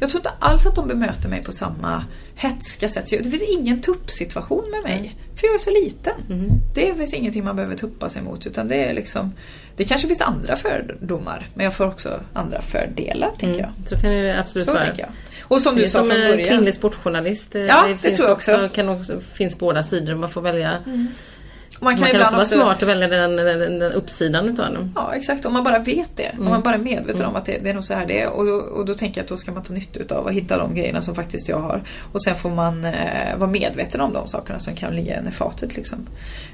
Jag 0.00 0.10
tror 0.10 0.18
inte 0.18 0.32
alls 0.38 0.66
att 0.66 0.74
de 0.74 0.88
bemöter 0.88 1.28
mig 1.28 1.42
på 1.42 1.52
samma 1.52 2.04
hetska 2.34 2.88
sätt. 2.88 3.08
Så 3.08 3.16
Det 3.16 3.30
finns 3.30 3.42
ingen 3.42 3.80
tuppsituation 3.80 4.70
med 4.70 4.82
mig. 4.82 5.16
För 5.36 5.46
jag 5.46 5.54
är 5.54 5.58
så 5.58 5.70
liten. 5.70 6.12
Mm. 6.30 6.50
Det 6.74 6.94
finns 6.94 7.14
ingenting 7.14 7.44
man 7.44 7.56
behöver 7.56 7.76
tuppa 7.76 8.08
sig 8.08 8.22
mot. 8.22 8.46
Utan 8.46 8.68
det 8.68 8.84
är 8.84 8.94
liksom 8.94 9.32
Det 9.76 9.84
kanske 9.84 10.06
finns 10.06 10.20
andra 10.20 10.56
fördomar. 10.56 11.48
Men 11.54 11.64
jag 11.64 11.74
får 11.74 11.86
också 11.86 12.20
andra 12.32 12.60
fördelar, 12.60 13.30
tänker 13.38 13.60
jag. 13.60 13.70
Så 13.86 13.96
kan 13.96 14.10
det 14.10 14.38
absolut 14.38 14.66
Så 14.66 14.72
vara. 14.72 14.86
Och 15.50 15.62
som 15.62 15.74
Det 15.76 15.82
du 15.82 15.88
sa 15.90 15.98
som 15.98 16.08
från 16.10 16.18
början. 16.30 16.48
kvinnlig 16.48 16.74
sportjournalist. 16.74 17.54
eh, 17.54 17.62
Ja, 17.64 17.84
det 17.88 17.96
finns 17.96 18.16
tror 18.16 18.28
jag 18.28 18.36
också. 18.36 18.68
Kan 18.72 18.88
också 18.88 19.20
finns 19.32 19.58
båda 19.58 19.82
sidor. 19.82 20.14
Man 20.14 20.30
får 20.30 20.40
välja. 20.42 20.72
Man 21.82 21.94
kan, 21.96 22.00
Man 22.00 22.10
kan 22.10 22.22
också 22.22 22.34
vara 22.36 22.44
smart 22.46 22.82
och 22.82 22.88
välja 22.88 23.08
den, 23.08 23.36
den, 23.36 23.78
den, 23.78 23.92
uppsidan 23.92 24.48
utav 24.48 24.64
den. 24.72 24.92
Ja 24.96 25.14
exakt, 25.14 25.44
om 25.44 25.52
man 25.52 25.64
bara 25.64 25.78
vet 25.78 26.16
det. 26.16 26.30
Om 26.32 26.38
Mm. 26.38 26.50
man 26.52 26.62
bara 26.62 26.74
är 26.74 26.78
medveten 26.78 27.24
om 27.26 27.36
att 27.36 27.46
det, 27.46 27.58
det 27.62 27.70
är 27.70 27.74
nog 27.74 27.84
så 27.84 27.94
här 27.94 28.06
det 28.06 28.20
är. 28.20 28.28
Och 28.28 28.46
då, 28.46 28.52
och 28.52 28.86
då 28.86 28.94
tänker 28.94 29.18
jag 29.20 29.24
att 29.24 29.28
då 29.28 29.36
ska 29.36 29.52
man 29.52 29.62
ta 29.62 29.72
nytta 29.72 30.00
utav 30.00 30.24
och 30.24 30.32
hitta 30.32 30.56
de 30.58 30.74
grejerna 30.74 31.02
som 31.02 31.14
faktiskt 31.14 31.48
jag 31.48 31.58
har. 31.60 31.82
Och 32.12 32.22
sen 32.22 32.36
får 32.36 32.50
man 32.50 32.84
eh, 32.84 33.36
vara 33.36 33.50
medveten 33.50 34.00
om 34.00 34.12
de 34.12 34.28
sakerna 34.28 34.58
som 34.58 34.74
kan 34.74 34.96
ligga 34.96 35.16
en 35.16 35.28
i 35.28 35.30
fatet. 35.30 35.76
Liksom. 35.76 35.98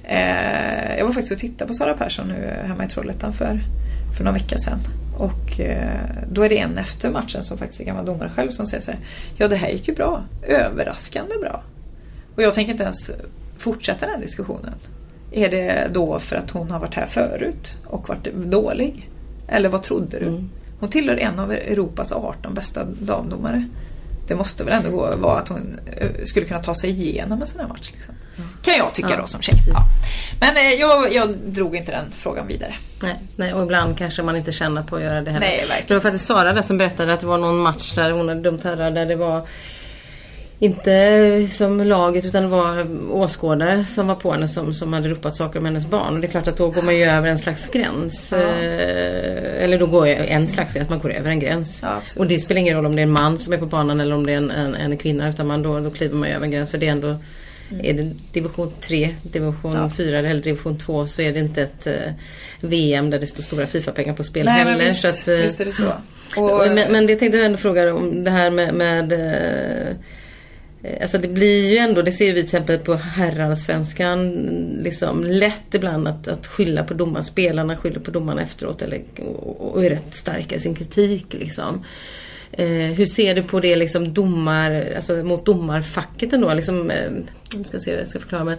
Eh, 0.05 0.97
jag 0.99 1.05
var 1.05 1.13
faktiskt 1.13 1.33
och 1.33 1.39
tittade 1.39 1.69
på 1.69 1.75
Sara 1.75 1.95
Persson 1.95 2.29
nu 2.29 2.55
hemma 2.67 2.85
i 2.85 2.89
Trollhättan 2.89 3.33
för, 3.33 3.61
för 4.17 4.25
några 4.25 4.39
veckor 4.39 4.57
sedan. 4.57 4.79
Och 5.17 5.61
eh, 5.61 6.01
då 6.33 6.43
är 6.43 6.49
det 6.49 6.59
en 6.59 6.79
efter 6.79 7.11
matchen 7.11 7.43
som 7.43 7.59
faktiskt 7.59 7.81
är 7.81 7.85
gammal 7.85 8.07
domare 8.07 8.31
själv 8.35 8.51
som 8.51 8.67
säger 8.67 8.83
så 8.83 8.91
här. 8.91 9.01
Ja 9.37 9.49
det 9.49 9.57
här 9.57 9.69
gick 9.69 9.89
ju 9.89 9.95
bra. 9.95 10.25
Överraskande 10.43 11.35
bra. 11.41 11.63
Och 12.35 12.43
jag 12.43 12.55
tänker 12.55 12.73
inte 12.73 12.85
ens 12.85 13.11
fortsätta 13.59 14.07
den 14.07 14.21
diskussionen. 14.21 14.75
Är 15.33 15.51
det 15.51 15.89
då 15.93 16.19
för 16.19 16.37
att 16.37 16.51
hon 16.51 16.71
har 16.71 16.81
varit 16.81 16.95
här 16.95 17.07
förut 17.07 17.77
och 17.85 18.09
varit 18.09 18.35
dålig? 18.35 19.11
Eller 19.49 19.69
vad 19.69 19.83
trodde 19.83 20.19
du? 20.19 20.45
Hon 20.81 20.89
tillhör 20.89 21.17
en 21.17 21.39
av 21.39 21.53
Europas 21.53 22.13
18 22.13 22.55
bästa 22.55 22.85
damdomare. 22.85 23.69
Det 24.29 24.35
måste 24.35 24.65
väl 24.65 24.73
ändå 24.73 24.91
gå 24.91 25.17
vara 25.17 25.39
att 25.39 25.49
hon 25.49 25.81
eh, 25.97 26.25
skulle 26.25 26.47
kunna 26.47 26.63
ta 26.63 26.75
sig 26.75 26.91
igenom 26.91 27.41
en 27.41 27.47
sån 27.47 27.61
här 27.61 27.69
match. 27.69 27.91
Liksom. 27.93 28.15
Kan 28.63 28.77
jag 28.77 28.95
tycka 28.95 29.09
Ja, 29.11 29.17
då 29.21 29.27
som 29.27 29.43
tjej. 29.43 29.55
Ja. 29.73 29.83
Men 30.41 30.57
eh, 30.57 30.81
jag, 30.81 31.15
jag 31.15 31.39
drog 31.39 31.77
inte 31.77 31.93
den 31.93 32.11
frågan 32.11 32.47
vidare. 32.47 32.75
Nej, 33.03 33.17
nej, 33.37 33.55
och 33.55 33.63
ibland 33.63 33.99
kanske 33.99 34.23
man 34.23 34.37
inte 34.37 34.53
känner 34.53 34.83
på 34.83 34.97
att 34.97 35.03
göra 35.03 35.21
det 35.21 35.31
heller. 35.31 35.47
Nej, 35.47 35.59
verkligen. 35.59 35.85
Det 35.89 35.95
var 35.95 36.01
faktiskt 36.01 36.25
Sara 36.25 36.53
där 36.53 36.63
som 36.63 36.79
berättade 36.79 37.13
att 37.13 37.21
det 37.21 37.27
var 37.27 37.39
någon 37.39 37.59
match 37.59 37.95
där 37.95 38.11
hon 38.11 38.29
hade 38.29 38.41
dömt 38.41 38.65
herrar 38.65 38.91
där 38.91 39.07
det 39.07 39.17
var 39.17 39.47
inte 40.59 41.47
som 41.51 41.81
laget 41.81 42.25
utan 42.25 42.43
det 42.43 42.49
var 42.49 42.87
åskådare 43.11 43.85
som 43.85 44.07
var 44.07 44.15
på 44.15 44.33
henne 44.33 44.49
som, 44.49 44.75
som 44.75 44.93
hade 44.93 45.09
ropat 45.09 45.37
saker 45.37 45.59
om 45.59 45.65
hennes 45.65 45.87
barn. 45.87 46.15
Och 46.15 46.21
det 46.21 46.27
är 46.27 46.31
klart 46.31 46.49
att 46.49 46.57
då 46.57 46.71
går 46.71 46.83
man 46.83 46.97
ju 46.97 47.05
över 47.05 47.29
en 47.29 47.39
slags 47.39 47.71
gräns. 47.71 48.33
Eh, 48.33 49.65
eller 49.65 49.79
då 49.79 49.87
går 49.87 50.09
jag 50.09 50.29
en 50.29 50.49
slags 50.49 50.75
gräns, 50.75 50.89
man 50.89 50.99
går 50.99 51.13
över 51.13 51.31
en 51.31 51.41
gräns. 51.41 51.79
Ja, 51.83 52.01
och 52.17 52.27
det 52.27 52.39
spelar 52.39 52.61
ingen 52.61 52.77
roll 52.77 52.87
om 52.87 52.97
det 52.97 53.03
är 53.03 53.07
en 53.07 53.11
man 53.11 53.39
som 53.39 53.53
är 53.53 53.57
på 53.57 53.67
banan 53.67 54.01
eller 54.01 54.15
om 54.15 54.27
det 54.27 54.33
är 54.33 54.37
en, 54.37 54.51
en, 54.51 54.75
en 54.75 54.99
kvinna 54.99 55.29
utan 55.29 55.47
man 55.47 55.63
då, 55.63 55.81
då 55.81 55.91
kliver 55.91 56.17
man 56.17 56.29
ju 56.29 56.35
över 56.35 56.45
en 56.45 56.51
gräns 56.51 56.71
för 56.71 56.79
det 56.79 56.89
är 56.89 56.93
ändå 56.93 57.17
Är 57.83 57.95
det 57.95 58.13
division 58.33 58.73
3, 58.81 59.15
division 59.23 59.71
Mm. 59.71 59.83
Ja. 59.83 59.91
4 59.97 60.19
eller 60.19 60.43
division 60.43 60.79
2 60.79 61.07
så 61.07 61.23
är 61.23 61.33
det 61.33 61.41
inte 61.41 61.63
ett 61.63 61.87
eh, 61.87 62.13
VM 62.61 63.11
där 63.11 63.19
det 63.19 63.27
står 63.27 63.43
stora 63.43 63.67
Fifa-pengar 63.67 64.15
på 64.15 64.25
spel 64.25 64.47
Nej 64.47 64.55
heller. 64.55 64.77
men 64.77 64.87
visst, 64.87 65.01
så 65.01 65.09
att, 65.09 65.29
eh, 65.29 65.35
visst 65.35 65.61
är 65.61 65.65
det 65.65 65.73
så. 65.73 65.93
Och, 66.37 66.69
men, 66.75 66.93
men 66.93 67.07
det 67.07 67.17
tänkte 67.17 67.39
jag 67.39 67.47
ändå 67.47 67.59
fråga 67.59 67.95
om 67.95 68.25
det 68.25 68.31
här 68.31 68.51
med, 68.51 68.75
med 68.75 69.13
eh, 69.13 69.97
Alltså 71.03 71.19
det 71.19 71.29
blir 71.29 71.71
ju 71.71 71.79
ändå, 71.79 72.03
det 72.03 72.13
ser 72.13 72.27
vi 72.27 72.33
till 72.33 72.45
exempel 72.45 72.79
på 72.79 72.95
herrallsvenskan, 72.95 74.31
liksom 74.83 75.25
lätt 75.25 75.75
ibland 75.75 76.09
att, 76.09 76.29
att 76.29 76.47
skylla 76.47 76.85
på 76.85 76.95
domaren. 76.95 77.25
Spelarna 77.25 77.77
skyller 77.77 78.01
på 78.01 78.11
domarna 78.11 78.43
efteråt 78.43 78.83
eller, 78.83 79.01
och, 79.19 79.75
och 79.75 79.85
är 79.85 79.91
rätt 79.91 80.15
starka 80.15 80.57
i 80.57 80.61
sin 80.61 80.75
kritik. 80.75 81.27
Liksom. 81.31 81.85
Eh, 82.53 82.67
hur 82.69 83.07
ser 83.07 83.35
du 83.35 83.43
på 83.43 83.61
det 83.61 83.77
liksom 83.77 84.15
domar, 84.15 84.85
alltså 84.97 85.13
mot 85.13 85.47
domarfacket 85.47 86.33
ändå? 86.33 86.55
Liksom, 86.55 86.91
eh, 86.91 87.13
jag 87.57 87.67
ska 87.67 87.79
se 87.79 87.91
hur 87.91 87.99
jag 87.99 88.09
ska 88.09 88.21
förklara 88.21 88.45
men 88.45 88.59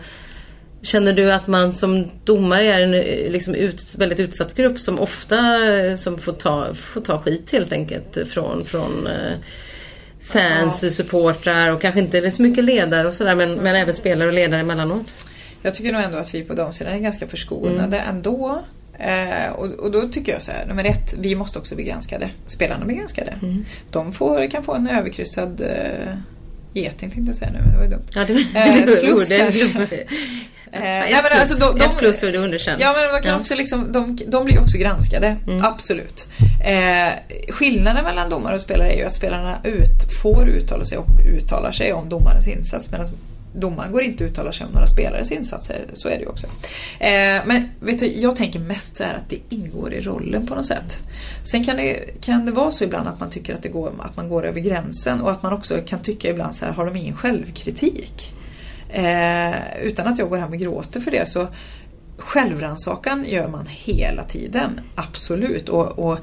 Känner 0.82 1.14
du 1.14 1.34
att 1.34 1.48
man 1.48 1.74
som 1.74 2.12
domare 2.24 2.66
är 2.66 2.82
en 2.82 2.94
eh, 2.94 3.32
liksom 3.32 3.56
ut, 3.56 3.96
väldigt 3.98 4.20
utsatt 4.20 4.56
grupp 4.56 4.80
som 4.80 5.00
ofta 5.00 5.70
eh, 5.76 5.96
som 5.96 6.20
får, 6.20 6.34
ta, 6.34 6.74
får 6.74 7.02
ta 7.02 7.20
skit 7.20 7.52
helt 7.52 7.72
enkelt 7.72 8.18
från, 8.30 8.66
från 8.66 9.08
eh, 9.08 9.38
fans, 10.24 10.84
och 10.84 10.92
supportrar 10.92 11.72
och 11.72 11.82
kanske 11.82 12.00
inte 12.00 12.32
så 12.32 12.42
mycket 12.42 12.64
ledare 12.64 13.08
och 13.08 13.14
sådär 13.14 13.36
men, 13.36 13.54
men 13.54 13.76
även 13.76 13.94
spelare 13.94 14.28
och 14.28 14.34
ledare 14.34 14.62
emellanåt? 14.62 15.26
Jag 15.62 15.76
tycker 15.76 15.92
nog 15.92 16.02
ändå 16.02 16.18
att 16.18 16.34
vi 16.34 16.44
på 16.44 16.54
damsidan 16.54 16.94
är 16.94 17.00
ganska 17.00 17.28
förskonade 17.28 18.00
ändå. 18.00 18.64
Eh, 19.00 19.50
och, 19.52 19.66
och 19.66 19.92
då 19.92 20.08
tycker 20.10 20.32
jag 20.34 20.42
så 20.42 20.52
här, 20.52 20.66
nummer 20.66 20.84
ett, 20.84 21.14
vi 21.20 21.36
måste 21.36 21.60
också 21.60 21.76
bli 21.76 21.84
granskade. 21.84 22.30
Spelarna 22.46 22.86
blir 22.86 22.96
granskade. 22.98 23.40
De 23.92 24.14
får, 24.14 24.52
kan 24.52 24.64
få 24.64 24.74
en 24.76 24.88
överkryssad 24.88 25.62
eh, 25.62 26.14
geting 26.74 27.10
tänkte 27.10 27.30
jag 27.30 27.36
säga 27.36 27.52
nu, 27.52 27.60
men 27.60 27.72
det 27.72 27.78
var 27.78 27.84
ju 27.84 27.90
dumt. 27.90 28.06
Ja, 28.16 28.26
det, 28.28 28.34
Eh, 28.60 28.86
det, 28.86 28.96
plus 29.02 29.28
det, 29.30 29.38
kanske. 29.40 30.00
Eh, 30.72 30.82
nej, 30.82 31.12
men 31.12 31.22
plus, 31.24 31.40
alltså 31.40 31.56
de- 31.72 31.80
de- 31.80 31.86
ett 31.86 31.98
plus 31.98 32.24
och 32.24 32.32
du 32.32 32.38
underkänd. 32.38 32.82
Ja 32.82 32.94
men 32.98 33.12
man 33.12 33.22
kan 33.22 33.32
Ja. 33.32 33.40
också 33.40 33.56
liksom, 33.56 33.92
de, 33.92 34.18
de 34.28 34.46
blir 34.46 34.60
också 34.62 34.78
granskade. 34.78 35.36
Mm. 35.48 35.66
Absolut. 35.66 36.28
Eh, 36.66 37.08
skillnaden 37.50 38.04
mellan 38.04 38.30
domare 38.30 38.56
och 38.56 38.62
spelare 38.62 38.92
är 38.94 38.98
ju 38.98 39.04
att 39.06 39.14
spelarna 39.16 39.58
ut, 39.64 40.22
får 40.24 40.50
uttala 40.50 40.86
sig 40.86 40.98
och 40.98 41.08
uttalar 41.26 41.72
sig 41.72 41.94
om 41.94 42.10
domarens 42.10 42.48
insats. 42.48 42.92
Medan 42.92 43.06
domaren 43.54 43.92
går 43.92 44.04
inte 44.04 44.26
att 44.26 44.32
uttala 44.32 44.52
sig 44.52 44.66
om 44.66 44.72
några 44.72 44.88
spelares 44.88 45.32
insatser. 45.32 45.86
Så 45.94 46.10
är 46.10 46.16
det 46.16 46.22
ju 46.22 46.28
också. 46.28 46.48
Eh, 47.00 47.42
men 47.46 47.70
vet 47.80 48.00
du, 48.00 48.08
jag 48.08 48.36
tänker 48.36 48.60
mest 48.60 48.98
så 48.98 49.04
här 49.04 49.16
att 49.16 49.30
det 49.30 49.40
ingår 49.50 49.94
i 49.94 50.02
rollen 50.02 50.48
på 50.48 50.56
något 50.56 50.66
sätt. 50.66 50.98
Sen 51.44 51.64
kan 51.64 51.78
det, 51.78 52.22
kan 52.22 52.46
det 52.46 52.52
vara 52.52 52.72
så 52.72 52.84
ibland 52.84 53.08
att 53.08 53.20
man 53.20 53.30
tycker 53.30 53.54
att, 53.54 53.64
det 53.64 53.70
går, 53.70 53.94
att 54.00 54.18
man 54.18 54.30
går 54.30 54.46
över 54.46 54.60
gränsen 54.60 55.22
och 55.22 55.32
att 55.32 55.44
man 55.44 55.54
också 55.54 55.82
kan 55.86 56.00
tycka 56.00 56.30
ibland 56.30 56.56
så 56.56 56.66
här, 56.66 56.74
har 56.74 56.86
de 56.86 56.96
ingen 56.96 57.16
självkritik? 57.16 58.34
Eh, 58.90 59.82
utan 59.82 60.08
att 60.08 60.20
jag 60.20 60.30
går 60.30 60.38
hem 60.38 60.52
och 60.52 60.58
gråter 60.58 61.00
för 61.00 61.12
det 61.12 61.30
så 61.30 61.48
Självrannsakan 62.18 63.26
gör 63.26 63.48
man 63.48 63.66
hela 63.70 64.24
tiden, 64.24 64.82
absolut. 64.96 65.70
Och, 65.70 66.00
och 66.00 66.20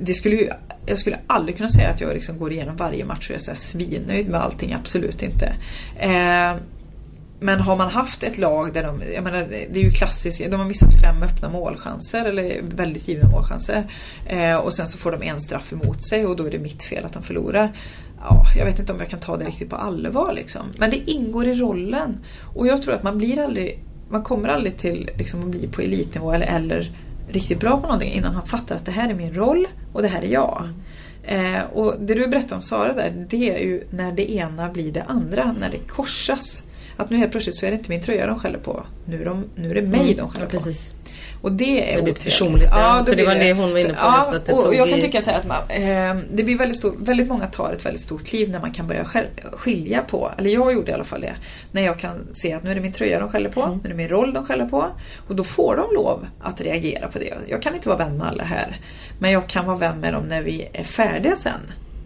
det 0.00 0.14
skulle 0.14 0.36
ju, 0.36 0.50
jag 0.86 0.98
skulle 0.98 1.18
aldrig 1.26 1.56
kunna 1.56 1.68
säga 1.68 1.88
att 1.88 2.00
jag 2.00 2.14
liksom 2.14 2.38
går 2.38 2.52
igenom 2.52 2.76
varje 2.76 3.04
match 3.04 3.30
och 3.30 3.34
är 3.34 3.38
så 3.38 3.50
här 3.50 3.58
svinnöjd 3.58 4.28
med 4.28 4.40
allting, 4.40 4.72
absolut 4.72 5.22
inte. 5.22 5.56
Eh, 5.96 6.56
men 7.40 7.60
har 7.60 7.76
man 7.76 7.90
haft 7.90 8.22
ett 8.22 8.38
lag 8.38 8.72
där 8.74 8.82
de, 8.82 9.02
jag 9.14 9.24
menar 9.24 9.46
det 9.72 9.80
är 9.80 9.84
ju 9.84 9.90
klassiskt, 9.90 10.50
de 10.50 10.60
har 10.60 10.66
missat 10.66 11.00
fem 11.02 11.22
öppna 11.22 11.48
målchanser 11.48 12.24
eller 12.24 12.62
väldigt 12.62 13.08
givna 13.08 13.28
målchanser. 13.28 13.90
Eh, 14.26 14.54
och 14.54 14.74
sen 14.74 14.86
så 14.86 14.98
får 14.98 15.12
de 15.12 15.22
en 15.22 15.40
straff 15.40 15.72
emot 15.72 16.04
sig 16.04 16.26
och 16.26 16.36
då 16.36 16.44
är 16.44 16.50
det 16.50 16.58
mitt 16.58 16.82
fel 16.82 17.04
att 17.04 17.12
de 17.12 17.22
förlorar. 17.22 17.72
Ja, 18.20 18.42
jag 18.58 18.64
vet 18.64 18.78
inte 18.78 18.92
om 18.92 18.98
jag 18.98 19.08
kan 19.08 19.20
ta 19.20 19.36
det 19.36 19.44
riktigt 19.44 19.70
på 19.70 19.76
allvar 19.76 20.32
liksom. 20.32 20.62
Men 20.78 20.90
det 20.90 21.10
ingår 21.10 21.46
i 21.46 21.54
rollen. 21.54 22.18
Och 22.54 22.66
jag 22.66 22.82
tror 22.82 22.94
att 22.94 23.02
man 23.02 23.18
blir 23.18 23.40
aldrig, 23.40 23.84
man 24.08 24.22
kommer 24.22 24.48
aldrig 24.48 24.76
till 24.76 25.10
liksom, 25.18 25.40
att 25.40 25.46
bli 25.46 25.66
på 25.66 25.82
elitnivå 25.82 26.32
eller, 26.32 26.46
eller 26.46 26.92
riktigt 27.28 27.60
bra 27.60 27.76
på 27.76 27.82
någonting 27.82 28.12
innan 28.12 28.34
han 28.34 28.46
fattar 28.46 28.76
att 28.76 28.84
det 28.84 28.92
här 28.92 29.10
är 29.10 29.14
min 29.14 29.34
roll 29.34 29.66
och 29.92 30.02
det 30.02 30.08
här 30.08 30.22
är 30.22 30.28
jag. 30.28 30.68
Eh, 31.22 31.62
och 31.72 31.94
det 32.00 32.14
du 32.14 32.28
berättade 32.28 32.54
om 32.54 32.62
Sara 32.62 32.92
där, 32.92 33.26
det 33.30 33.50
är 33.50 33.58
ju 33.58 33.86
när 33.90 34.12
det 34.12 34.32
ena 34.32 34.68
blir 34.68 34.92
det 34.92 35.02
andra, 35.02 35.54
när 35.60 35.70
det 35.70 35.78
korsas. 35.78 36.62
Att 36.96 37.10
nu 37.10 37.16
helt 37.16 37.30
plötsligt 37.32 37.54
så 37.56 37.66
är 37.66 37.70
det 37.70 37.76
inte 37.76 37.90
min 37.90 38.02
tröja 38.02 38.26
de 38.26 38.38
skäller 38.38 38.58
på. 38.58 38.82
Nu 39.04 39.20
är, 39.20 39.24
de, 39.24 39.44
nu 39.54 39.70
är 39.70 39.74
det 39.74 39.82
mig 39.82 40.14
de 40.14 40.18
Ja, 40.18 40.28
skäller 40.28 40.46
på. 40.46 40.50
precis. 40.52 40.94
Och 41.42 41.52
det 41.52 41.92
är 41.92 41.98
otrevligt. 42.00 42.24
personligt, 42.24 42.64
ja. 42.70 43.04
För 43.08 43.16
det 43.16 43.26
var 43.26 43.34
det 43.34 43.52
hon 43.52 43.72
var 43.72 43.78
inne 43.78 43.88
på 43.88 43.94
Ja, 44.00 44.16
just, 44.18 44.32
att 44.32 44.46
det 44.46 44.52
och, 44.52 44.62
tog 44.64 44.74
jag 44.74 44.88
kan 44.88 44.98
i- 44.98 45.02
tycka 45.02 45.20
så 45.20 45.30
att 45.30 45.46
man, 45.46 45.62
eh, 45.68 46.16
det 46.32 46.42
blir 46.44 46.58
väldigt, 46.58 46.78
stor, 46.78 46.94
väldigt 46.98 47.28
många 47.28 47.46
tar 47.46 47.72
ett 47.72 47.86
väldigt 47.86 48.02
stort 48.02 48.24
kliv 48.26 48.50
när 48.50 48.60
man 48.60 48.70
kan 48.70 48.86
börja 48.86 49.04
skilja 49.52 50.02
på, 50.02 50.30
eller 50.38 50.50
jag 50.50 50.72
gjorde 50.72 50.90
i 50.90 50.94
alla 50.94 51.04
fall 51.04 51.20
det, 51.20 51.34
när 51.72 51.82
jag 51.82 51.98
kan 51.98 52.26
se 52.32 52.52
att 52.52 52.62
nu 52.64 52.70
är 52.70 52.74
det 52.74 52.80
min 52.80 52.92
tröja 52.92 53.20
de 53.20 53.28
skäller 53.28 53.50
på, 53.50 53.62
Mm. 53.62 53.76
nu 53.76 53.84
är 53.84 53.88
det 53.88 53.94
min 53.94 54.08
roll 54.08 54.32
de 54.34 54.44
skäller 54.46 54.66
på 54.68 54.86
och 55.28 55.36
då 55.36 55.44
får 55.44 55.76
de 55.76 55.94
lov 55.94 56.26
att 56.42 56.60
reagera 56.60 57.08
på 57.08 57.18
det. 57.18 57.34
Jag 57.48 57.62
kan 57.62 57.74
inte 57.74 57.88
vara 57.88 57.98
vän 57.98 58.18
med 58.18 58.26
alla 58.28 58.44
här, 58.44 58.76
men 59.18 59.30
jag 59.30 59.46
kan 59.48 59.66
vara 59.66 59.76
vän 59.76 60.00
med 60.00 60.12
dem 60.12 60.24
när 60.28 60.42
vi 60.42 60.68
är 60.72 60.84
färdiga 60.84 61.36
sen. 61.36 61.60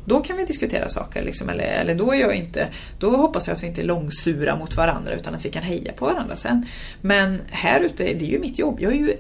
Då 0.05 0.21
kan 0.21 0.37
vi 0.37 0.45
diskutera 0.45 0.89
saker. 0.89 1.23
Liksom, 1.23 1.49
eller, 1.49 1.65
eller 1.65 1.95
då, 1.95 2.13
är 2.13 2.21
jag 2.21 2.35
inte, 2.35 2.69
då 2.99 3.17
hoppas 3.17 3.49
jag 3.49 3.55
att 3.55 3.63
vi 3.63 3.67
inte 3.67 3.81
är 3.81 3.85
långsura 3.85 4.57
mot 4.57 4.77
varandra 4.77 5.13
utan 5.13 5.35
att 5.35 5.45
vi 5.45 5.51
kan 5.51 5.63
heja 5.63 5.93
på 5.93 6.05
varandra 6.07 6.37
sen. 6.37 6.67
Men 7.01 7.41
här 7.51 7.81
ute, 7.81 8.05
det 8.05 8.25
är 8.25 8.31
ju 8.31 8.39
mitt 8.39 8.59
jobb. 8.59 8.81
Jag 8.81 8.93
är 8.93 8.97
ju 8.97 9.13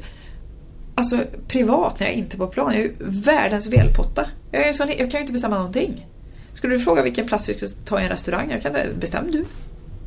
Alltså 0.95 1.19
privat 1.49 2.01
när 2.01 2.07
jag 2.07 2.15
är 2.15 2.19
inte 2.19 2.37
är 2.37 2.39
på 2.39 2.47
plan. 2.47 2.73
Jag 2.73 2.81
är 2.81 2.85
ju 2.85 2.95
världens 3.01 3.67
velpotta. 3.67 4.27
Jag, 4.51 4.69
är 4.69 4.73
sån, 4.73 4.89
jag 4.89 4.99
kan 4.99 5.11
ju 5.11 5.21
inte 5.21 5.33
bestämma 5.33 5.57
någonting. 5.59 6.07
Skulle 6.53 6.75
du 6.75 6.81
fråga 6.81 7.03
vilken 7.03 7.29
plats 7.29 7.49
vi 7.49 7.55
ska 7.55 7.67
ta 7.85 8.01
i 8.01 8.03
en 8.03 8.09
restaurang? 8.09 8.51
Jag 8.51 8.63
kan 8.63 8.77
inte, 8.77 8.89
bestäm 9.01 9.31
du. 9.33 9.45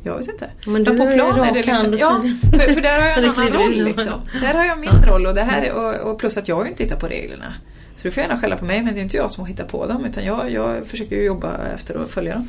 Jag 0.02 0.16
vet 0.18 0.28
inte. 0.28 0.50
Men 0.66 0.84
du 0.84 0.90
på 0.98 1.06
plan 1.12 1.40
är 1.40 1.52
det 1.52 1.62
liksom, 1.62 1.94
ja, 1.98 2.20
för, 2.52 2.74
för 2.74 2.80
där 2.80 3.00
har 3.00 3.08
jag 3.08 3.18
en 3.24 3.30
annan 3.30 3.52
roll. 3.52 3.84
Liksom. 3.84 4.12
Där 4.42 4.54
har 4.54 4.64
jag 4.64 4.78
min 4.78 5.02
roll 5.08 5.26
och, 5.26 5.34
det 5.34 5.42
här, 5.42 5.62
är- 5.62 5.72
och, 5.72 6.10
och 6.12 6.18
plus 6.18 6.36
att 6.36 6.48
jag 6.48 6.56
har 6.56 6.64
ju 6.64 6.70
inte 6.70 6.84
hittat 6.84 7.00
på 7.00 7.06
reglerna. 7.06 7.54
Så 8.04 8.08
du 8.08 8.12
får 8.12 8.22
gärna 8.22 8.36
skälla 8.36 8.56
på 8.56 8.64
mig 8.64 8.82
men 8.82 8.94
det 8.94 9.00
är 9.00 9.02
inte 9.02 9.16
jag 9.16 9.30
som 9.30 9.40
har 9.40 9.48
hittat 9.48 9.68
på 9.68 9.86
dem 9.86 10.04
utan 10.04 10.24
jag, 10.24 10.50
jag 10.50 10.86
försöker 10.86 11.16
ju 11.16 11.22
jobba 11.22 11.56
efter 11.74 12.02
att 12.02 12.10
följa 12.10 12.34
dem. 12.34 12.48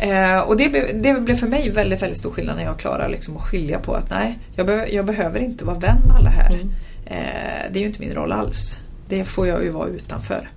Eh, 0.00 0.38
och 0.38 0.56
det, 0.56 0.68
det 1.02 1.20
blev 1.20 1.36
för 1.36 1.46
mig 1.46 1.70
väldigt, 1.70 2.02
väldigt 2.02 2.18
stor 2.18 2.30
skillnad 2.30 2.56
när 2.56 2.64
jag 2.64 2.78
klarar 2.78 3.08
liksom 3.08 3.36
att 3.36 3.42
skilja 3.42 3.78
på 3.78 3.94
att 3.94 4.10
nej, 4.10 4.38
jag, 4.56 4.66
be, 4.66 4.88
jag 4.92 5.06
behöver 5.06 5.40
inte 5.40 5.64
vara 5.64 5.78
vän 5.78 5.98
med 6.06 6.16
alla 6.16 6.30
här. 6.30 6.60
Eh, 7.06 7.72
det 7.72 7.78
är 7.78 7.80
ju 7.80 7.86
inte 7.86 8.00
min 8.00 8.14
roll 8.14 8.32
alls. 8.32 8.80
Det 9.08 9.24
får 9.24 9.46
jag 9.46 9.64
ju 9.64 9.70
vara 9.70 9.88
utanför. 9.88 10.48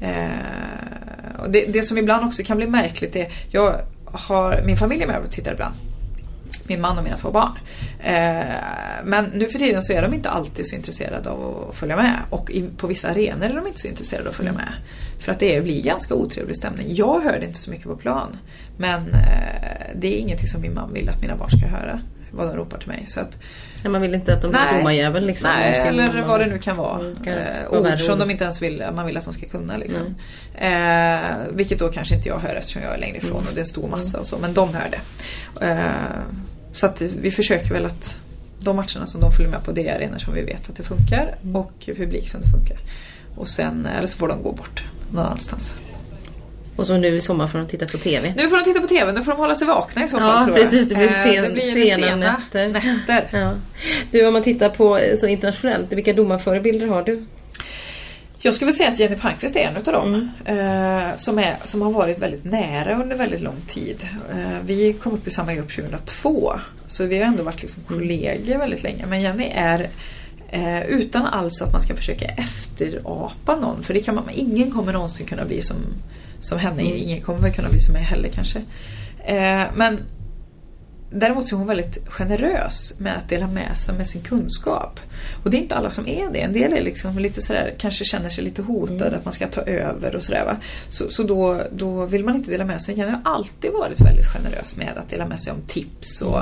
Eh, 0.00 1.40
och 1.42 1.50
det, 1.50 1.64
det 1.72 1.82
som 1.82 1.98
ibland 1.98 2.26
också 2.26 2.42
kan 2.42 2.56
bli 2.56 2.66
märkligt 2.66 3.16
är, 3.16 3.26
jag 3.50 3.80
har, 4.04 4.62
min 4.66 4.76
familj 4.76 5.02
är 5.02 5.06
med 5.06 5.18
och 5.18 5.30
tittar 5.30 5.52
ibland. 5.52 5.74
Min 6.66 6.80
man 6.80 6.98
och 6.98 7.04
mina 7.04 7.16
två 7.16 7.30
barn. 7.30 7.52
Eh, 8.00 8.54
men 9.04 9.24
nu 9.34 9.48
för 9.48 9.58
tiden 9.58 9.82
så 9.82 9.92
är 9.92 10.02
de 10.02 10.14
inte 10.14 10.30
alltid 10.30 10.66
så 10.66 10.74
intresserade 10.76 11.30
av 11.30 11.66
att 11.70 11.76
följa 11.76 11.96
med. 11.96 12.18
Och 12.30 12.50
på 12.76 12.86
vissa 12.86 13.08
arenor 13.08 13.44
är 13.44 13.54
de 13.54 13.66
inte 13.66 13.80
så 13.80 13.88
intresserade 13.88 14.24
av 14.28 14.30
att 14.30 14.36
följa 14.36 14.52
med. 14.52 14.72
För 15.18 15.32
att 15.32 15.40
det 15.40 15.60
blir 15.64 15.82
ganska 15.82 16.14
otrevlig 16.14 16.56
stämning. 16.56 16.86
Jag 16.90 17.20
hör 17.20 17.38
det 17.40 17.46
inte 17.46 17.58
så 17.58 17.70
mycket 17.70 17.86
på 17.86 17.96
plan. 17.96 18.36
Men 18.76 19.00
eh, 19.08 19.90
det 19.94 20.14
är 20.16 20.18
ingenting 20.18 20.46
som 20.46 20.60
min 20.60 20.74
man 20.74 20.92
vill 20.92 21.08
att 21.08 21.20
mina 21.20 21.36
barn 21.36 21.50
ska 21.50 21.66
höra. 21.66 22.00
Vad 22.36 22.48
de 22.48 22.56
ropar 22.56 22.78
till 22.78 22.88
mig. 22.88 23.04
Så 23.06 23.20
att, 23.20 23.38
Ja, 23.84 23.90
man 23.90 24.00
vill 24.00 24.14
inte 24.14 24.34
att 24.34 24.42
de 24.42 24.50
blir 24.50 24.60
Nej. 24.60 24.78
domarjävel 24.78 25.26
liksom. 25.26 25.50
Nej, 25.56 25.78
eller 25.88 26.06
mamma. 26.06 26.26
vad 26.26 26.40
det 26.40 26.46
nu 26.46 26.58
kan 26.58 26.76
vara. 26.76 27.00
Mm, 27.00 27.16
kan 27.24 27.32
eh, 27.34 27.46
ord 27.70 28.00
som 28.00 28.18
de 28.18 28.30
inte 28.30 28.44
ens 28.44 28.62
vill, 28.62 28.84
man 28.94 29.06
vill 29.06 29.16
att 29.16 29.24
de 29.24 29.32
ska 29.34 29.46
kunna. 29.46 29.76
Liksom. 29.76 30.00
Eh, 30.54 31.20
vilket 31.52 31.78
då 31.78 31.88
kanske 31.88 32.14
inte 32.14 32.28
jag 32.28 32.38
hör 32.38 32.54
eftersom 32.54 32.82
jag 32.82 32.94
är 32.94 32.98
längre 32.98 33.16
ifrån 33.16 33.30
Mm. 33.36 33.48
och 33.48 33.54
det 33.54 33.58
är 33.58 33.62
en 33.62 33.66
stor 33.66 33.88
massa 33.88 34.20
och 34.20 34.26
så. 34.26 34.38
Men 34.38 34.54
de 34.54 34.74
hör 34.74 34.88
det. 34.90 35.66
Eh, 35.66 35.78
så 36.74 36.86
att 36.86 37.02
vi 37.02 37.30
försöker 37.30 37.72
väl 37.74 37.86
att 37.86 38.16
de 38.58 38.76
matcherna 38.76 39.06
som 39.06 39.20
de 39.20 39.32
följer 39.32 39.50
med 39.50 39.64
på 39.64 39.72
det 39.72 39.88
är 39.88 39.96
arenor 39.96 40.18
som 40.18 40.34
vi 40.34 40.42
vet 40.42 40.70
att 40.70 40.76
det 40.76 40.82
funkar 40.82 41.34
Mm. 41.42 41.56
och 41.56 41.72
publik 41.96 42.28
som 42.30 42.40
det 42.40 42.50
funkar. 42.50 42.76
Och 43.36 43.48
sen, 43.48 43.86
eller 43.98 44.06
så 44.06 44.16
får 44.16 44.28
de 44.28 44.42
gå 44.42 44.52
bort 44.52 44.84
någon 45.12 45.24
annanstans. 45.26 45.76
Och 46.76 46.86
så 46.86 46.96
nu 46.96 47.16
i 47.16 47.20
sommar 47.20 47.46
får 47.46 47.58
de 47.58 47.66
titta 47.68 47.86
på 47.86 47.98
TV. 47.98 48.34
Nu 48.36 48.48
får 48.48 48.56
de 48.56 48.64
titta 48.64 48.80
på 48.80 48.86
TV, 48.86 49.12
nu 49.12 49.22
får 49.24 49.32
de 49.32 49.38
hålla 49.40 49.54
sig 49.54 49.66
vakna 49.66 50.04
i 50.04 50.08
så 50.08 50.18
fall 50.18 50.26
Ja, 50.28 50.44
tror 50.44 50.58
jag. 50.58 50.70
precis, 50.70 50.88
det 50.88 50.94
blir 50.94 51.06
Eh, 51.08 51.12
sen- 51.24 51.42
det 51.44 51.50
blir 51.50 51.84
sena 51.86 52.06
sena 52.06 52.16
nätter. 52.52 52.68
nätter. 52.68 53.28
Ja. 53.32 53.52
Du, 54.10 54.26
om 54.26 54.32
man 54.32 54.42
tittar 54.42 54.68
på 54.68 54.98
eh, 54.98 55.18
så 55.18 55.26
internationellt, 55.26 55.92
vilka 55.92 56.12
domarförebilder 56.12 56.86
har 56.86 57.02
du? 57.02 57.24
Jag 58.46 58.54
skulle 58.54 58.72
säga 58.72 58.88
att 58.88 58.98
Jenny 58.98 59.16
Palmqvist 59.16 59.56
är 59.56 59.60
en 59.60 59.76
utav 59.76 59.94
dem. 59.94 60.30
Mm. 60.44 61.08
Eh, 61.10 61.16
som, 61.16 61.38
är, 61.38 61.56
som 61.64 61.82
har 61.82 61.90
varit 61.90 62.18
väldigt 62.18 62.44
nära 62.44 63.00
under 63.02 63.16
väldigt 63.16 63.40
lång 63.40 63.60
tid. 63.66 64.08
Eh, 64.30 64.58
vi 64.66 64.92
kom 64.92 65.12
upp 65.12 65.26
i 65.26 65.30
samma 65.30 65.54
grupp 65.54 65.74
2002. 65.74 66.52
Så 66.86 67.04
vi 67.06 67.18
har 67.18 67.24
ändå 67.24 67.42
varit 67.42 67.62
liksom 67.62 67.82
Mm. 67.88 67.98
kollegor 68.00 68.58
väldigt 68.58 68.82
länge. 68.82 69.06
Men 69.06 69.20
Jenny 69.20 69.50
är 69.54 69.88
eh, 70.50 70.82
utan 70.82 71.26
alls 71.26 71.62
att 71.62 71.72
man 71.72 71.80
ska 71.80 71.96
försöka 71.96 72.24
efterapa 72.24 73.56
någon. 73.56 73.82
För 73.82 73.94
det 73.94 74.00
kan 74.00 74.14
man, 74.14 74.24
ingen 74.32 74.70
kommer 74.70 74.92
någonsin 74.92 75.26
kunna 75.26 75.44
bli 75.44 75.62
som, 75.62 75.76
som 76.40 76.58
henne. 76.58 76.82
Mm. 76.82 76.96
Ingen 76.96 77.22
kommer 77.22 77.50
kunna 77.50 77.68
bli 77.68 77.80
som 77.80 77.92
mig 77.92 78.02
heller 78.02 78.28
kanske. 78.28 78.58
Eh, 79.24 79.62
men 79.74 79.98
Däremot 81.16 81.48
så 81.48 81.56
är 81.56 81.58
hon 81.58 81.66
väldigt 81.66 82.08
generös 82.08 82.94
med 82.98 83.16
att 83.16 83.28
dela 83.28 83.46
med 83.46 83.78
sig 83.78 83.94
med 83.94 84.06
sin 84.06 84.22
kunskap. 84.22 85.00
Och 85.44 85.50
det 85.50 85.56
är 85.56 85.58
inte 85.58 85.74
alla 85.74 85.90
som 85.90 86.08
är 86.08 86.30
det. 86.32 86.40
En 86.40 86.52
del 86.52 86.72
är 86.72 86.82
liksom 86.82 87.18
lite 87.18 87.42
sådär, 87.42 87.74
kanske 87.78 88.04
känner 88.04 88.28
sig 88.28 88.44
lite 88.44 88.62
hotade 88.62 89.16
att 89.16 89.24
man 89.24 89.32
ska 89.32 89.46
ta 89.46 89.60
över 89.60 90.16
och 90.16 90.22
sådär. 90.22 90.44
Va? 90.44 90.56
Så, 90.88 91.10
så 91.10 91.22
då, 91.22 91.62
då 91.72 92.06
vill 92.06 92.24
man 92.24 92.34
inte 92.34 92.50
dela 92.50 92.64
med 92.64 92.82
sig. 92.82 92.98
Jag 92.98 93.06
har 93.06 93.20
alltid 93.24 93.72
varit 93.72 94.00
väldigt 94.00 94.26
generös 94.26 94.76
med 94.76 94.92
att 94.96 95.08
dela 95.08 95.26
med 95.26 95.40
sig 95.40 95.52
om 95.52 95.60
tips 95.66 96.22
och 96.22 96.40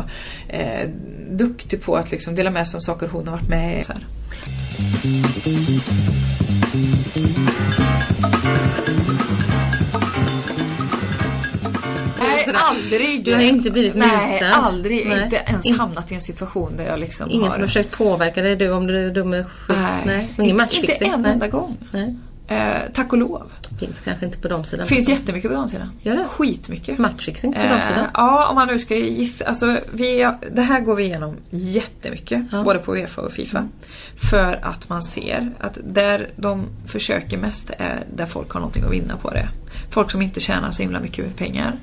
eh, 0.48 0.88
duktig 1.30 1.82
på 1.82 1.96
att 1.96 2.10
liksom 2.10 2.34
dela 2.34 2.50
med 2.50 2.68
sig 2.68 2.78
om 2.78 2.82
saker 2.82 3.08
hon 3.08 3.28
har 3.28 3.36
varit 3.36 3.48
med 3.48 3.80
i. 3.80 3.84
aldrig. 12.76 13.24
Du 13.24 13.34
har 13.34 13.40
inte 13.40 13.70
blivit 13.70 13.94
Nej, 13.94 14.32
mutad? 14.32 14.54
aldrig. 14.54 15.06
Nej. 15.08 15.22
Inte 15.24 15.36
ens 15.46 15.66
In- 15.66 15.74
hamnat 15.78 16.12
i 16.12 16.14
en 16.14 16.20
situation 16.20 16.76
där 16.76 16.84
jag 16.86 17.00
liksom 17.00 17.30
Ingen 17.30 17.42
har... 17.42 17.50
som 17.52 17.60
har 17.60 17.66
försökt 17.68 17.90
påverka 17.90 18.42
dig, 18.42 18.56
du 18.56 18.70
om 18.72 18.86
du 18.86 19.06
är 19.06 19.10
dum 19.10 19.32
är 19.32 19.44
schysst? 19.44 19.84
Nej. 20.06 20.34
Ingen 20.38 20.50
inte, 20.50 20.54
matchfixing? 20.64 20.92
inte 20.92 21.04
en 21.16 21.22
Nej. 21.22 21.32
enda 21.32 21.48
gång. 21.48 21.76
Nej. 21.92 22.14
Eh, 22.48 22.76
tack 22.94 23.12
och 23.12 23.18
lov. 23.18 23.52
Finns 23.80 24.00
kanske 24.00 24.26
inte 24.26 24.38
på 24.38 24.48
de 24.48 24.64
sidan. 24.64 24.86
Finns 24.86 25.08
jättemycket 25.08 25.50
på 25.50 25.56
damsidan. 25.56 25.90
Gör 26.02 26.16
det? 26.16 26.24
Skitmycket. 26.24 26.98
Matchfixing 26.98 27.52
på 27.52 27.58
Eh, 27.58 27.76
de 27.76 27.82
sidan? 27.88 28.06
ja, 28.14 28.48
om 28.48 28.54
man 28.54 28.68
nu 28.68 28.78
ska 28.78 28.94
gissa. 28.96 29.44
Alltså, 29.44 29.78
vi, 29.92 30.28
det 30.52 30.62
här 30.62 30.80
går 30.80 30.96
vi 30.96 31.04
igenom 31.04 31.36
jättemycket. 31.50 32.42
Ja. 32.52 32.62
Både 32.62 32.78
på 32.78 32.96
Uefa 32.96 33.20
och 33.22 33.32
Fifa. 33.32 33.68
För 34.30 34.58
att 34.62 34.88
man 34.88 35.02
ser 35.02 35.50
att 35.60 35.78
där 35.84 36.28
de 36.36 36.66
försöker 36.86 37.38
mest 37.38 37.70
är 37.78 38.04
där 38.16 38.26
folk 38.26 38.50
har 38.50 38.60
någonting 38.60 38.84
att 38.84 38.92
vinna 38.92 39.16
på 39.16 39.30
det. 39.30 39.48
Folk 39.90 40.10
som 40.10 40.22
inte 40.22 40.40
tjänar 40.40 40.70
så 40.70 40.82
himla 40.82 41.00
mycket 41.00 41.36
pengar. 41.36 41.78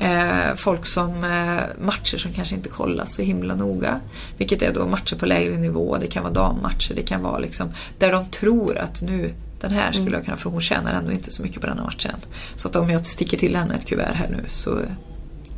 Eh, 0.00 0.54
folk 0.56 0.86
som 0.86 1.24
eh, 1.24 1.84
matcher 1.84 2.18
som 2.18 2.32
kanske 2.32 2.54
inte 2.54 2.68
kollas 2.68 3.14
så 3.14 3.22
himla 3.22 3.54
noga. 3.54 4.00
Vilket 4.36 4.62
är 4.62 4.72
då 4.72 4.86
matcher 4.86 5.16
på 5.16 5.26
lägre 5.26 5.56
nivå. 5.56 5.96
Det 6.00 6.06
kan 6.06 6.22
vara 6.22 6.32
dammatcher. 6.32 6.94
Det 6.94 7.02
kan 7.02 7.22
vara 7.22 7.38
liksom 7.38 7.72
där 7.98 8.12
de 8.12 8.26
tror 8.26 8.78
att 8.78 9.02
nu 9.02 9.34
den 9.60 9.70
här 9.70 9.92
skulle 9.92 10.16
jag 10.16 10.24
kunna, 10.24 10.36
för 10.36 10.50
hon 10.50 10.60
tjänar 10.60 10.94
ändå 10.94 11.12
inte 11.12 11.32
så 11.32 11.42
mycket 11.42 11.60
på 11.60 11.66
den 11.66 11.78
här 11.78 11.84
matchen. 11.84 12.14
Så 12.54 12.68
att 12.68 12.76
om 12.76 12.90
jag 12.90 13.06
sticker 13.06 13.36
till 13.36 13.56
henne 13.56 13.74
ett 13.74 13.86
kuvert 13.86 14.14
här 14.14 14.28
nu 14.28 14.44
så 14.48 14.80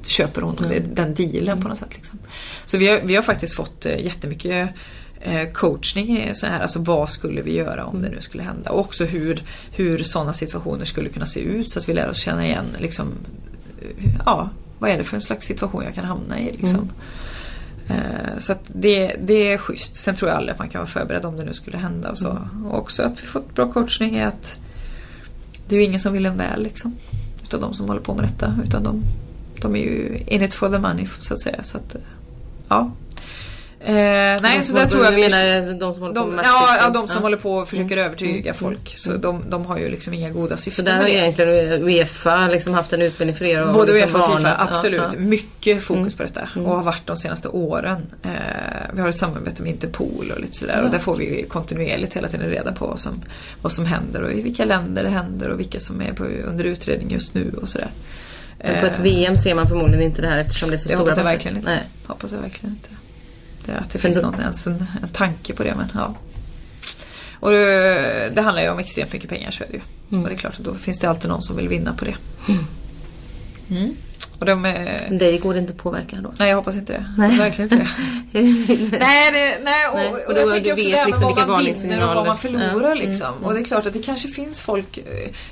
köper 0.02 0.42
hon 0.42 0.56
det, 0.68 0.78
den 0.78 1.14
dealen 1.14 1.62
på 1.62 1.68
något 1.68 1.78
sätt. 1.78 1.96
Liksom. 1.96 2.18
Så 2.64 2.78
vi 2.78 2.88
har, 2.88 3.00
vi 3.00 3.14
har 3.14 3.22
faktiskt 3.22 3.54
fått 3.54 3.86
eh, 3.86 4.04
jättemycket 4.04 4.70
eh, 5.20 5.52
coachning 5.52 6.18
i 6.18 6.34
så 6.34 6.46
här, 6.46 6.60
alltså 6.60 6.78
vad 6.78 7.10
skulle 7.10 7.42
vi 7.42 7.54
göra 7.54 7.84
om 7.84 8.02
det 8.02 8.08
nu 8.08 8.20
skulle 8.20 8.42
hända 8.42 8.70
och 8.70 8.80
också 8.80 9.04
hur, 9.04 9.42
hur 9.72 10.02
sådana 10.02 10.32
situationer 10.32 10.84
skulle 10.84 11.08
kunna 11.08 11.26
se 11.26 11.40
ut 11.40 11.70
så 11.70 11.78
att 11.78 11.88
vi 11.88 11.92
lär 11.92 12.08
oss 12.08 12.18
känna 12.18 12.46
igen 12.46 12.66
liksom, 12.78 13.12
ja, 14.26 14.48
vad 14.78 14.90
är 14.90 14.98
det 14.98 15.04
för 15.04 15.16
en 15.16 15.20
slags 15.22 15.46
situation 15.46 15.84
jag 15.84 15.94
kan 15.94 16.04
hamna 16.04 16.40
i 16.40 16.52
liksom. 16.52 16.90
Eh, 17.88 18.38
Så 18.38 18.52
att 18.52 18.62
det, 18.66 19.16
det 19.22 19.52
är 19.52 19.58
schysst. 19.58 19.96
Sen 19.96 20.14
tror 20.14 20.28
jag 20.30 20.36
aldrig 20.36 20.52
att 20.52 20.58
man 20.58 20.68
kan 20.68 20.78
vara 20.78 20.90
förberedd 20.90 21.24
om 21.24 21.36
det 21.36 21.44
nu 21.44 21.54
skulle 21.54 21.76
hända 21.78 22.10
och 22.10 22.18
så. 22.18 22.38
Och 22.66 22.78
också 22.78 23.02
att 23.02 23.22
vi 23.22 23.26
fått 23.26 23.54
bra 23.54 23.72
coachning 23.72 24.16
är 24.16 24.26
att 24.26 24.60
det 25.68 25.74
är 25.76 25.80
ju 25.80 25.84
ingen 25.86 26.00
som 26.00 26.12
vill 26.12 26.26
en 26.26 26.36
väl 26.36 26.62
liksom. 26.62 26.96
Utav 27.42 27.60
de 27.60 27.74
som 27.74 27.88
håller 27.88 28.00
på 28.00 28.14
med 28.14 28.24
detta. 28.24 28.54
Utan 28.64 28.82
de, 28.84 29.02
de 29.60 29.74
är 29.76 29.80
ju 29.80 30.22
in 30.26 30.42
it 30.42 30.54
for 30.54 30.68
the 30.68 30.78
money 30.78 31.06
så 31.20 31.34
att 31.34 31.40
säga. 31.40 31.62
Så 31.62 31.76
att, 31.76 31.94
eh, 31.94 32.00
ja. 32.68 32.92
Eh, 33.84 33.92
nej, 34.42 34.62
så 34.62 34.72
där 34.72 34.86
tror 34.86 35.04
jag 35.04 35.12
vi... 35.12 35.20
menar 35.30 35.72
de 35.80 35.94
som 35.94 36.02
håller 36.02 36.14
på 36.20 36.26
med 36.26 36.44
ja, 36.44 36.76
ja, 36.80 36.90
de 36.90 37.08
som 37.08 37.16
Ja. 37.16 37.22
håller 37.22 37.36
på 37.36 37.52
och 37.54 37.68
försöker 37.68 37.96
övertyga 37.96 38.50
Mm. 38.50 38.54
folk. 38.54 38.92
Så 38.98 39.12
de, 39.16 39.44
de 39.50 39.66
har 39.66 39.78
ju 39.78 39.90
liksom 39.90 40.14
inga 40.14 40.30
goda 40.30 40.56
Så 40.56 40.62
syften 40.62 40.84
där 40.84 40.92
med 40.92 41.00
har 41.00 41.06
det. 41.08 41.12
egentligen 41.16 41.82
Uefa 41.84 42.48
liksom 42.48 42.74
haft 42.74 42.92
en 42.92 43.02
utbildning 43.02 43.36
för 43.36 43.44
er? 43.44 43.62
och 43.66 43.74
Både 43.74 43.92
liksom 43.92 44.20
Uefa 44.20 44.32
och 44.32 44.36
Fifa, 44.38 44.56
absolut. 44.58 45.02
ja. 45.12 45.18
Mycket 45.18 45.82
fokus 45.82 46.14
på 46.14 46.22
detta 46.22 46.48
och 46.56 46.76
har 46.76 46.82
varit 46.82 47.06
de 47.06 47.16
senaste 47.16 47.48
åren. 47.48 48.06
Eh, 48.22 48.30
vi 48.92 49.00
har 49.00 49.08
ett 49.08 49.16
samarbete 49.16 49.62
med 49.62 49.70
Interpol 49.72 50.32
och 50.34 50.40
lite 50.40 50.56
sådär 50.56 50.82
och 50.84 50.90
där 50.90 50.98
får 50.98 51.16
vi 51.16 51.44
kontinuerligt 51.48 52.14
hela 52.16 52.28
tiden 52.28 52.50
reda 52.50 52.72
på 52.72 52.86
vad 52.86 53.00
som, 53.00 53.22
vad 53.62 53.72
som 53.72 53.86
händer 53.86 54.22
och 54.22 54.32
i 54.32 54.40
vilka 54.40 54.64
länder 54.64 55.02
det 55.02 55.08
händer 55.10 55.48
och 55.48 55.60
vilka 55.60 55.80
som 55.80 56.02
är 56.02 56.12
på, 56.12 56.24
under 56.24 56.64
utredning 56.64 57.10
just 57.10 57.34
nu 57.34 57.54
och 57.62 57.68
sådär. 57.68 57.88
Men 58.64 58.80
på 58.80 58.86
ett 58.86 58.98
VM 58.98 59.36
ser 59.36 59.54
man 59.54 59.68
förmodligen 59.68 60.02
inte 60.04 60.22
det 60.22 60.28
här 60.28 60.38
eftersom 60.38 60.70
det 60.70 60.76
är 60.76 60.78
så 60.78 60.82
det 60.82 60.88
stora 60.88 60.98
hoppas 61.00 61.16
jag 61.16 61.24
verkligen 61.24 61.56
inte. 61.56 61.68
Nej. 61.70 61.80
Hoppas 62.06 62.32
jag 62.32 62.38
verkligen 62.40 62.70
inte. 62.74 62.88
Det, 63.66 63.72
att 63.78 63.90
det 63.90 63.98
finns 63.98 64.16
då- 64.16 64.22
någon, 64.22 64.40
ens 64.40 64.66
en, 64.66 64.86
en 65.02 65.08
tanke 65.08 65.52
på 65.54 65.62
det 65.64 65.74
men 65.76 65.88
ja. 65.94 66.14
Och 67.34 67.50
det, 67.50 68.32
det 68.34 68.42
handlar 68.42 68.62
ju 68.62 68.68
om 68.70 68.78
extremt 68.78 69.12
mycket 69.12 69.30
pengar 69.30 69.50
så 69.50 69.64
är 69.64 69.68
det 69.68 69.74
ju. 69.74 69.80
Mm. 70.10 70.22
Och 70.22 70.28
det 70.28 70.34
är 70.34 70.38
klart 70.38 70.58
att 70.58 70.64
då 70.64 70.74
finns 70.74 70.98
det 70.98 71.08
alltid 71.10 71.30
någon 71.30 71.42
som 71.42 71.56
vill 71.56 71.68
vinna 71.68 71.92
på 71.92 72.04
det. 72.04 72.16
Mm. 72.48 73.96
Och 74.40 74.46
de 74.46 74.64
är... 74.64 75.08
Dig 75.10 75.38
går 75.38 75.52
det 75.54 75.60
inte 75.60 75.72
att 75.72 75.76
påverka 75.78 76.16
då? 76.22 76.32
Nej 76.38 76.48
jag 76.48 76.56
hoppas 76.56 76.74
inte 76.76 76.92
det. 76.92 77.06
Nej. 77.18 77.38
Verkligen 77.38 77.72
inte 77.72 77.76
det. 78.32 78.40
nej, 78.98 79.32
det, 79.32 79.58
nej, 79.64 79.88
och, 79.90 79.96
Nej, 79.96 80.08
och, 80.10 80.32
och 80.32 80.38
jag 80.38 80.46
du 80.48 80.52
tänker 80.52 80.72
också 80.72 80.88
det 80.88 80.96
här 80.96 81.06
med 81.06 81.06
liksom 81.06 81.34
vad 81.36 81.48
man 81.48 81.64
vinner 81.64 82.08
och 82.08 82.14
vad 82.14 82.26
man 82.26 82.38
förlorar 82.38 82.88
Ja. 82.88 82.94
liksom. 82.94 83.26
Mm, 83.34 83.44
Och 83.44 83.54
det 83.54 83.60
är 83.60 83.64
klart 83.64 83.86
att 83.86 83.92
det 83.92 84.02
kanske 84.02 84.28
finns 84.28 84.60
folk 84.60 84.98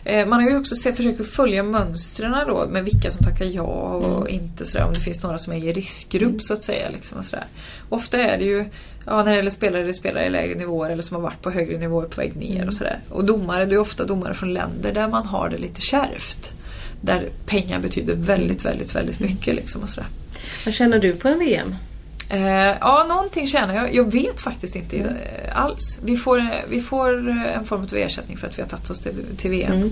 eh, 0.04 0.26
Man 0.26 0.42
har 0.42 0.50
ju 0.50 0.58
också 0.58 0.76
sett, 0.76 0.96
försökt 0.96 1.26
följa 1.30 1.62
mönstren 1.62 2.46
då 2.48 2.66
med 2.70 2.84
vilka 2.84 3.10
som 3.10 3.24
tackar 3.24 3.44
ja 3.44 3.62
och 3.62 4.20
Mm. 4.20 4.34
inte 4.42 4.64
sådär. 4.64 4.84
Om 4.86 4.92
det 4.94 5.00
finns 5.00 5.22
några 5.22 5.38
som 5.38 5.52
är 5.52 5.64
i 5.64 5.72
riskgrupp 5.72 6.42
så 6.42 6.52
att 6.54 6.64
säga. 6.64 6.88
Liksom, 6.92 7.18
och 7.18 7.24
sådär. 7.24 7.44
Ofta 7.88 8.18
är 8.18 8.38
det 8.38 8.44
ju 8.44 8.64
Ja, 9.06 9.16
när 9.16 9.30
det 9.30 9.36
gäller 9.36 9.50
spelare, 9.50 9.82
det 9.84 9.94
spelare 9.94 10.26
i 10.26 10.30
lägre 10.30 10.54
nivåer 10.54 10.90
eller 10.90 11.02
som 11.02 11.14
har 11.14 11.22
varit 11.22 11.42
på 11.42 11.50
högre 11.50 11.78
nivåer 11.78 12.06
på 12.06 12.20
väg 12.20 12.36
ner 12.36 12.54
Mm. 12.56 12.68
och 12.68 12.74
sådär. 12.74 13.00
Och 13.08 13.24
domare, 13.24 13.66
det 13.66 13.74
är 13.74 13.78
ofta 13.78 14.04
domare 14.04 14.34
från 14.34 14.54
länder 14.54 14.92
där 14.94 15.08
man 15.08 15.26
har 15.26 15.48
det 15.48 15.58
lite 15.58 15.80
kärvt. 15.80 16.52
Där 17.00 17.28
pengar 17.46 17.78
betyder 17.78 18.14
väldigt, 18.14 18.64
väldigt, 18.64 18.94
väldigt 18.94 19.20
mycket 19.20 19.54
liksom 19.54 19.82
och 19.82 19.88
sådär. 19.88 20.08
Vad 20.64 20.74
känner 20.74 20.98
du 20.98 21.12
på 21.12 21.28
en 21.28 21.38
VM? 21.38 21.74
Eh, 22.30 22.76
ja, 22.80 23.06
någonting 23.08 23.46
känner 23.46 23.74
jag. 23.74 23.94
Jag 23.94 24.12
vet 24.12 24.40
faktiskt 24.40 24.76
inte 24.76 24.96
eh, 24.96 25.62
alls. 25.62 25.98
Vi 26.04 26.16
får, 26.16 26.42
vi 26.68 26.80
får 26.80 27.28
eh, 27.28 27.56
en 27.56 27.64
form 27.64 27.82
av 27.82 27.96
ersättning 27.96 28.36
för 28.36 28.46
att 28.46 28.58
vi 28.58 28.62
har 28.62 28.68
tagit 28.68 28.90
oss 28.90 29.00
till, 29.00 29.24
till 29.36 29.50
VM. 29.50 29.90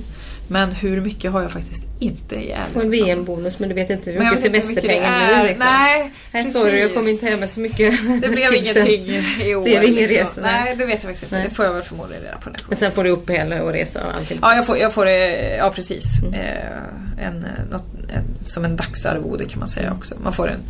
Men 0.49 0.72
hur 0.72 1.01
mycket 1.01 1.32
har 1.32 1.42
jag 1.42 1.51
faktiskt 1.51 1.86
inte 1.99 2.34
i 2.34 2.53
Mm. 2.53 2.72
På 2.74 2.80
en. 2.80 2.90
VM-bonus 2.90 3.59
men 3.59 3.68
du 3.68 3.74
vet 3.74 3.90
inte 3.90 4.11
hur 4.11 4.18
mycket 4.20 4.44
är. 4.84 5.42
blir 5.42 5.49
liksom. 5.49 5.66
Nej, 5.66 6.12
Nej, 6.32 6.44
sorry, 6.44 6.80
jag 6.80 6.94
kom 6.94 7.03
precis. 7.03 7.22
inte 7.22 7.32
hem 7.32 7.40
med 7.40 7.51
så 7.51 7.61
mycket 7.61 8.22
Det 8.22 8.28
blev 8.28 8.55
ingenting 8.55 9.07
i 9.42 9.55
år. 9.55 9.64
Det 9.64 9.70
blev 9.70 9.82
ingen 9.82 9.94
liksom. 9.94 10.16
resa, 10.16 10.40
nej. 10.40 10.76
Det 10.76 10.84
vet 10.84 10.90
jag 10.90 11.03
faktiskt 11.03 11.22
inte. 11.22 11.36
Nej. 11.36 11.49
Det 11.49 11.55
får 11.55 11.64
jag 11.64 11.72
väl 11.72 11.82
förmodligen 11.82 12.22
reda 12.22 12.36
på 12.36 12.51
när 12.51 12.59
jag 12.59 12.68
Men 12.68 12.78
sen 12.78 12.92
får 12.92 13.05
du 13.05 13.11
uppehälle 13.11 13.61
och 13.61 13.72
resa 13.72 14.07
och 14.07 14.14
allting. 14.18 14.38
Ja, 14.42 14.55
jag 14.55 14.66
får, 14.66 14.78
jag 14.78 14.92
får 14.92 15.05
det, 15.05 15.57
ja 15.57 15.70
precis. 15.70 16.18
Mm. 16.22 16.34
Eh, 16.34 17.26
en, 17.26 17.44
eh, 17.44 17.51
något, 17.70 17.84
en, 18.09 18.24
som 18.44 18.64
en 18.64 18.76
dagsarvode 18.76 19.44
kan 19.44 19.59
man 19.59 19.68
säga 19.68 19.92
också. 19.92 20.14
Man 20.20 20.32
får 20.32 20.51
en, 20.51 20.61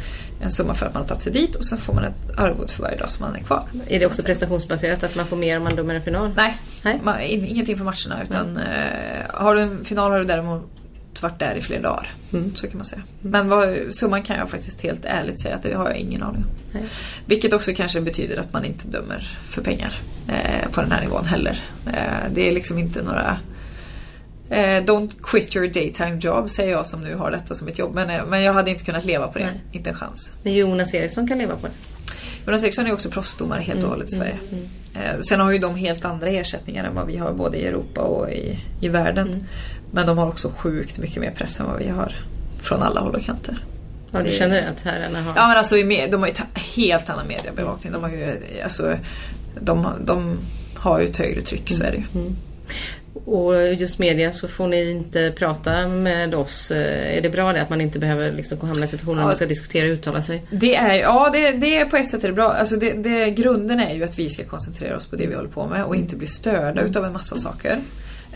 en 0.40 0.50
summa 0.50 0.74
för 0.74 0.86
att 0.86 0.94
man 0.94 1.02
har 1.02 1.08
tagit 1.08 1.22
sig 1.22 1.32
dit 1.32 1.54
och 1.54 1.66
sen 1.66 1.78
får 1.78 1.94
man 1.94 2.04
ett 2.04 2.38
arvode 2.38 2.72
för 2.72 2.82
varje 2.82 2.96
dag 2.96 3.10
som 3.10 3.26
man 3.26 3.36
är 3.36 3.40
kvar. 3.40 3.62
Är 3.88 4.00
det 4.00 4.06
också 4.06 4.22
prestationsbaserat 4.22 5.04
att 5.04 5.14
man 5.14 5.26
får 5.26 5.36
mer 5.36 5.56
om 5.56 5.64
man 5.64 5.76
dömer 5.76 5.94
en 5.94 6.02
final? 6.02 6.32
Nej. 6.36 6.56
Man, 7.02 7.20
in, 7.20 7.44
ingenting 7.44 7.76
för 7.76 7.84
matcherna 7.84 8.22
utan 8.22 8.56
eh, 8.56 8.64
har 9.34 9.54
du 9.54 9.60
en 9.60 9.84
final 9.84 10.10
har 10.10 10.18
du 10.18 10.24
däremot 10.24 10.70
varit 11.22 11.38
där 11.38 11.54
i 11.54 11.60
flera 11.60 11.82
dagar. 11.82 12.10
Mm. 12.32 12.54
Så 12.54 12.66
kan 12.66 12.76
man 12.78 12.84
säga. 12.84 13.02
Men 13.20 13.48
vad, 13.48 13.76
summan 13.90 14.22
kan 14.22 14.36
jag 14.36 14.50
faktiskt 14.50 14.80
helt 14.80 15.04
ärligt 15.04 15.40
säga 15.40 15.54
att 15.54 15.62
det 15.62 15.74
har 15.74 15.88
jag 15.88 15.96
ingen 15.96 16.22
aning 16.22 16.44
om. 16.44 16.50
Nej. 16.72 16.82
Vilket 17.26 17.52
också 17.52 17.72
kanske 17.74 18.00
betyder 18.00 18.36
att 18.36 18.52
man 18.52 18.64
inte 18.64 18.88
dömer 18.88 19.38
för 19.48 19.62
pengar 19.62 19.94
eh, 20.28 20.70
på 20.70 20.80
den 20.80 20.92
här 20.92 21.00
nivån 21.00 21.24
heller. 21.24 21.62
Eh, 21.86 22.30
det 22.34 22.48
är 22.48 22.54
liksom 22.54 22.78
inte 22.78 23.02
några 23.02 23.38
eh, 24.50 24.84
Don't 24.84 25.10
quit 25.22 25.56
your 25.56 25.68
daytime 25.68 26.18
job 26.20 26.50
säger 26.50 26.72
jag 26.72 26.86
som 26.86 27.00
nu 27.00 27.14
har 27.14 27.30
detta 27.30 27.54
som 27.54 27.68
ett 27.68 27.78
jobb. 27.78 27.94
Men, 27.94 28.10
eh, 28.10 28.26
men 28.26 28.42
jag 28.42 28.52
hade 28.52 28.70
inte 28.70 28.84
kunnat 28.84 29.04
leva 29.04 29.28
på 29.28 29.38
det. 29.38 29.44
Nej. 29.44 29.60
Inte 29.72 29.90
en 29.90 29.96
chans. 29.96 30.32
Men 30.42 30.54
Jonas 30.54 30.94
Eriksson 30.94 31.28
kan 31.28 31.38
leva 31.38 31.56
på 31.56 31.66
det. 31.66 31.72
Jonas 32.46 32.64
Eriksson 32.64 32.86
är 32.86 32.92
också 32.92 33.10
proffsdomare 33.10 33.60
helt 33.60 33.82
och 33.82 33.90
hållet 33.90 34.08
i 34.12 34.16
Sverige. 34.16 34.38
Eh, 34.52 34.58
Sen 35.20 35.40
har 35.40 35.52
ju 35.52 35.58
de 35.58 35.74
helt 35.76 36.04
andra 36.04 36.28
ersättningar 36.28 36.84
än 36.84 36.94
vad 36.94 37.06
vi 37.06 37.16
har 37.16 37.32
både 37.32 37.56
i 37.58 37.66
Europa 37.66 38.00
och 38.00 38.30
i, 38.30 38.58
i 38.80 38.88
världen. 38.88 39.44
Men 39.90 40.06
de 40.06 40.18
har 40.18 40.26
också 40.26 40.52
sjukt 40.56 40.98
mycket 40.98 41.16
mer 41.20 41.30
press 41.30 41.60
än 41.60 41.66
vad 41.66 41.78
vi 41.78 41.88
har. 41.88 42.12
Från 42.58 42.82
alla 42.82 43.00
håll 43.00 43.14
och 43.14 43.22
kanter. 43.22 43.56
Ja, 44.12 44.18
du 44.18 44.24
Det- 44.24 44.32
känner 44.32 44.70
att 44.70 44.82
herrarna 44.82 45.22
har... 45.22 45.32
Ja 45.36 45.46
men 45.48 45.56
alltså 45.56 45.76
de 45.76 46.14
har 46.20 46.26
ju 46.26 46.34
helt 46.76 47.10
annan 47.10 47.26
mediebevakning. 47.26 47.92
De 47.92 48.02
har 48.02 48.10
ju, 48.10 48.42
alltså, 48.64 48.96
de, 49.60 49.86
de 50.04 50.38
har 50.74 50.98
ju 51.00 51.04
ett 51.04 51.16
högre 51.16 51.40
tryck, 51.40 51.70
så 51.70 51.82
är 51.82 51.90
det 51.90 51.96
ju. 51.96 52.02
Och 53.24 53.74
just 53.74 53.98
media 53.98 54.32
så 54.32 54.48
får 54.48 54.66
ni 54.68 54.90
inte 54.90 55.32
prata 55.36 55.88
med 55.88 56.34
oss. 56.34 56.70
Eh, 56.70 57.16
Är 57.18 57.22
det 57.22 57.30
bra 57.30 57.52
det 57.52 57.62
att 57.62 57.70
man 57.70 57.80
inte 57.80 57.98
behöver 57.98 58.32
liksom 58.32 58.60
hamna 58.60 58.84
i 58.84 58.88
situationer 58.88 59.20
när 59.20 59.26
man 59.26 59.36
ska 59.36 59.46
diskutera 59.46 59.86
och 59.86 59.92
uttala 59.92 60.22
sig? 60.22 60.42
Det 60.50 60.74
är, 60.74 60.94
ja, 60.94 61.30
det, 61.32 61.52
det 61.52 61.76
är 61.76 61.84
på 61.84 61.96
ett 61.96 62.10
sätt 62.10 62.24
är 62.24 62.28
det 62.28 62.34
bra. 62.34 62.52
Alltså 62.52 62.76
det, 62.76 62.92
det, 62.92 63.30
grunden 63.30 63.80
är 63.80 63.94
ju 63.94 64.04
att 64.04 64.18
vi 64.18 64.28
ska 64.28 64.44
koncentrera 64.44 64.96
oss 64.96 65.06
på 65.06 65.16
det 65.16 65.26
vi 65.26 65.34
håller 65.34 65.48
på 65.48 65.66
med 65.66 65.84
och 65.84 65.96
inte 65.96 66.16
bli 66.16 66.26
störda 66.26 66.82
utav 66.82 67.04
en 67.04 67.12
massa 67.12 67.36
saker. 67.36 67.78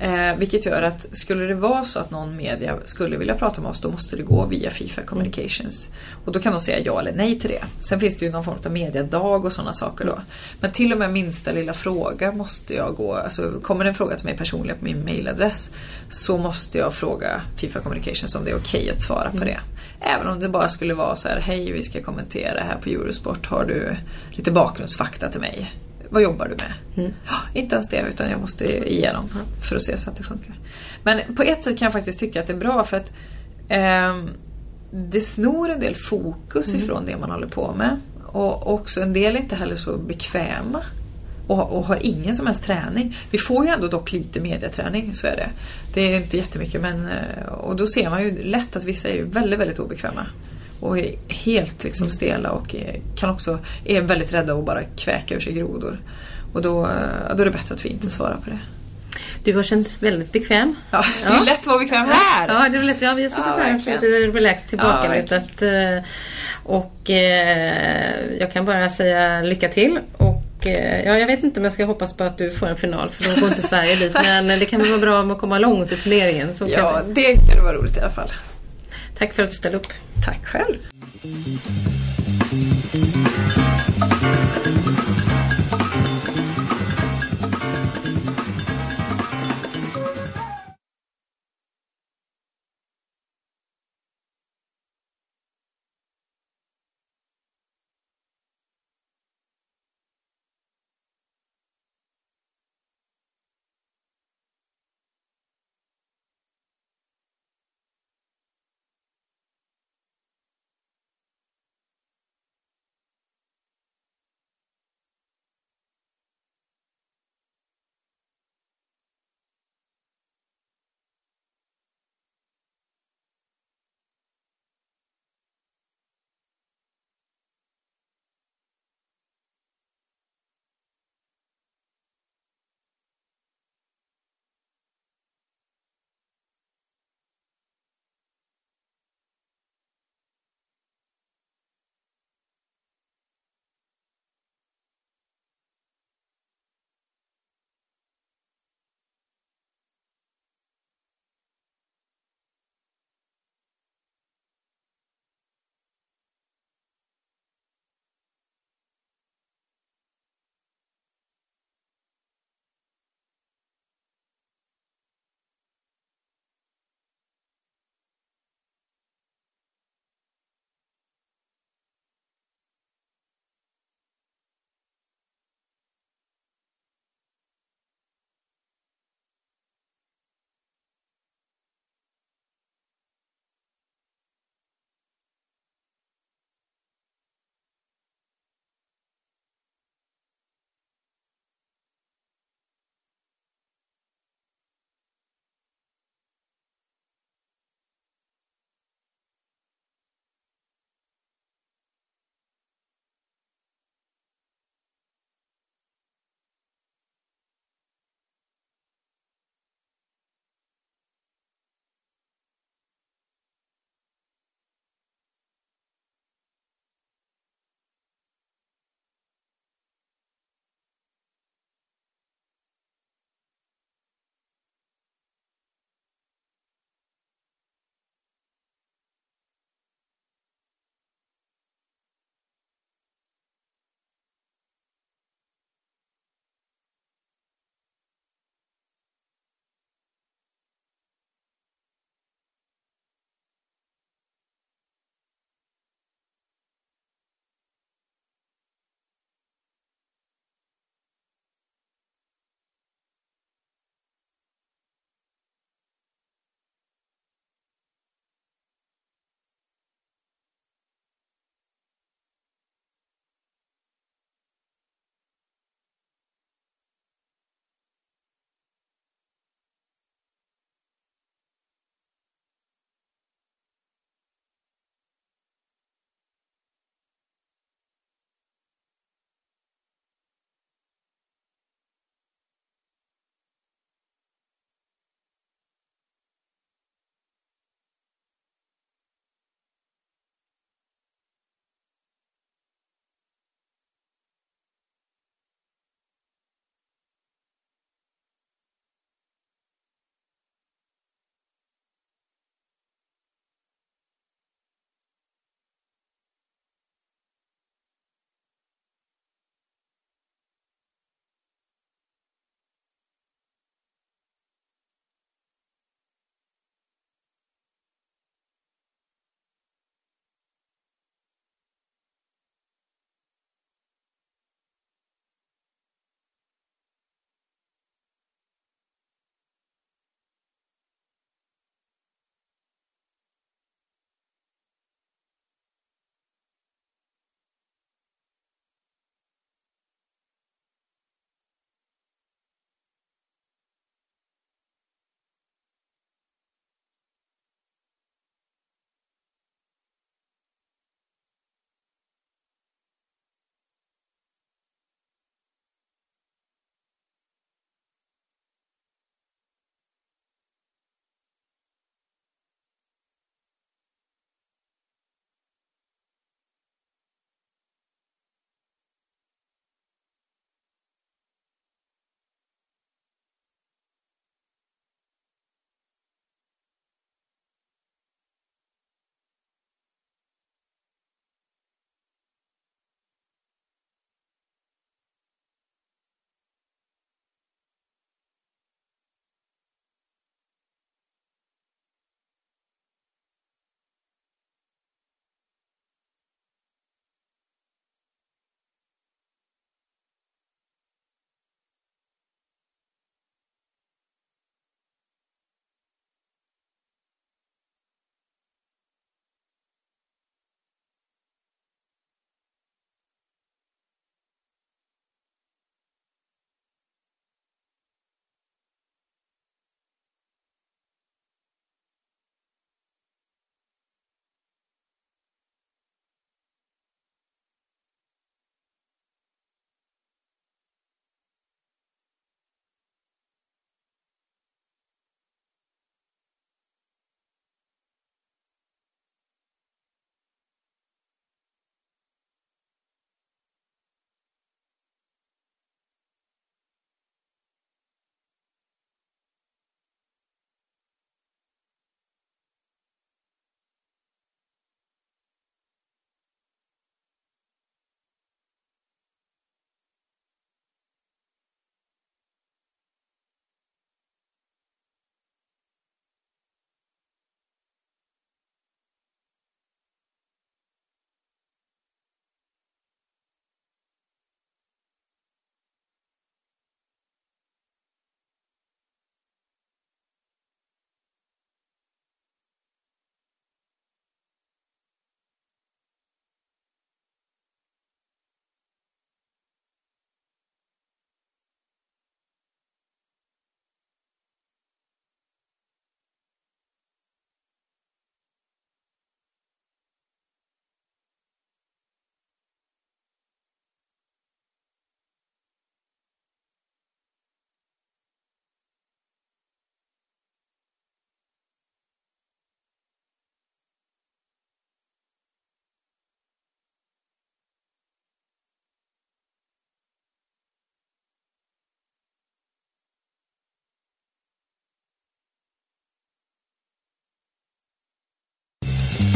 Eh, 0.03 0.37
vilket 0.37 0.67
gör 0.67 0.83
att 0.83 1.07
skulle 1.13 1.45
det 1.45 1.55
vara 1.55 1.85
så 1.85 1.99
att 1.99 2.11
någon 2.11 2.37
media 2.37 2.79
skulle 2.85 3.17
vilja 3.17 3.35
prata 3.35 3.61
med 3.61 3.71
oss 3.71 3.81
då 3.81 3.91
måste 3.91 4.17
det 4.17 4.23
gå 4.23 4.47
via 4.47 4.71
Fifa 4.71 5.03
Communications. 5.03 5.91
Och 6.25 6.33
då 6.33 6.41
kan 6.41 6.53
de 6.53 6.61
säga 6.61 6.79
ja 6.79 7.01
eller 7.01 7.13
nej 7.13 7.39
till 7.39 7.51
det. 7.51 7.65
Sen 7.79 8.01
finns 8.01 8.17
det 8.17 8.27
ju 8.27 8.33
någon 8.33 8.45
form 8.45 8.59
av 8.65 8.73
mediadag 8.73 9.45
och 9.45 9.53
sådana 9.53 9.73
saker 9.73 10.05
då. 10.05 10.21
Men 10.61 10.71
till 10.71 10.93
och 10.93 10.99
med 10.99 11.13
minsta 11.13 11.53
lilla 11.53 11.73
fråga 11.73 12.33
måste 12.33 12.75
jag 12.75 12.95
gå, 12.95 13.15
alltså 13.15 13.61
kommer 13.63 13.85
det 13.85 13.91
en 13.91 13.95
fråga 13.95 14.17
till 14.17 14.25
mig 14.25 14.37
personligen 14.37 14.79
på 14.79 14.85
min 14.85 15.05
mailadress 15.05 15.71
så 16.09 16.39
måste 16.39 16.79
jag 16.79 16.95
fråga 16.95 17.43
Fifa 17.57 17.81
Communications 17.81 18.35
om 18.35 18.45
det 18.45 18.51
är 18.51 18.57
okej 18.57 18.91
att 18.91 19.03
svara 19.03 19.31
på 19.31 19.45
det. 19.45 19.61
Även 20.01 20.27
om 20.27 20.41
det 20.41 20.49
bara 20.49 20.69
skulle 20.69 20.95
vara 20.95 21.17
så 21.17 21.29
här, 21.29 21.41
hej 21.41 21.73
vi 21.73 21.83
ska 21.83 22.03
kommentera 22.03 22.61
här 22.61 22.77
på 22.83 22.89
Eurosport, 22.89 23.47
har 23.47 23.65
du 23.65 23.97
lite 24.31 24.51
bakgrundsfakta 24.51 25.29
till 25.29 25.41
mig? 25.41 25.71
Vad 26.11 26.23
jobbar 26.23 26.49
du 26.49 26.55
med? 26.55 26.73
Ja, 27.27 27.37
inte 27.55 27.75
ens 27.75 27.89
det 27.89 28.05
utan 28.11 28.31
jag 28.31 28.41
måste 28.41 28.91
igenom 28.93 29.29
för 29.63 29.77
att 29.77 29.83
se 29.83 29.99
så 29.99 30.11
att 30.11 30.17
det 30.17 30.23
funkar. 30.23 30.55
Men 31.03 31.37
på 31.37 31.43
ett 31.43 31.65
sätt 31.65 31.79
kan 31.79 31.87
jag 31.87 31.93
faktiskt 31.93 32.21
tycka 32.21 32.41
att 32.41 32.47
det 32.47 32.53
är 32.53 32.57
bra 32.57 32.85
för 32.85 32.97
att 32.97 33.13
ehm, 33.69 34.31
det 34.91 35.21
snor 35.21 35.71
en 35.71 35.81
del 35.81 35.95
fokus 35.95 36.75
ifrån 36.75 37.07
det 37.07 37.17
man 37.17 37.31
håller 37.31 37.47
på 37.47 37.75
med. 37.75 38.01
Och 38.27 38.73
också 38.75 39.01
en 39.01 39.13
del 39.13 39.37
är 39.37 39.41
inte 39.41 39.57
heller 39.57 39.77
så 39.77 39.97
bekväma. 39.97 40.83
Och, 41.47 41.77
och 41.77 41.85
har 41.85 41.99
ingen 42.01 42.35
som 42.35 42.47
helst 42.47 42.65
träning. 42.65 43.17
Vi 43.31 43.39
får 43.39 43.65
ju 43.65 43.71
ändå 43.71 43.89
dock 43.89 44.13
lite 44.13 44.41
mediaträning, 44.41 45.15
så 45.15 45.27
är 45.27 45.37
det. 45.37 45.49
Det 45.95 46.01
är 46.01 46.17
inte 46.17 46.37
jättemycket 46.37 46.81
men 46.81 47.09
eh, 47.09 47.45
och 47.47 47.77
då 47.77 47.87
ser 47.87 48.11
man 48.11 48.23
ju 48.23 48.43
lätt 48.43 48.77
att 48.77 48.85
vissa 48.85 49.09
är 49.09 49.23
väldigt, 49.23 49.61
väldigt 49.61 49.79
obekväma. 49.79 50.27
Och 50.81 50.99
är 50.99 51.15
helt 51.29 51.85
liksom 51.85 52.11
stela 52.11 52.51
och 52.51 52.75
är, 52.75 53.01
kan 53.17 53.31
också 53.31 53.59
är 53.85 54.01
väldigt 54.01 54.33
rädda 54.33 54.55
att 54.55 54.65
bara 54.65 54.83
kväka 54.97 55.35
ur 55.35 55.41
sig 55.41 55.53
grodor. 55.53 55.99
Och 56.53 56.63
då, 56.63 56.89
då 57.37 57.43
är 57.43 57.45
det 57.45 57.51
bättre 57.51 57.75
att 57.75 57.85
vi 57.85 57.89
inte 57.89 58.11
svarar 58.11 58.37
på 58.45 58.51
det. 58.51 58.59
Du 59.45 59.57
har 59.57 59.63
känts 59.63 60.03
väldigt 60.03 60.33
bekväm. 60.33 60.77
Ja, 60.91 61.05
det 61.23 61.29
är 61.31 61.35
Ja. 61.35 61.43
lätt 61.43 61.61
att 61.61 61.67
vara 61.67 61.79
bekväm 61.79 62.07
här! 62.11 62.49
Ja, 62.49 62.69
det 62.69 62.79
är 62.79 62.83
lätt. 62.83 62.97
Ja, 63.03 63.15
vi 63.15 63.23
har 63.23 63.31
suttit 63.31 63.45
Ja, 63.47 63.57
här 63.63 63.73
verkligen. 63.73 64.01
lite 64.01 64.39
relaxed 64.39 64.65
Ja, 64.65 64.69
tillbakalutat. 64.69 65.63
eh, 65.63 66.05
och 66.65 67.11
eh, 67.11 68.37
jag 68.41 68.53
kan 68.53 68.65
bara 68.65 68.91
säga 68.91 69.43
lycka 69.43 69.69
till. 69.69 69.99
Och 70.17 70.67
eh, 70.67 71.07
ja, 71.07 71.19
jag 71.19 71.27
vet 71.27 71.43
inte 71.43 71.61
om 71.61 71.65
jag 71.65 71.73
ska 71.73 71.85
hoppas 71.85 72.17
på 72.17 72.25
att 72.25 72.39
du 72.39 72.51
får 72.51 72.67
en 72.67 72.77
final 72.77 73.11
för 73.11 73.35
då 73.35 73.41
går 73.41 73.49
inte 73.49 73.63
Sverige 73.63 73.97
dit. 73.97 74.15
Men 74.25 74.49
det 74.59 74.65
kan 74.67 74.81
väl 74.81 74.89
vara 74.91 75.01
bra 75.01 75.21
om 75.21 75.31
att 75.31 75.39
komma 75.39 75.59
långt 75.59 75.93
i 75.93 75.97
turneringen. 75.97 76.55
Så 76.57 76.69
Ja, 76.69 77.03
det 77.09 77.35
kan 77.35 77.65
vara 77.65 77.75
roligt 77.77 77.97
i 77.97 78.01
alla 78.01 78.11
fall. 78.11 78.29
Tack 79.19 79.33
för 79.35 79.43
att 79.43 79.51
du 79.51 79.57
ställde 79.57 79.79
upp. 79.79 79.87
Tack 80.25 80.47
själv! 80.47 80.79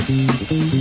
Thank 0.06 0.50
you. 0.52 0.73